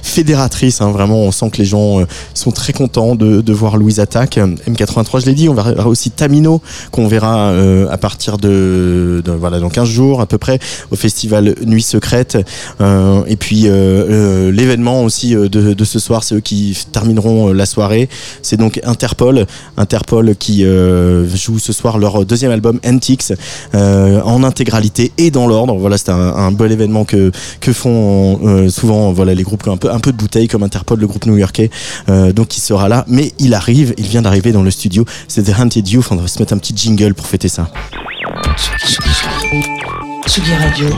fédératrice. 0.03 0.81
hein. 0.81 0.91
vraiment, 0.91 1.21
on 1.23 1.33
sent 1.33 1.51
que 1.51 1.59
les 1.59 1.65
gens 1.65 2.05
sont 2.33 2.53
très 2.53 2.73
contents 2.73 2.94
de, 2.95 3.53
voir 3.53 3.77
Louise 3.77 3.99
Attaque. 3.99 4.39
M83, 4.39 5.21
je 5.21 5.27
l'ai 5.27 5.35
dit, 5.35 5.49
on 5.49 5.55
verra 5.55 5.89
aussi 5.89 6.11
Tamino 6.11 6.61
qu'on 6.93 7.09
verra 7.09 7.51
euh, 7.51 7.89
à 7.91 7.99
partir 7.99 8.39
de, 8.39 9.23
voilà 9.27 9.59
dans 9.59 9.69
15 9.69 9.89
jours 9.89 10.21
à 10.21 10.27
peu 10.27 10.39
près 10.39 10.59
au 10.91 10.97
festival 10.97 11.57
Nuit 11.67 11.83
Secrète. 11.83 12.39
Euh, 12.81 13.23
et 13.27 13.37
puis 13.37 13.65
euh, 13.67 14.53
l'événement 14.53 15.03
aussi 15.03 15.35
de, 15.35 15.49
de 15.49 15.85
ce 15.85 15.99
soir, 15.99 16.23
c'est 16.23 16.37
eux 16.37 16.41
qui 16.41 16.77
termineront 16.93 17.53
la 17.53 17.67
soirée. 17.67 18.09
C'est 18.43 18.57
donc 18.57 18.81
Interpol, 18.85 19.47
Interpol 19.77 20.37
qui 20.37 20.65
joue 20.65 21.59
ce 21.59 21.73
soir 21.73 21.99
leur 21.99 22.25
deuxième 22.25 22.53
album 22.53 22.79
Antiques 22.87 23.33
en 23.73 24.45
intégralité 24.45 25.13
et 25.19 25.31
dans 25.31 25.47
l'ordre. 25.47 25.75
Voilà, 25.77 25.99
c'est 25.99 26.11
un, 26.11 26.35
un 26.37 26.53
bel 26.53 26.71
événement 26.71 27.05
que 27.05 27.33
que 27.61 27.73
font 27.73 28.69
souvent 28.69 29.13
voilà 29.13 29.35
les 29.35 29.43
groupes 29.43 29.63
qui 29.65 29.71
un 29.71 29.77
peu 29.77 29.91
un 29.91 30.01
peu 30.01 30.13
de 30.13 30.17
bouteille 30.17 30.49
comme 30.49 30.63
Interpol, 30.63 31.01
le 31.01 31.07
groupe 31.07 31.27
new-yorkais. 31.27 31.71
Donc 32.35 32.57
il 32.57 32.61
sera 32.61 32.84
mais 33.07 33.33
il 33.39 33.55
arrive, 33.55 33.95
il 33.97 34.07
vient 34.07 34.23
d'arriver 34.23 34.53
dans 34.53 34.63
le 34.63 34.71
studio. 34.71 35.05
C'est 35.29 35.45
The 35.45 35.59
Hunted 35.59 35.89
Youth. 35.89 36.07
On 36.11 36.17
va 36.17 36.27
se 36.29 36.39
mettre 36.39 36.53
un 36.53 36.59
petit 36.59 36.75
jingle 36.77 37.15
pour 37.15 37.27
fêter 37.27 37.49
ça. 37.49 37.71
Tsugi 40.27 40.55
Radio, 40.55 40.89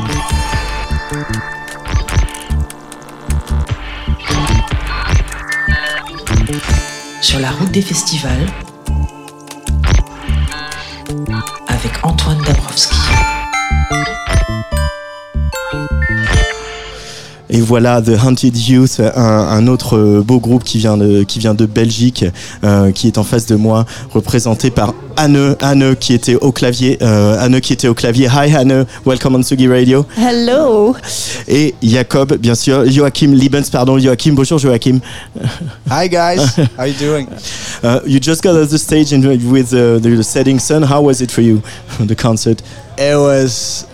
sur 7.20 7.40
la 7.40 7.50
route 7.50 7.70
des 7.72 7.82
festivals, 7.82 8.46
avec 11.68 11.92
Antoine 12.04 12.40
Dabrowski. 12.44 12.96
Et 17.56 17.60
voilà 17.62 18.02
The 18.02 18.10
Hunted 18.22 18.54
Youth, 18.54 19.00
un, 19.00 19.22
un 19.22 19.66
autre 19.66 19.96
euh, 19.96 20.22
beau 20.22 20.40
groupe 20.40 20.62
qui 20.62 20.76
vient 20.76 20.98
de, 20.98 21.22
qui 21.22 21.38
vient 21.38 21.54
de 21.54 21.64
Belgique, 21.64 22.26
euh, 22.64 22.92
qui 22.92 23.06
est 23.06 23.16
en 23.16 23.24
face 23.24 23.46
de 23.46 23.54
moi, 23.56 23.86
représenté 24.12 24.70
par 24.70 24.92
Anne, 25.16 25.56
Anne 25.62 25.96
qui 25.96 26.12
était 26.12 26.34
au 26.34 26.52
clavier, 26.52 26.98
euh, 27.00 27.42
Anne 27.42 27.58
qui 27.62 27.72
était 27.72 27.88
au 27.88 27.94
clavier. 27.94 28.26
Hi 28.26 28.54
Anne, 28.54 28.84
welcome 29.06 29.36
on 29.36 29.42
Sugi 29.42 29.68
Radio. 29.68 30.04
Hello. 30.18 30.94
Et 31.48 31.74
Jacob, 31.82 32.36
bien 32.36 32.54
sûr, 32.54 32.84
Joachim 32.90 33.32
Liebens, 33.32 33.70
pardon, 33.72 33.98
Joachim. 33.98 34.34
Bonjour 34.34 34.58
Joachim. 34.58 35.00
Hi 35.90 36.10
guys, 36.10 36.58
how 36.78 36.84
you 36.84 36.94
doing? 37.00 37.26
Uh, 37.84 38.00
you 38.06 38.18
just 38.18 38.42
got 38.42 38.56
off 38.56 38.70
the 38.70 38.78
stage 38.78 39.12
with 39.12 39.72
uh, 39.74 39.98
the 39.98 40.22
setting 40.22 40.58
sun. 40.58 40.82
How 40.82 41.02
was 41.02 41.20
it 41.20 41.30
for 41.30 41.42
you, 41.42 41.62
the 42.00 42.16
concert? 42.16 42.62
It 42.98 43.16
was 43.16 43.86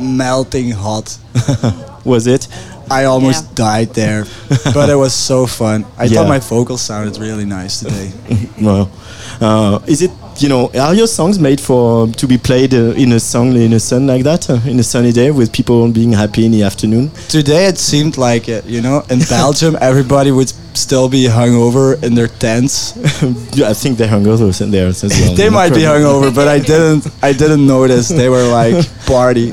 melting 0.00 0.70
hot. 0.70 1.18
Was 2.04 2.26
it? 2.26 2.48
I 2.90 3.04
almost 3.04 3.54
died 3.54 3.94
there, 3.94 4.24
but 4.74 4.90
it 4.90 4.96
was 4.96 5.14
so 5.14 5.46
fun. 5.46 5.84
I 5.96 6.04
Yeah. 6.04 6.14
thought 6.14 6.28
my 6.28 6.40
vocals 6.40 6.82
sounded 6.82 7.16
really 7.18 7.44
nice 7.44 7.80
today. 7.80 8.10
Well, 8.60 8.90
uh, 9.40 9.78
is 9.86 10.02
it 10.02 10.10
you 10.38 10.48
know 10.48 10.70
are 10.74 10.94
your 10.94 11.06
songs 11.08 11.38
made 11.38 11.60
for 11.60 12.06
to 12.08 12.26
be 12.26 12.38
played 12.38 12.72
uh, 12.74 12.92
in 13.02 13.12
a 13.12 13.18
song 13.20 13.56
in 13.56 13.72
a 13.72 13.80
sun 13.80 14.06
like 14.06 14.24
that 14.24 14.48
uh, 14.50 14.60
in 14.70 14.78
a 14.78 14.82
sunny 14.82 15.12
day 15.12 15.30
with 15.30 15.50
people 15.52 15.88
being 15.90 16.12
happy 16.12 16.44
in 16.44 16.52
the 16.52 16.62
afternoon? 16.62 17.10
today 17.28 17.66
it 17.66 17.78
seemed 17.78 18.16
like 18.18 18.48
it, 18.48 18.64
you 18.66 18.80
know, 18.82 19.02
in 19.10 19.18
Belgium 19.28 19.76
everybody 19.80 20.30
would 20.30 20.52
still 20.74 21.08
be 21.08 21.24
hungover 21.28 22.02
in 22.02 22.14
their 22.14 22.28
tents. 22.28 22.94
Yeah, 23.54 23.70
I 23.70 23.74
think 23.74 23.98
they 23.98 24.06
hung 24.08 24.26
over 24.26 24.50
there 24.70 24.88
as 24.88 25.02
well. 25.02 25.34
they 25.34 25.48
no 25.50 25.56
might 25.60 25.74
be 25.74 25.84
problem. 25.84 26.02
hungover, 26.02 26.34
but 26.34 26.48
I 26.48 26.58
didn't. 26.58 27.06
I 27.22 27.32
didn't 27.32 27.66
notice. 27.66 28.08
They 28.08 28.28
were 28.28 28.46
like 28.48 28.76
party. 29.06 29.52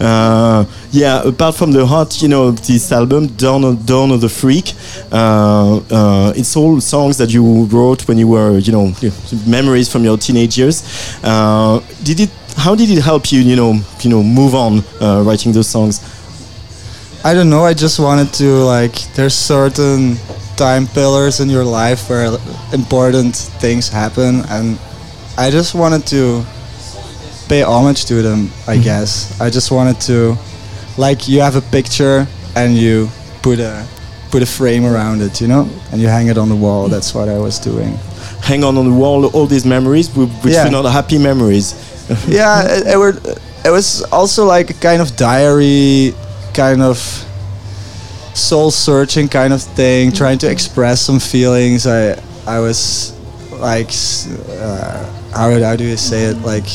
Uh, 0.00 0.64
yeah, 0.90 1.22
apart 1.22 1.54
from 1.54 1.72
the 1.72 1.86
hot, 1.86 2.20
you 2.20 2.28
know, 2.28 2.50
this 2.50 2.90
album, 2.92 3.28
Dawn 3.28 3.76
Dawn 3.84 4.10
of 4.10 4.20
the 4.20 4.28
Freak, 4.28 4.72
uh, 5.12 5.76
uh, 5.90 6.32
it's 6.36 6.56
all 6.56 6.80
songs 6.80 7.16
that 7.18 7.32
you 7.32 7.64
wrote 7.66 8.06
when 8.08 8.18
you 8.18 8.28
were, 8.28 8.58
you 8.58 8.72
know, 8.72 8.92
memories 9.46 9.90
from 9.90 10.04
your 10.04 10.18
teenage 10.18 10.58
years. 10.58 10.82
Uh, 11.22 11.80
did 12.02 12.20
it? 12.20 12.30
How 12.56 12.74
did 12.74 12.88
it 12.90 13.02
help 13.02 13.32
you, 13.32 13.40
you 13.40 13.56
know, 13.56 13.80
you 14.00 14.10
know, 14.10 14.22
move 14.22 14.54
on 14.54 14.82
uh, 15.00 15.22
writing 15.22 15.52
those 15.52 15.68
songs? 15.68 16.00
I 17.24 17.34
don't 17.34 17.48
know. 17.48 17.64
I 17.64 17.74
just 17.74 17.98
wanted 17.98 18.32
to 18.34 18.44
like. 18.64 18.94
There's 19.14 19.34
certain 19.34 20.16
time 20.56 20.86
pillars 20.86 21.40
in 21.40 21.48
your 21.50 21.64
life 21.64 22.08
where 22.08 22.36
important 22.72 23.34
things 23.60 23.88
happen, 23.88 24.42
and 24.50 24.78
I 25.36 25.50
just 25.50 25.74
wanted 25.74 26.06
to 26.08 26.44
pay 27.48 27.62
homage 27.62 28.04
to 28.06 28.22
them. 28.22 28.50
I 28.66 28.76
mm. 28.76 28.84
guess 28.84 29.40
I 29.40 29.50
just 29.50 29.70
wanted 29.70 30.00
to, 30.02 30.36
like, 30.96 31.28
you 31.28 31.40
have 31.40 31.56
a 31.56 31.62
picture 31.62 32.26
and 32.56 32.76
you 32.76 33.08
put 33.42 33.58
a 33.60 33.86
put 34.30 34.42
a 34.42 34.46
frame 34.46 34.84
around 34.84 35.22
it, 35.22 35.40
you 35.40 35.46
know, 35.46 35.68
and 35.92 36.00
you 36.00 36.08
hang 36.08 36.26
it 36.26 36.36
on 36.36 36.48
the 36.48 36.56
wall. 36.56 36.88
Mm. 36.88 36.90
That's 36.90 37.14
what 37.14 37.28
I 37.28 37.38
was 37.38 37.58
doing. 37.58 37.96
Hang 38.42 38.64
on 38.64 38.76
on 38.76 38.90
the 38.90 38.96
wall, 38.96 39.26
all 39.26 39.46
these 39.46 39.64
memories, 39.64 40.08
which 40.14 40.54
Yeah. 40.54 40.64
were 40.64 40.70
not 40.70 40.90
happy 40.90 41.18
memories. 41.18 41.74
yeah, 42.28 42.64
it, 42.66 42.86
it 42.94 42.98
were. 42.98 43.14
It 43.64 43.70
was 43.70 44.02
also 44.12 44.44
like 44.44 44.68
a 44.70 44.74
kind 44.74 45.00
of 45.00 45.16
diary, 45.16 46.14
kind 46.52 46.82
of 46.82 46.98
soul 48.34 48.70
searching 48.70 49.28
kind 49.28 49.52
of 49.52 49.62
thing, 49.62 50.10
mm. 50.10 50.16
trying 50.16 50.38
to 50.38 50.50
express 50.50 51.00
some 51.00 51.20
feelings. 51.20 51.86
I 51.86 52.18
I 52.46 52.58
was 52.58 53.14
like, 53.52 53.90
uh, 54.50 55.04
how 55.32 55.48
how 55.60 55.76
do 55.76 55.84
you 55.84 55.96
say 55.96 56.24
it? 56.24 56.36
Like, 56.42 56.68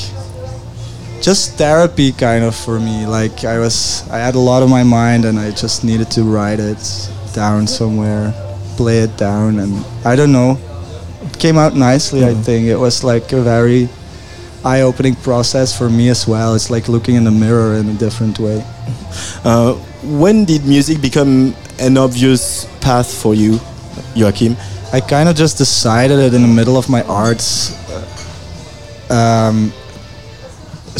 just 1.22 1.58
therapy 1.58 2.12
kind 2.12 2.44
of 2.44 2.56
for 2.56 2.80
me. 2.80 3.06
Like 3.06 3.44
I 3.44 3.60
was, 3.60 4.08
I 4.10 4.18
had 4.18 4.36
a 4.36 4.40
lot 4.40 4.64
on 4.64 4.70
my 4.70 4.84
mind, 4.84 5.26
and 5.26 5.40
I 5.40 5.52
just 5.52 5.84
needed 5.84 6.10
to 6.12 6.24
write 6.24 6.60
it 6.60 6.82
down 7.34 7.68
somewhere, 7.68 8.34
play 8.78 9.00
it 9.00 9.18
down, 9.18 9.60
and 9.60 9.86
I 10.06 10.16
don't 10.16 10.32
know. 10.32 10.58
It 11.22 11.38
came 11.40 11.58
out 11.58 11.76
nicely. 11.76 12.26
I 12.26 12.34
think 12.34 12.68
it 12.68 12.78
was 12.78 13.04
like 13.04 13.32
a 13.34 13.42
very 13.42 13.90
eye-opening 14.64 15.16
process 15.16 15.78
for 15.78 15.90
me 15.90 16.10
as 16.10 16.28
well. 16.28 16.56
It's 16.56 16.70
like 16.70 16.88
looking 16.90 17.16
in 17.16 17.24
the 17.24 17.32
mirror 17.32 17.76
in 17.76 17.90
a 17.90 17.94
different 17.94 18.40
way. 18.40 18.64
Uh, 19.44 19.74
when 20.04 20.46
did 20.46 20.66
music 20.66 21.02
become 21.02 21.56
an 21.80 21.98
obvious 21.98 22.66
path 22.80 23.12
for 23.12 23.34
you, 23.34 23.60
Joachim? 24.14 24.56
I 24.94 25.02
kind 25.02 25.30
of 25.30 25.36
just 25.36 25.58
decided 25.58 26.20
it 26.20 26.34
in 26.34 26.42
the 26.42 26.48
middle 26.48 26.78
of 26.78 26.90
my 26.90 27.02
arts 27.04 27.74
uh, 29.10 29.14
um, 29.50 29.74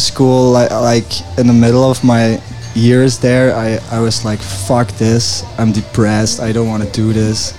school, 0.00 0.50
like, 0.52 0.70
like 0.70 1.38
in 1.38 1.46
the 1.46 1.52
middle 1.52 1.88
of 1.88 2.02
my 2.02 2.40
years 2.74 3.18
there. 3.18 3.54
I, 3.54 3.78
I 3.90 4.00
was 4.00 4.24
like, 4.24 4.40
fuck 4.40 4.88
this. 4.92 5.44
I'm 5.58 5.72
depressed. 5.72 6.40
I 6.40 6.52
don't 6.52 6.68
want 6.68 6.82
to 6.82 6.90
do 6.90 7.12
this. 7.12 7.54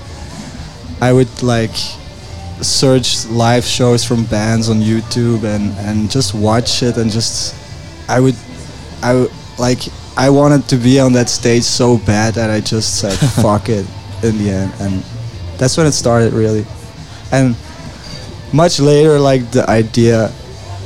I 1.01 1.11
would 1.11 1.41
like 1.41 1.75
search 2.61 3.25
live 3.27 3.65
shows 3.65 4.03
from 4.03 4.23
bands 4.25 4.69
on 4.69 4.77
YouTube 4.77 5.43
and, 5.43 5.71
and 5.79 6.11
just 6.11 6.33
watch 6.33 6.83
it 6.83 6.97
and 6.97 7.09
just 7.09 7.55
I 8.07 8.19
would 8.19 8.35
I 9.01 9.15
would 9.15 9.31
like 9.57 9.79
I 10.15 10.29
wanted 10.29 10.67
to 10.69 10.77
be 10.77 10.99
on 10.99 11.13
that 11.13 11.27
stage 11.27 11.63
so 11.63 11.97
bad 11.97 12.35
that 12.35 12.51
I 12.51 12.59
just 12.59 12.99
said 12.99 13.13
fuck 13.41 13.69
it 13.69 13.87
in 14.21 14.37
the 14.37 14.51
end 14.51 14.73
and 14.79 15.03
that's 15.57 15.75
when 15.75 15.87
it 15.87 15.93
started 15.93 16.33
really 16.33 16.65
and 17.31 17.55
much 18.53 18.79
later 18.79 19.17
like 19.17 19.49
the 19.49 19.67
idea 19.67 20.31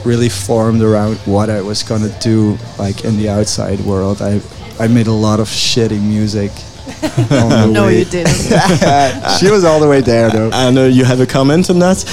really 0.06 0.30
formed 0.30 0.82
around 0.82 1.18
what 1.26 1.50
I 1.50 1.62
was 1.62 1.84
gonna 1.84 2.10
do 2.20 2.58
like 2.78 3.04
in 3.06 3.18
the 3.18 3.30
outside 3.30 3.80
world 3.82 4.22
I 4.22 4.40
I 4.80 4.88
made 4.88 5.08
a 5.08 5.12
lot 5.28 5.40
of 5.40 5.48
shitty 5.50 6.00
music 6.02 6.52
No, 7.72 7.86
way. 7.88 8.00
you 8.00 8.06
didn't. 8.06 8.36
she 9.40 9.50
was 9.50 9.64
all 9.64 9.80
the 9.80 9.88
way 9.88 10.02
there 10.02 10.30
though 10.30 10.52
I 10.54 10.70
know 10.72 10.86
you 10.88 11.04
have 11.04 11.20
a 11.20 11.26
comment 11.26 11.70
on 11.70 11.80
that. 11.80 12.06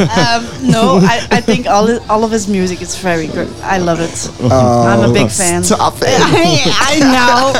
Um, 0.00 0.44
no, 0.68 0.98
I, 1.00 1.26
I 1.30 1.40
think 1.40 1.66
all 1.68 1.88
i- 1.88 2.00
all 2.08 2.24
of 2.24 2.30
his 2.32 2.48
music 2.48 2.82
is 2.82 2.96
very 2.98 3.28
good. 3.28 3.48
I 3.62 3.78
love 3.78 4.00
it. 4.00 4.28
Oh, 4.42 4.82
I'm 4.86 5.08
a 5.10 5.12
big 5.12 5.30
fan. 5.30 5.62
stop 5.62 5.94
it. 6.02 6.08
I 6.90 6.98
know. 7.14 7.52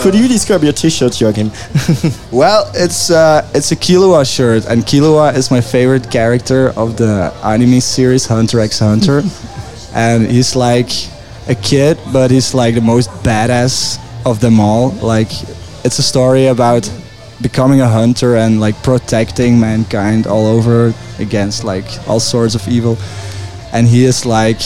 Could 0.00 0.14
you 0.14 0.26
describe 0.26 0.62
your 0.62 0.72
T-shirt, 0.72 1.20
Joachim? 1.20 1.50
Well, 2.32 2.70
it's 2.74 3.10
uh, 3.10 3.46
it's 3.54 3.72
a 3.72 3.76
Killua 3.76 4.24
shirt, 4.24 4.64
and 4.66 4.82
Killua 4.82 5.34
is 5.34 5.50
my 5.50 5.60
favorite 5.60 6.10
character 6.10 6.70
of 6.76 6.96
the 6.96 7.32
anime 7.44 7.80
series 7.80 8.26
Hunter 8.26 8.60
x 8.60 8.78
Hunter, 8.78 9.22
and 9.94 10.26
he's 10.26 10.56
like 10.56 10.90
a 11.48 11.54
kid, 11.54 11.98
but 12.12 12.30
he's 12.30 12.54
like 12.54 12.74
the 12.74 12.80
most 12.80 13.10
badass 13.22 13.98
of 14.24 14.40
them 14.40 14.60
all. 14.60 14.90
Like, 15.02 15.30
it's 15.84 15.98
a 15.98 16.02
story 16.02 16.46
about 16.46 16.90
becoming 17.42 17.80
a 17.80 17.88
hunter 17.88 18.36
and 18.36 18.60
like 18.60 18.80
protecting 18.82 19.58
mankind 19.58 20.26
all 20.26 20.46
over 20.46 20.94
against 21.18 21.64
like 21.64 21.84
all 22.08 22.20
sorts 22.20 22.54
of 22.54 22.66
evil. 22.68 22.96
And 23.72 23.86
he 23.88 24.04
is 24.04 24.24
like 24.24 24.60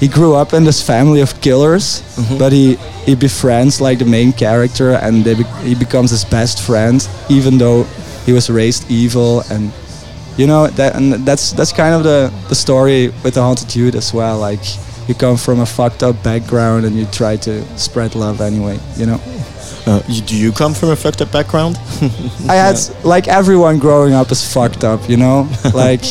he 0.00 0.08
grew 0.08 0.34
up 0.34 0.52
in 0.52 0.64
this 0.64 0.82
family 0.82 1.20
of 1.20 1.40
killers, 1.40 2.02
but 2.38 2.52
he 2.52 2.76
he 3.04 3.14
befriends 3.14 3.80
like 3.80 3.98
the 3.98 4.04
main 4.04 4.32
character 4.32 4.92
and 4.92 5.24
they 5.24 5.34
be- 5.34 5.44
he 5.62 5.74
becomes 5.74 6.10
his 6.10 6.24
best 6.24 6.60
friend, 6.60 7.08
even 7.28 7.58
though 7.58 7.84
he 8.26 8.32
was 8.32 8.50
raised 8.50 8.90
evil 8.90 9.42
and 9.50 9.72
you 10.36 10.46
know 10.46 10.66
that 10.66 10.96
and 10.96 11.12
that's 11.24 11.52
that's 11.52 11.72
kind 11.72 11.94
of 11.94 12.02
the 12.02 12.30
the 12.48 12.54
story 12.54 13.08
with 13.22 13.34
the 13.34 13.40
haunted 13.40 13.74
youth 13.74 13.94
as 13.94 14.12
well 14.12 14.38
like 14.38 14.60
you 15.08 15.14
come 15.14 15.36
from 15.36 15.60
a 15.60 15.66
fucked 15.66 16.02
up 16.02 16.20
background 16.22 16.84
and 16.84 16.96
you 16.96 17.06
try 17.06 17.36
to 17.36 17.62
spread 17.78 18.14
love 18.14 18.40
anyway 18.40 18.78
you 18.96 19.06
know? 19.06 19.20
Uh, 19.86 20.02
you, 20.08 20.20
do 20.22 20.36
you 20.36 20.50
come 20.50 20.74
from 20.74 20.90
a 20.90 20.96
fucked 20.96 21.22
up 21.22 21.30
background? 21.30 21.76
i 22.48 22.54
had 22.56 22.76
like 23.04 23.28
everyone 23.28 23.78
growing 23.78 24.12
up 24.12 24.30
is 24.32 24.42
fucked 24.52 24.82
up 24.84 25.08
you 25.08 25.16
know? 25.16 25.48
Like 25.72 26.04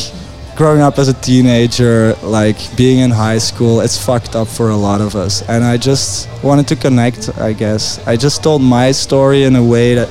growing 0.55 0.81
up 0.81 0.97
as 0.97 1.07
a 1.09 1.13
teenager 1.13 2.13
like 2.23 2.57
being 2.77 2.99
in 2.99 3.11
high 3.11 3.37
school 3.37 3.81
it's 3.81 3.97
fucked 4.03 4.35
up 4.35 4.47
for 4.47 4.69
a 4.69 4.75
lot 4.75 5.01
of 5.01 5.15
us 5.15 5.41
and 5.49 5.63
i 5.65 5.75
just 5.75 6.29
wanted 6.43 6.65
to 6.67 6.75
connect 6.77 7.29
i 7.39 7.51
guess 7.51 7.99
i 8.07 8.15
just 8.15 8.41
told 8.41 8.61
my 8.61 8.91
story 8.91 9.43
in 9.43 9.55
a 9.57 9.63
way 9.63 9.95
that 9.95 10.09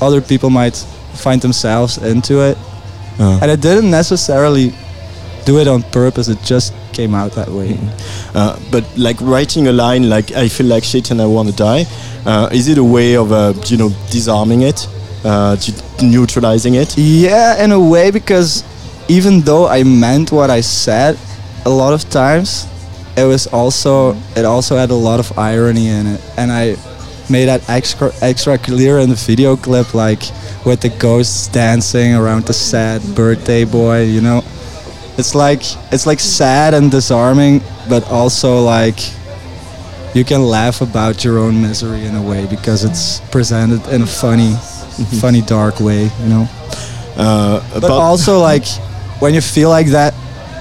other 0.00 0.20
people 0.20 0.50
might 0.50 0.76
find 1.14 1.40
themselves 1.40 1.98
into 1.98 2.40
it 2.40 2.56
Uh. 3.20 3.38
and 3.42 3.50
I 3.50 3.56
didn't 3.56 3.90
necessarily 3.90 4.72
do 5.44 5.58
it 5.58 5.66
on 5.66 5.82
purpose. 5.90 6.28
It 6.30 6.38
just 6.44 6.72
came 6.92 7.16
out 7.20 7.32
that 7.34 7.48
way. 7.48 7.74
Uh, 8.32 8.54
but 8.70 8.84
like 8.96 9.18
writing 9.20 9.66
a 9.66 9.72
line 9.72 10.08
like 10.08 10.30
"I 10.44 10.46
feel 10.48 10.68
like 10.74 10.84
shit 10.84 11.10
and 11.10 11.20
I 11.20 11.26
want 11.26 11.48
to 11.50 11.56
die," 11.56 11.82
uh, 12.30 12.46
is 12.58 12.68
it 12.68 12.78
a 12.78 12.84
way 12.84 13.16
of 13.16 13.32
uh, 13.32 13.54
you 13.70 13.76
know 13.76 13.90
disarming 14.12 14.62
it, 14.62 14.86
uh, 15.24 15.56
neutralizing 16.00 16.74
it? 16.76 16.94
Yeah, 16.96 17.64
in 17.64 17.72
a 17.72 17.80
way, 17.80 18.12
because 18.12 18.62
even 19.08 19.40
though 19.42 19.66
I 19.66 19.82
meant 19.84 20.30
what 20.32 20.50
I 20.50 20.60
said, 20.60 21.18
a 21.64 21.70
lot 21.70 21.92
of 21.92 22.08
times 22.10 22.66
it 23.16 23.24
was 23.24 23.46
also 23.48 24.14
it 24.36 24.44
also 24.44 24.76
had 24.76 24.90
a 24.90 24.94
lot 24.94 25.18
of 25.20 25.36
irony 25.38 25.88
in 25.88 26.06
it, 26.06 26.20
and 26.36 26.52
I 26.52 26.76
made 27.30 27.46
that 27.46 27.68
extra 27.68 28.10
extra 28.22 28.58
clear 28.58 28.98
in 28.98 29.08
the 29.10 29.16
video 29.16 29.56
clip, 29.56 29.94
like 29.94 30.22
with 30.64 30.80
the 30.80 30.90
ghosts 30.98 31.48
dancing 31.48 32.14
around 32.14 32.46
the 32.46 32.52
sad 32.52 33.02
birthday 33.14 33.64
boy. 33.64 34.04
You 34.04 34.20
know, 34.20 34.42
it's 35.18 35.34
like 35.34 35.62
it's 35.92 36.06
like 36.06 36.20
sad 36.20 36.74
and 36.74 36.90
disarming, 36.90 37.60
but 37.88 38.04
also 38.10 38.60
like 38.62 38.98
you 40.14 40.24
can 40.24 40.42
laugh 40.42 40.80
about 40.80 41.24
your 41.24 41.38
own 41.38 41.60
misery 41.60 42.04
in 42.04 42.14
a 42.14 42.22
way 42.22 42.46
because 42.46 42.84
it's 42.84 43.20
presented 43.30 43.86
in 43.88 44.02
a 44.02 44.06
funny, 44.06 44.54
funny 45.20 45.42
dark 45.42 45.80
way. 45.80 46.10
You 46.22 46.28
know. 46.28 46.48
Uh, 47.18 47.60
But 47.80 47.90
also, 47.90 48.38
like, 48.38 48.64
when 49.20 49.34
you 49.34 49.40
feel 49.40 49.68
like 49.70 49.88
that, 49.88 50.14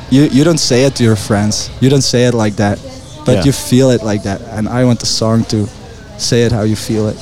you, 0.10 0.24
you 0.24 0.44
don't 0.44 0.60
say 0.60 0.84
it 0.86 0.96
to 0.96 1.04
your 1.04 1.16
friends. 1.16 1.70
You 1.82 1.90
don't 1.90 2.02
say 2.04 2.26
it 2.26 2.34
like 2.34 2.56
that, 2.58 2.80
but 3.26 3.36
Yeah. 3.38 3.44
you 3.46 3.52
feel 3.52 3.90
it 3.92 4.04
like 4.04 4.24
that. 4.24 4.42
And 4.52 4.68
I 4.70 4.86
want 4.86 5.00
the 5.00 5.06
song 5.06 5.44
to 5.46 5.68
say 6.18 6.44
it 6.44 6.52
how 6.52 6.64
you 6.64 6.76
feel 6.76 7.08
it. 7.10 7.18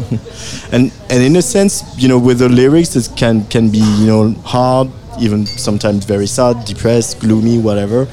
and 0.72 0.92
and 1.10 1.22
in 1.22 1.36
a 1.36 1.42
sense, 1.42 1.84
you 1.98 2.08
know, 2.08 2.18
with 2.18 2.38
the 2.38 2.48
lyrics, 2.48 2.96
it 2.96 3.08
can 3.16 3.44
can 3.48 3.70
be 3.70 3.78
you 3.78 4.06
know 4.06 4.30
hard, 4.44 4.88
even 5.20 5.46
sometimes 5.46 6.04
very 6.06 6.26
sad, 6.26 6.64
depressed, 6.64 7.20
gloomy, 7.20 7.58
whatever. 7.58 8.06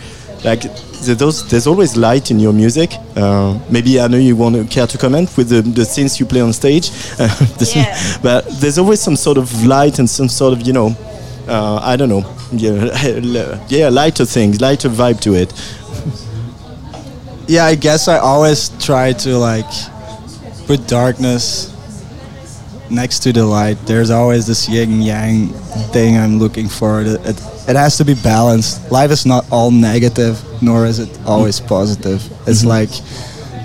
Like 0.44 0.62
there- 1.06 1.16
those, 1.16 1.48
there's 1.50 1.68
always 1.68 1.96
light 1.96 2.32
in 2.32 2.40
your 2.40 2.54
music. 2.54 2.92
Uh, 3.16 3.58
maybe 3.70 4.00
I 4.02 4.08
know 4.08 4.18
you 4.18 4.36
want 4.36 4.56
to 4.56 4.66
care 4.66 4.88
to 4.88 4.98
comment 4.98 5.30
with 5.38 5.50
the, 5.50 5.62
the 5.62 5.86
scenes 5.86 6.20
you 6.20 6.26
play 6.26 6.42
on 6.42 6.52
stage, 6.54 6.90
uh, 7.20 7.28
the- 7.60 7.72
Yeah. 7.76 8.18
but 8.24 8.46
there's 8.60 8.78
always 8.80 9.00
some 9.00 9.16
sort 9.16 9.38
of 9.38 9.48
light 9.66 10.00
and 10.00 10.10
some 10.10 10.30
sort 10.30 10.54
of 10.54 10.66
you 10.68 10.74
know, 10.74 10.96
uh, 11.48 11.80
I 11.82 11.96
don't 11.96 12.10
know, 12.10 12.26
yeah, 12.52 13.66
yeah, 13.70 13.90
lighter 13.90 14.26
things, 14.26 14.62
lighter 14.62 14.90
vibe 14.90 15.20
to 15.22 15.36
it. 15.36 15.54
Yeah, 17.48 17.66
I 17.66 17.76
guess 17.76 18.08
I 18.08 18.18
always 18.18 18.70
try 18.84 19.14
to, 19.14 19.38
like, 19.38 19.66
put 20.66 20.86
darkness 20.88 21.74
next 22.90 23.20
to 23.20 23.34
the 23.34 23.46
light. 23.46 23.78
There's 23.86 24.10
always 24.10 24.48
this 24.48 24.68
yin 24.68 25.02
yang 25.02 25.50
thing 25.94 26.18
I'm 26.18 26.40
looking 26.40 26.68
for. 26.68 27.02
It, 27.02 27.08
it, 27.26 27.42
it 27.68 27.76
has 27.76 27.98
to 27.98 28.06
be 28.06 28.16
balanced. 28.16 28.92
Life 28.92 29.12
is 29.12 29.26
not 29.26 29.46
all 29.52 29.72
negative, 29.72 30.42
nor 30.62 30.86
is 30.86 31.00
it 31.00 31.20
always 31.26 31.60
positive. 31.60 32.22
It's 32.48 32.66
like 32.66 32.90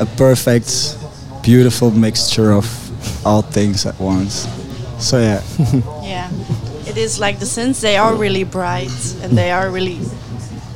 a 0.00 0.06
perfect, 0.16 0.96
beautiful 1.42 1.90
mixture 1.90 2.52
of 2.52 2.66
all 3.26 3.42
things 3.42 3.86
at 3.86 3.98
once. 3.98 4.46
So 4.98 5.18
yeah. 5.18 5.42
Yeah, 6.02 6.30
it 6.92 6.98
is 6.98 7.18
like 7.18 7.38
the 7.38 7.46
synths. 7.46 7.80
They 7.80 7.96
are 7.96 8.14
really 8.14 8.44
bright 8.44 8.92
and 9.22 9.36
they 9.36 9.50
are 9.50 9.70
really 9.70 9.98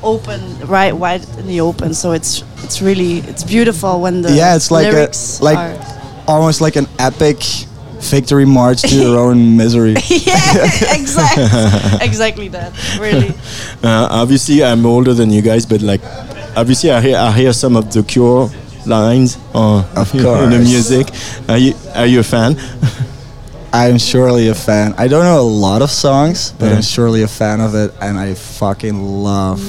open, 0.02 0.40
right, 0.66 0.92
wide 0.92 1.24
in 1.38 1.46
the 1.46 1.60
open. 1.60 1.94
So 1.94 2.12
it's 2.12 2.42
it's 2.64 2.80
really 2.80 3.18
it's 3.30 3.44
beautiful 3.44 4.00
when 4.00 4.22
the 4.22 4.32
yeah, 4.32 4.56
it's 4.56 4.70
like 4.70 4.92
a 4.92 5.12
like 5.44 5.58
are. 5.58 5.76
almost 6.26 6.60
like 6.60 6.76
an 6.76 6.86
epic 6.98 7.38
victory 8.00 8.46
march 8.46 8.82
to 8.82 8.94
your 8.94 9.18
own 9.18 9.56
misery. 9.62 9.94
yeah, 10.08 10.64
exactly, 10.94 11.44
exactly 12.08 12.48
that. 12.48 12.72
Really. 12.98 13.30
Uh, 13.82 14.08
obviously, 14.22 14.64
I'm 14.64 14.86
older 14.86 15.12
than 15.12 15.30
you 15.30 15.42
guys, 15.42 15.66
but 15.66 15.82
like, 15.82 16.00
obviously, 16.56 16.90
I 16.90 17.00
hear 17.00 17.16
I 17.16 17.30
hear 17.32 17.52
some 17.52 17.76
of 17.76 17.92
the 17.92 18.02
Cure 18.02 18.50
lines 18.86 19.36
uh, 19.52 19.84
Of 19.96 20.14
in 20.14 20.50
the 20.50 20.58
music. 20.58 21.08
Are 21.48 21.58
you 21.58 21.74
are 21.94 22.06
you 22.06 22.20
a 22.20 22.24
fan? 22.24 22.56
I'm 23.76 23.98
surely 23.98 24.48
a 24.48 24.54
fan. 24.54 24.94
I 24.96 25.06
don't 25.08 25.24
know 25.24 25.40
a 25.40 25.42
lot 25.42 25.82
of 25.82 25.90
songs, 25.90 26.52
but 26.58 26.66
Yeah. 26.66 26.76
I'm 26.76 26.82
surely 26.82 27.22
a 27.22 27.28
fan 27.28 27.60
of 27.60 27.74
it, 27.74 27.92
and 28.00 28.18
I 28.18 28.34
fucking 28.34 29.02
love 29.02 29.60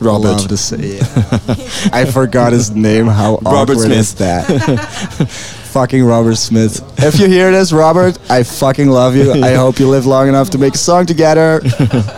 Robert. 0.00 0.28
Love 0.28 0.48
to 0.48 0.56
say 0.56 0.98
it. 1.00 1.90
I 1.92 2.04
forgot 2.04 2.52
his 2.52 2.70
name. 2.70 3.06
How 3.06 3.36
Robert 3.42 3.76
awkward 3.76 3.90
is 3.92 4.14
that? 4.16 4.44
fucking 5.74 6.04
Robert 6.04 6.36
Smith. 6.36 6.80
If 7.02 7.18
you 7.18 7.26
hear 7.26 7.50
this, 7.50 7.72
Robert, 7.72 8.18
I 8.30 8.42
fucking 8.44 8.88
love 8.88 9.16
you. 9.16 9.32
I 9.42 9.54
hope 9.54 9.78
you 9.80 9.88
live 9.88 10.06
long 10.06 10.28
enough 10.28 10.50
to 10.50 10.58
make 10.58 10.74
a 10.74 10.78
song 10.78 11.06
together. 11.06 11.60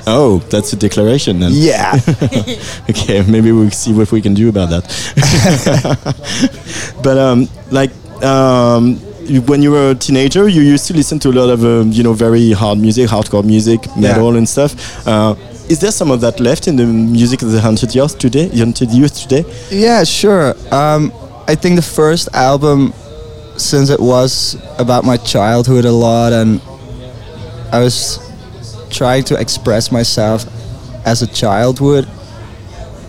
Oh, 0.09 0.39
that's 0.51 0.73
a 0.73 0.77
declaration 0.77 1.41
then. 1.41 1.51
Yeah. 1.53 1.99
okay, 2.89 3.23
maybe 3.29 3.51
we'll 3.51 3.71
see 3.73 3.93
what 3.93 4.13
we 4.13 4.21
can 4.23 4.35
do 4.35 4.49
about 4.49 4.71
that. 4.71 4.85
but 7.03 7.19
um, 7.19 7.49
like 7.73 7.91
um, 8.23 9.01
when 9.47 9.63
you 9.63 9.71
were 9.73 9.91
a 9.91 9.95
teenager, 9.95 10.49
you 10.49 10.63
used 10.63 10.87
to 10.89 10.95
listen 10.95 11.19
to 11.21 11.31
a 11.31 11.33
lot 11.41 11.51
of 11.51 11.65
um, 11.65 11.93
you 11.93 12.03
know 12.03 12.13
very 12.13 12.53
hard 12.53 12.79
music, 12.79 13.09
hardcore 13.09 13.45
music, 13.45 13.81
metal 13.97 14.37
and 14.37 14.49
stuff. 14.49 15.07
Uh, 15.07 15.35
is 15.69 15.81
there 15.81 15.91
some 15.91 16.11
of 16.11 16.21
that 16.21 16.39
left 16.39 16.69
in 16.69 16.77
the 16.77 16.87
music 16.87 17.43
of 17.43 17.51
the 17.51 17.61
Haunted 17.61 17.95
Youth 17.95 18.19
today? 18.19 18.49
Haunted 18.49 18.91
Youth 18.93 19.21
today? 19.21 19.45
Yeah, 19.71 20.05
sure. 20.05 20.55
Um, 20.73 21.13
I 21.49 21.55
think 21.57 21.77
the 21.77 21.83
first 21.83 22.29
album, 22.35 22.93
since 23.57 23.91
it 23.91 24.01
was 24.01 24.57
about 24.79 25.05
my 25.05 25.17
childhood 25.17 25.85
a 25.85 25.93
lot, 25.93 26.33
and 26.33 26.61
I 27.73 27.81
was 27.81 28.21
trying 28.91 29.25
to 29.25 29.41
express 29.41 29.91
myself 29.91 30.45
as 31.05 31.23
a 31.23 31.27
child 31.27 31.81
would 31.81 32.09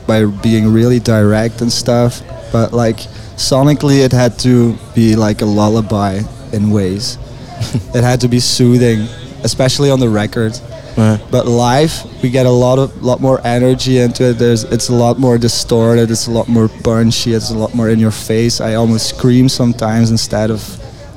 by 0.08 0.26
being 0.26 0.72
really 0.74 1.00
direct 1.00 1.62
and 1.62 1.72
stuff. 1.72 2.22
But 2.52 2.74
like 2.74 3.00
sonically, 3.38 4.04
it 4.04 4.12
had 4.12 4.38
to 4.40 4.78
be 4.94 5.16
like 5.16 5.42
a 5.42 5.46
lullaby 5.46 6.22
in 6.52 6.72
ways. 6.72 7.18
it 7.96 8.04
had 8.04 8.20
to 8.22 8.28
be 8.28 8.40
soothing, 8.40 9.08
especially 9.44 9.90
on 9.90 10.00
the 10.00 10.10
record. 10.10 10.60
Right. 10.98 11.22
But 11.30 11.46
live, 11.46 11.94
we 12.24 12.32
get 12.32 12.48
a 12.48 12.52
lot 12.52 12.80
of 12.80 13.04
lot 13.04 13.22
more 13.22 13.40
energy 13.46 14.00
into 14.00 14.32
it. 14.32 14.40
There's 14.40 14.64
it's 14.64 14.90
a 14.90 14.96
lot 14.96 15.20
more 15.20 15.38
distorted. 15.38 16.10
It's 16.10 16.26
a 16.26 16.32
lot 16.32 16.48
more 16.48 16.68
punchy. 16.68 17.34
It's 17.34 17.52
a 17.52 17.58
lot 17.58 17.76
more 17.76 17.90
in 17.90 18.00
your 18.00 18.12
face. 18.12 18.60
I 18.60 18.74
almost 18.74 19.10
scream 19.16 19.48
sometimes 19.48 20.10
instead 20.10 20.50
of 20.50 20.62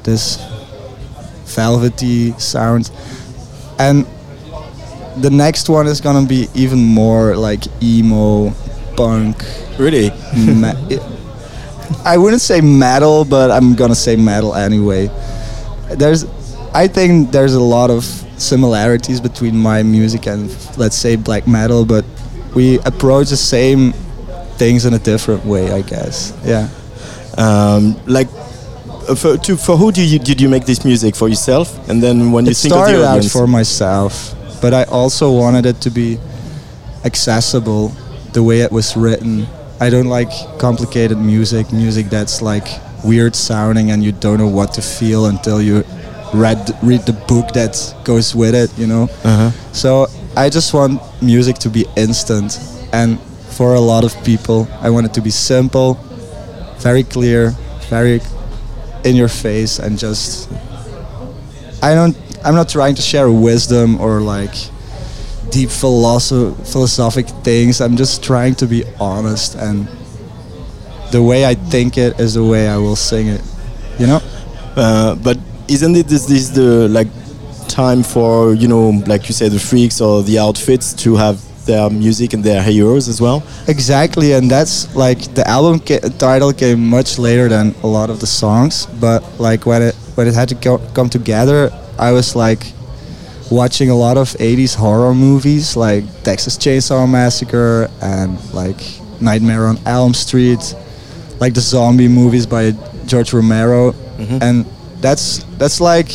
this 0.04 0.36
velvety 1.46 2.32
sound. 2.32 2.90
And 3.78 4.06
the 5.16 5.30
next 5.30 5.70
one 5.70 5.86
is 5.86 6.02
gonna 6.02 6.26
be 6.26 6.48
even 6.54 6.78
more 6.84 7.34
like 7.34 7.64
emo, 7.82 8.52
punk. 8.96 9.42
Really? 9.78 10.10
I 12.04 12.16
wouldn't 12.16 12.42
say 12.42 12.60
metal, 12.60 13.24
but 13.24 13.50
I'm 13.50 13.74
gonna 13.74 13.94
say 13.94 14.16
metal 14.16 14.54
anyway. 14.54 15.10
There's, 15.96 16.24
I 16.74 16.86
think 16.88 17.30
there's 17.32 17.54
a 17.54 17.60
lot 17.60 17.90
of 17.90 18.04
similarities 18.38 19.20
between 19.20 19.56
my 19.56 19.82
music 19.82 20.26
and 20.26 20.48
let's 20.78 20.96
say 20.96 21.16
black 21.16 21.46
metal, 21.46 21.84
but 21.84 22.04
we 22.54 22.78
approach 22.80 23.30
the 23.30 23.36
same 23.36 23.92
things 24.56 24.84
in 24.86 24.94
a 24.94 24.98
different 24.98 25.44
way, 25.44 25.72
I 25.72 25.82
guess. 25.82 26.32
Yeah. 26.44 26.68
Um, 27.36 27.96
like. 28.06 28.28
uh, 29.08 29.14
For, 29.14 29.36
to, 29.38 29.56
for 29.56 29.76
who 29.76 29.90
do 29.92 30.02
you, 30.02 30.18
did 30.18 30.40
you 30.40 30.48
make 30.48 30.64
this 30.66 30.84
music 30.84 31.16
for 31.16 31.28
yourself 31.28 31.66
and 31.88 32.00
then 32.02 32.32
when 32.32 32.44
you 32.46 32.52
it 32.52 32.56
think 32.56 32.72
of 32.74 32.78
started 32.78 32.98
the 32.98 33.08
out 33.08 33.24
for 33.24 33.46
myself, 33.46 34.34
but 34.62 34.72
I 34.72 34.84
also 34.84 35.32
wanted 35.32 35.66
it 35.66 35.80
to 35.82 35.90
be 35.90 36.18
accessible 37.04 37.88
the 38.32 38.42
way 38.42 38.60
it 38.60 38.70
was 38.70 38.96
written. 38.96 39.46
I 39.80 39.88
don't 39.88 40.06
like 40.06 40.30
complicated 40.58 41.18
music, 41.18 41.72
music 41.72 42.10
that's 42.10 42.42
like 42.42 42.68
weird 43.02 43.34
sounding 43.34 43.90
and 43.90 44.04
you 44.04 44.12
don't 44.12 44.38
know 44.38 44.46
what 44.48 44.74
to 44.74 44.82
feel 44.82 45.26
until 45.26 45.62
you 45.62 45.84
read 46.34 46.70
read 46.82 47.00
the 47.06 47.12
book 47.26 47.52
that 47.54 47.94
goes 48.04 48.34
with 48.34 48.54
it. 48.54 48.76
You 48.78 48.86
know. 48.86 49.04
Uh-huh. 49.24 49.50
So 49.72 50.06
I 50.36 50.50
just 50.50 50.74
want 50.74 51.00
music 51.22 51.56
to 51.60 51.70
be 51.70 51.86
instant, 51.96 52.58
and 52.92 53.18
for 53.56 53.74
a 53.74 53.80
lot 53.80 54.04
of 54.04 54.14
people, 54.24 54.68
I 54.80 54.90
want 54.90 55.06
it 55.06 55.14
to 55.14 55.20
be 55.20 55.30
simple, 55.30 55.94
very 56.78 57.02
clear, 57.02 57.50
very 57.88 58.20
in 59.04 59.16
your 59.16 59.28
face, 59.28 59.78
and 59.78 59.98
just. 59.98 60.50
I 61.82 61.94
don't. 61.94 62.16
I'm 62.44 62.54
not 62.54 62.68
trying 62.68 62.94
to 62.96 63.02
share 63.02 63.30
wisdom 63.30 64.00
or 64.00 64.20
like 64.20 64.54
deep 65.50 65.68
philosoph- 65.68 66.56
philosophic 66.66 67.28
things. 67.44 67.80
I'm 67.80 67.96
just 67.96 68.22
trying 68.22 68.54
to 68.56 68.66
be 68.66 68.84
honest, 68.98 69.54
and 69.54 69.88
the 71.10 71.22
way 71.22 71.44
I 71.44 71.54
think 71.54 71.98
it 71.98 72.18
is 72.20 72.34
the 72.34 72.44
way 72.44 72.68
I 72.68 72.76
will 72.76 72.96
sing 72.96 73.28
it. 73.28 73.42
You 73.98 74.06
know. 74.06 74.20
Uh, 74.76 75.14
but 75.16 75.38
isn't 75.68 75.94
it 75.96 76.06
this, 76.06 76.26
this 76.26 76.48
the 76.50 76.88
like 76.88 77.08
time 77.68 78.02
for 78.02 78.54
you 78.54 78.66
know 78.66 78.90
like 79.06 79.28
you 79.28 79.34
say 79.34 79.48
the 79.48 79.58
freaks 79.58 80.00
or 80.00 80.22
the 80.22 80.38
outfits 80.38 80.92
to 80.92 81.14
have 81.16 81.40
their 81.66 81.88
music 81.90 82.32
and 82.32 82.42
their 82.42 82.62
heroes 82.62 83.08
as 83.08 83.20
well? 83.20 83.42
Exactly, 83.68 84.32
and 84.32 84.50
that's 84.50 84.94
like 84.94 85.18
the 85.34 85.46
album 85.46 85.80
ca- 85.80 86.08
title 86.18 86.52
came 86.52 86.86
much 86.88 87.18
later 87.18 87.48
than 87.48 87.74
a 87.82 87.86
lot 87.86 88.10
of 88.10 88.20
the 88.20 88.26
songs. 88.26 88.86
But 89.00 89.22
like 89.38 89.66
when 89.66 89.82
it 89.82 89.94
when 90.14 90.26
it 90.28 90.34
had 90.34 90.48
to 90.50 90.54
go, 90.54 90.78
come 90.94 91.08
together, 91.08 91.70
I 91.98 92.12
was 92.12 92.34
like 92.34 92.72
watching 93.50 93.90
a 93.90 93.96
lot 93.96 94.16
of 94.16 94.28
80s 94.30 94.74
horror 94.74 95.14
movies 95.14 95.76
like 95.76 96.04
Texas 96.22 96.56
Chainsaw 96.56 97.10
Massacre 97.10 97.88
and 98.00 98.38
like 98.54 98.80
Nightmare 99.20 99.66
on 99.66 99.78
Elm 99.86 100.14
Street, 100.14 100.74
like 101.40 101.54
the 101.54 101.60
zombie 101.60 102.08
movies 102.08 102.46
by 102.46 102.72
George 103.06 103.32
Romero, 103.32 103.92
mm-hmm. 103.92 104.38
and 104.40 104.64
that's 105.00 105.42
that's 105.58 105.80
like 105.80 106.10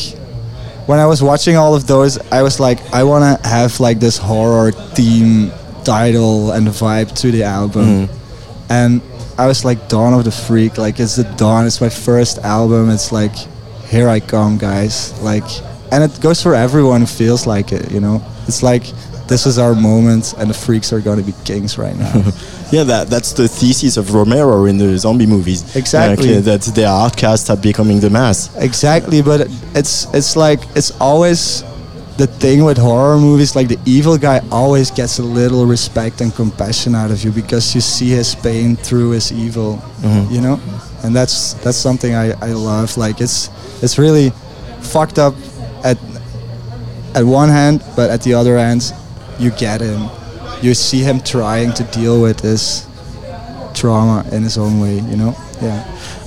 when 0.86 1.00
I 1.00 1.08
was 1.08 1.22
watching 1.22 1.58
all 1.58 1.76
of 1.76 1.88
those, 1.88 2.18
I 2.32 2.44
was 2.44 2.60
like, 2.60 2.80
I 2.94 3.04
want 3.04 3.42
to 3.42 3.48
have 3.48 3.80
like 3.80 4.00
this 4.00 4.18
horror 4.18 4.72
theme 4.72 5.52
title 5.84 6.52
and 6.52 6.68
vibe 6.68 7.16
to 7.22 7.32
the 7.32 7.44
album. 7.44 8.08
Mm-hmm. 8.08 8.72
And 8.72 9.02
I 9.38 9.48
was 9.48 9.66
like, 9.66 9.90
Dawn 9.90 10.14
of 10.14 10.24
the 10.24 10.32
Freak, 10.32 10.78
like 10.78 11.00
it's 11.00 11.16
the 11.16 11.24
dawn. 11.24 11.66
It's 11.66 11.82
my 11.82 11.90
first 11.90 12.40
album. 12.40 12.90
It's 12.90 13.12
like, 13.12 13.36
here 13.88 14.08
I 14.08 14.20
come, 14.20 14.58
guys. 14.58 15.20
Like, 15.22 15.44
and 15.92 16.04
it 16.04 16.20
goes 16.22 16.42
for 16.42 16.56
everyone 16.56 17.02
who 17.02 17.08
feels 17.08 17.46
like 17.48 17.72
it. 17.72 17.92
You 17.92 18.00
know, 18.00 18.24
it's 18.48 18.64
like 18.64 18.84
this 19.28 19.46
is 19.46 19.58
our 19.58 19.74
moment, 19.76 20.34
and 20.38 20.50
the 20.50 20.54
freaks 20.54 20.94
are 20.94 21.02
gonna 21.02 21.24
be 21.24 21.34
kings 21.44 21.78
right 21.78 21.96
now. 21.96 22.32
Yeah, 22.72 22.84
that 22.86 23.10
that's 23.10 23.32
the 23.34 23.48
thesis 23.48 23.96
of 23.96 24.14
Romero 24.14 24.66
in 24.66 24.80
the 24.80 24.98
zombie 24.98 25.28
movies. 25.28 25.76
Exactly. 25.76 26.38
Uh, 26.38 26.42
that 26.42 26.62
the 26.62 26.88
outcasts 26.88 27.50
are 27.52 27.56
becoming 27.56 28.00
the 28.00 28.10
mass. 28.10 28.50
Exactly, 28.58 29.22
but 29.22 29.48
it's 29.76 30.12
it's 30.16 30.36
like 30.36 30.60
it's 30.76 30.92
always 31.00 31.64
the 32.18 32.26
thing 32.26 32.64
with 32.66 32.78
horror 32.78 33.18
movies. 33.18 33.56
Like 33.56 33.68
the 33.68 33.78
evil 33.86 34.18
guy 34.18 34.42
always 34.52 34.90
gets 34.90 35.20
a 35.20 35.24
little 35.24 35.68
respect 35.68 36.22
and 36.22 36.34
compassion 36.34 36.96
out 36.96 37.12
of 37.12 37.24
you 37.24 37.32
because 37.32 37.76
you 37.76 37.82
see 37.82 38.10
his 38.10 38.34
pain 38.34 38.76
through 38.76 39.12
his 39.12 39.32
evil. 39.32 39.80
You 40.32 40.42
know, 40.42 40.60
and 41.04 41.16
that's 41.16 41.54
that's 41.64 41.78
something 41.78 42.16
I, 42.16 42.32
I 42.42 42.54
love. 42.54 42.98
Like 42.98 43.22
it's 43.22 43.50
it's 43.84 44.00
really 44.00 44.32
fucked 44.82 45.20
up 45.20 45.36
at 45.86 45.98
at 47.16 47.24
one 47.24 47.50
hand, 47.50 47.82
but 47.96 48.10
at 48.10 48.22
the 48.24 48.34
other 48.34 48.58
hand, 48.58 48.92
you 49.40 49.52
get 49.52 49.80
him. 49.82 50.10
You 50.62 50.74
see 50.74 51.00
him 51.00 51.22
trying 51.22 51.72
to 51.74 51.84
deal 51.86 52.22
with 52.22 52.38
this 52.42 52.88
trauma 53.74 54.26
in 54.32 54.44
his 54.44 54.58
own 54.58 54.80
way. 54.82 54.96
You 54.96 55.18
know, 55.18 55.36
yeah. 55.62 55.80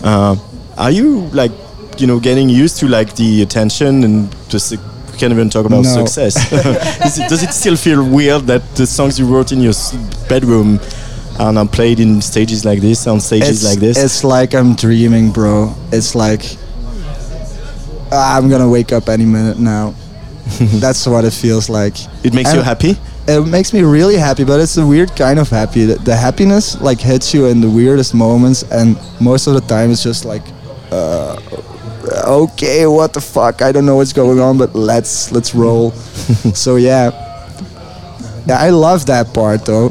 Uh, 0.03 0.37
are 0.79 0.91
you 0.91 1.21
like 1.33 1.53
you 1.99 2.07
know 2.07 2.21
getting 2.21 2.49
used 2.49 2.79
to 2.81 2.89
like 2.89 3.15
the 3.17 3.43
attention 3.43 4.05
and 4.05 4.35
just 4.49 4.75
can't 5.19 5.33
even 5.33 5.51
talk 5.51 5.67
about 5.67 5.85
No. 5.85 6.07
success. 6.07 6.35
It, 7.19 7.29
does 7.29 7.43
it 7.43 7.53
still 7.53 7.77
feel 7.77 8.03
weird 8.05 8.43
that 8.47 8.63
the 8.77 8.87
songs 8.87 9.19
you 9.19 9.27
wrote 9.27 9.51
in 9.53 9.61
your 9.61 9.75
bedroom 10.29 10.79
are 11.39 11.53
now 11.53 11.67
played 11.67 11.99
in 12.01 12.21
stages 12.23 12.65
like 12.65 12.81
this, 12.81 13.07
on 13.07 13.21
stages 13.21 13.63
it's, 13.63 13.65
like 13.65 13.81
this? 13.81 13.97
It's 13.97 14.23
like 14.25 14.55
I'm 14.55 14.75
dreaming, 14.75 15.33
bro. 15.33 15.75
It's 15.91 16.15
like 16.15 16.43
"Ah, 16.45 16.68
I'm 18.11 18.49
gonna 18.49 18.69
wake 18.69 18.93
up 18.93 19.09
any 19.09 19.25
minute 19.25 19.59
now. 19.59 19.95
That's 20.81 21.07
what 21.07 21.25
it 21.25 21.33
feels 21.33 21.69
like. 21.69 21.95
It 22.25 22.33
makes 22.33 22.55
you 22.55 22.63
happy. 22.63 22.97
It 23.27 23.47
makes 23.47 23.75
me 23.75 23.83
really 23.83 24.17
happy, 24.17 24.45
but 24.45 24.61
it's 24.61 24.79
a 24.79 24.87
weird 24.87 25.15
kind 25.15 25.39
of 25.39 25.51
happy. 25.51 25.85
The, 25.85 25.97
the 25.97 26.17
happiness 26.17 26.81
like 26.81 26.99
hits 26.99 27.35
you 27.35 27.47
in 27.47 27.61
the 27.61 27.69
weirdest 27.69 28.15
moments, 28.15 28.63
and 28.71 28.99
most 29.21 29.47
of 29.47 29.55
the 29.55 29.61
time 29.61 29.91
it's 29.91 30.03
just 30.03 30.25
like, 30.25 30.43
uh, 30.91 31.39
okay, 32.27 32.87
what 32.87 33.13
the 33.13 33.21
fuck? 33.21 33.61
I 33.61 33.73
don't 33.73 33.85
know 33.85 33.97
what's 33.97 34.15
going 34.15 34.41
on, 34.41 34.57
but 34.57 34.75
let's 34.75 35.31
let's 35.31 35.55
roll. 35.55 35.91
so 36.55 36.77
yeah, 36.77 37.11
yeah, 38.47 38.59
I 38.59 38.71
love 38.71 39.07
that 39.07 39.35
part 39.35 39.67
though. 39.67 39.91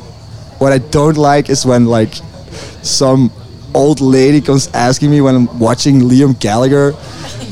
What 0.57 0.73
I 0.73 0.79
don't 0.79 1.17
like 1.17 1.49
is 1.49 1.65
when 1.65 1.85
like 1.85 2.15
some 2.81 3.31
old 3.75 4.01
lady 4.01 4.41
comes 4.41 4.67
asking 4.73 5.11
me 5.11 5.21
when 5.21 5.35
I'm 5.35 5.59
watching 5.59 6.01
Liam 6.01 6.39
Gallagher. 6.39 6.93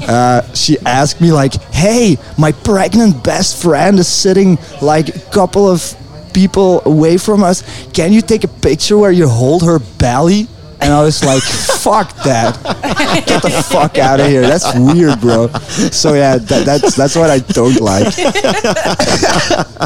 Uh, 0.07 0.41
she 0.53 0.77
asked 0.85 1.19
me 1.19 1.31
like, 1.31 1.53
"Hey, 1.73 2.17
my 2.37 2.51
pregnant 2.51 3.23
best 3.23 3.61
friend 3.61 3.99
is 3.99 4.07
sitting 4.07 4.57
like 4.81 5.09
a 5.09 5.19
couple 5.31 5.69
of 5.69 5.95
people 6.33 6.81
away 6.85 7.17
from 7.17 7.43
us. 7.43 7.63
Can 7.93 8.13
you 8.13 8.21
take 8.21 8.43
a 8.43 8.47
picture 8.47 8.97
where 8.97 9.11
you 9.11 9.27
hold 9.27 9.63
her 9.63 9.79
belly?" 9.79 10.47
And 10.81 10.93
I 10.93 11.01
was 11.01 11.23
like, 11.23 11.41
"Fuck 11.41 12.13
that! 12.23 12.55
Get 13.25 13.41
the 13.41 13.49
fuck 13.49 13.97
out 13.97 14.19
of 14.19 14.27
here! 14.27 14.41
That's 14.41 14.73
weird, 14.77 15.19
bro." 15.21 15.47
So 15.91 16.13
yeah, 16.13 16.37
that, 16.37 16.65
that's 16.65 16.95
that's 16.95 17.15
what 17.15 17.29
I 17.29 17.39
don't 17.39 17.79
like. 17.81 18.13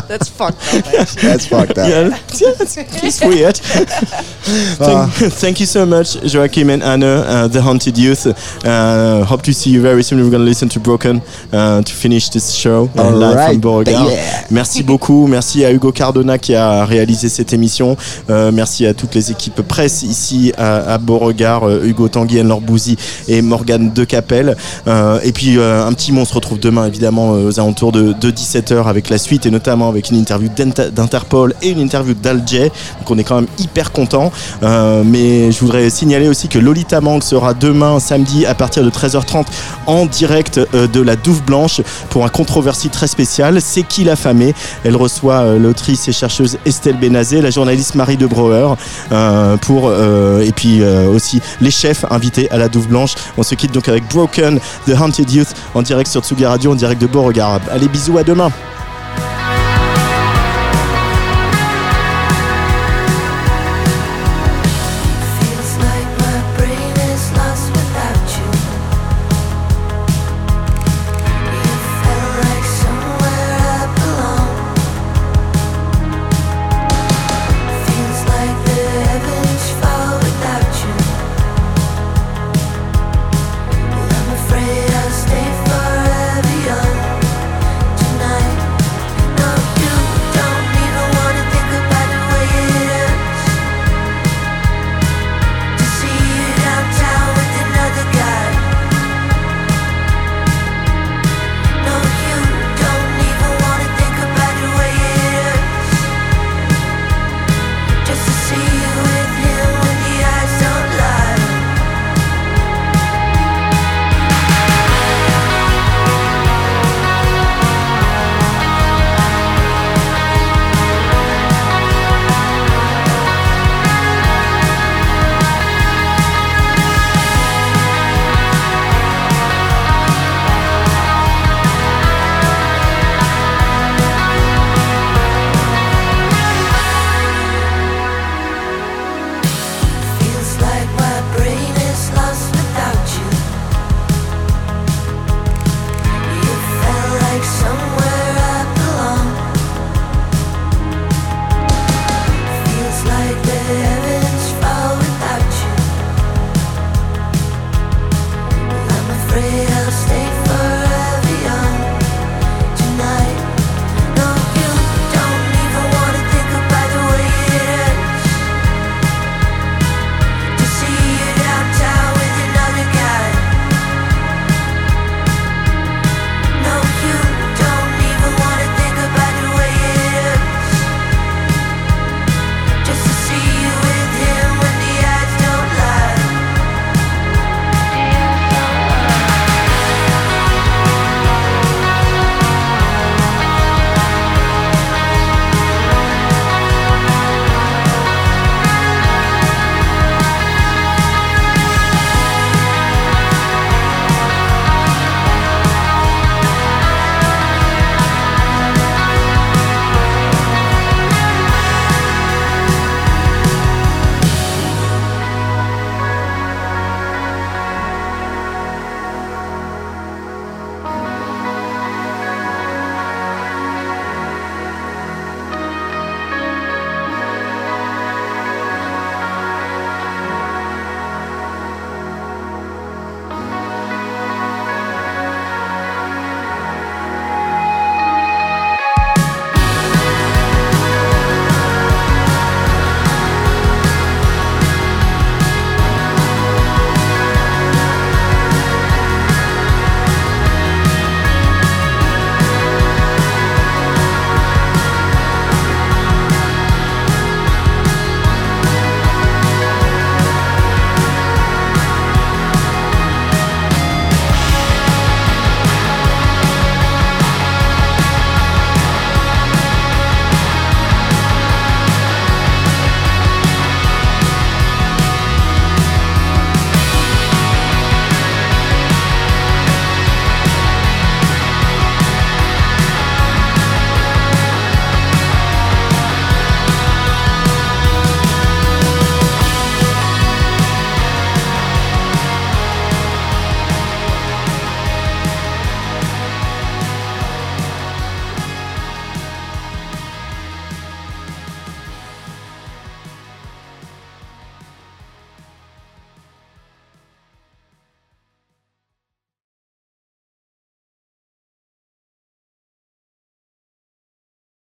That's 0.07 0.27
fucked 0.29 0.57
up. 0.73 0.85
actually. 0.87 1.21
That's 1.21 1.45
fucked 1.45 1.77
up. 1.77 1.89
Yeah, 1.89 2.17
it's, 2.29 2.77
it's 3.03 3.21
weird. 3.21 3.57
thank, 4.77 5.13
thank 5.33 5.59
you 5.59 5.65
so 5.65 5.85
much, 5.85 6.15
Joachim 6.33 6.69
and 6.69 6.81
Anne, 6.83 7.03
uh, 7.03 7.47
the 7.47 7.61
Haunted 7.61 7.97
Youth. 7.97 8.25
Uh, 8.65 9.23
hope 9.25 9.41
to 9.43 9.53
see 9.53 9.69
you 9.71 9.81
very 9.81 10.03
soon. 10.03 10.19
We're 10.19 10.29
going 10.29 10.41
to 10.41 10.49
listen 10.49 10.69
to 10.69 10.79
Broken 10.79 11.21
uh, 11.51 11.81
to 11.81 11.93
finish 11.93 12.29
this 12.29 12.51
show 12.53 12.89
uh, 12.97 13.03
All 13.03 13.11
live 13.11 13.35
right, 13.35 13.51
from 13.51 13.61
Beauregard. 13.61 14.11
yeah. 14.11 14.45
Merci 14.51 14.83
beaucoup. 14.83 15.27
Merci 15.27 15.65
à 15.65 15.71
Hugo 15.71 15.91
Cardona 15.91 16.37
qui 16.37 16.55
a 16.55 16.85
réalisé 16.85 17.29
cette 17.29 17.53
émission. 17.53 17.95
Euh, 18.29 18.51
merci 18.51 18.85
à 18.85 18.93
toutes 18.93 19.15
les 19.15 19.31
équipes 19.31 19.61
presse 19.61 20.03
ici 20.03 20.53
à, 20.57 20.78
à 20.87 20.97
Beauregard, 20.97 21.67
euh, 21.67 21.83
Hugo 21.85 22.07
Tanguy, 22.07 22.39
Anne 22.39 22.53
Bouzy 22.61 22.97
et 23.27 23.41
Morgane 23.41 23.91
Decapelle. 23.93 24.55
Euh, 24.87 25.19
et 25.23 25.31
puis 25.31 25.57
euh, 25.57 25.85
un 25.85 25.93
petit 25.93 26.11
mot, 26.11 26.21
on 26.21 26.25
se 26.25 26.33
retrouve 26.33 26.59
demain 26.59 26.85
évidemment 26.87 27.31
aux 27.31 27.59
alentours 27.59 27.91
de, 27.91 28.13
de 28.13 28.31
17h 28.31 28.85
avec 28.85 29.09
la 29.09 29.17
suite 29.17 29.45
et 29.45 29.51
notamment 29.51 29.89
avec 29.89 30.09
une 30.09 30.17
interview 30.17 30.49
d'Inter- 30.55 30.91
d'Interpol 30.91 31.53
et 31.61 31.69
une 31.69 31.79
interview 31.79 32.13
d'Alger. 32.13 32.71
Donc 32.99 33.09
on 33.09 33.17
est 33.17 33.23
quand 33.23 33.35
même 33.35 33.49
hyper 33.57 33.91
content. 33.91 34.31
Mais 34.61 35.51
je 35.51 35.59
voudrais 35.59 35.89
signaler 35.89 36.27
aussi 36.27 36.47
que 36.47 36.59
Lolita 36.59 37.01
Mang 37.01 37.21
sera 37.21 37.53
demain 37.53 37.99
samedi 37.99 38.45
à 38.45 38.53
partir 38.53 38.83
de 38.83 38.89
13h30 38.89 39.45
en 39.87 40.05
direct 40.05 40.59
de 40.73 41.01
la 41.01 41.15
Douve 41.15 41.43
Blanche 41.43 41.81
pour 42.09 42.25
un 42.25 42.29
controversie 42.29 42.89
très 42.89 43.07
spécial. 43.07 43.61
C'est 43.61 43.83
qui 43.83 44.03
la 44.03 44.15
famée 44.15 44.53
Elle 44.83 44.95
reçoit 44.95 45.57
l'autrice 45.57 46.07
et 46.07 46.11
chercheuse 46.11 46.57
Estelle 46.65 46.97
Benazé, 46.97 47.41
la 47.41 47.49
journaliste 47.49 47.95
Marie 47.95 48.17
de 48.17 48.27
Brouwer 48.27 48.73
euh, 49.11 49.57
pour 49.57 49.91
et 49.91 50.51
puis 50.51 50.68
euh, 50.81 51.07
aussi 51.07 51.41
les 51.61 51.71
chefs 51.71 52.05
invités 52.09 52.49
à 52.51 52.57
la 52.57 52.69
Douve 52.69 52.87
Blanche. 52.87 53.15
On 53.37 53.43
se 53.43 53.55
quitte 53.55 53.71
donc 53.71 53.87
avec 53.87 54.07
Broken, 54.07 54.59
The 54.85 54.91
Haunted 54.99 55.31
Youth 55.31 55.53
en 55.73 55.81
direct 55.81 56.09
sur 56.09 56.21
Tsugi 56.21 56.45
Radio, 56.45 56.71
en 56.71 56.75
direct 56.75 57.01
de 57.01 57.07
Beauregard. 57.07 57.61
Allez 57.71 57.87
bisous 57.87 58.17
à 58.17 58.23
demain. 58.23 58.51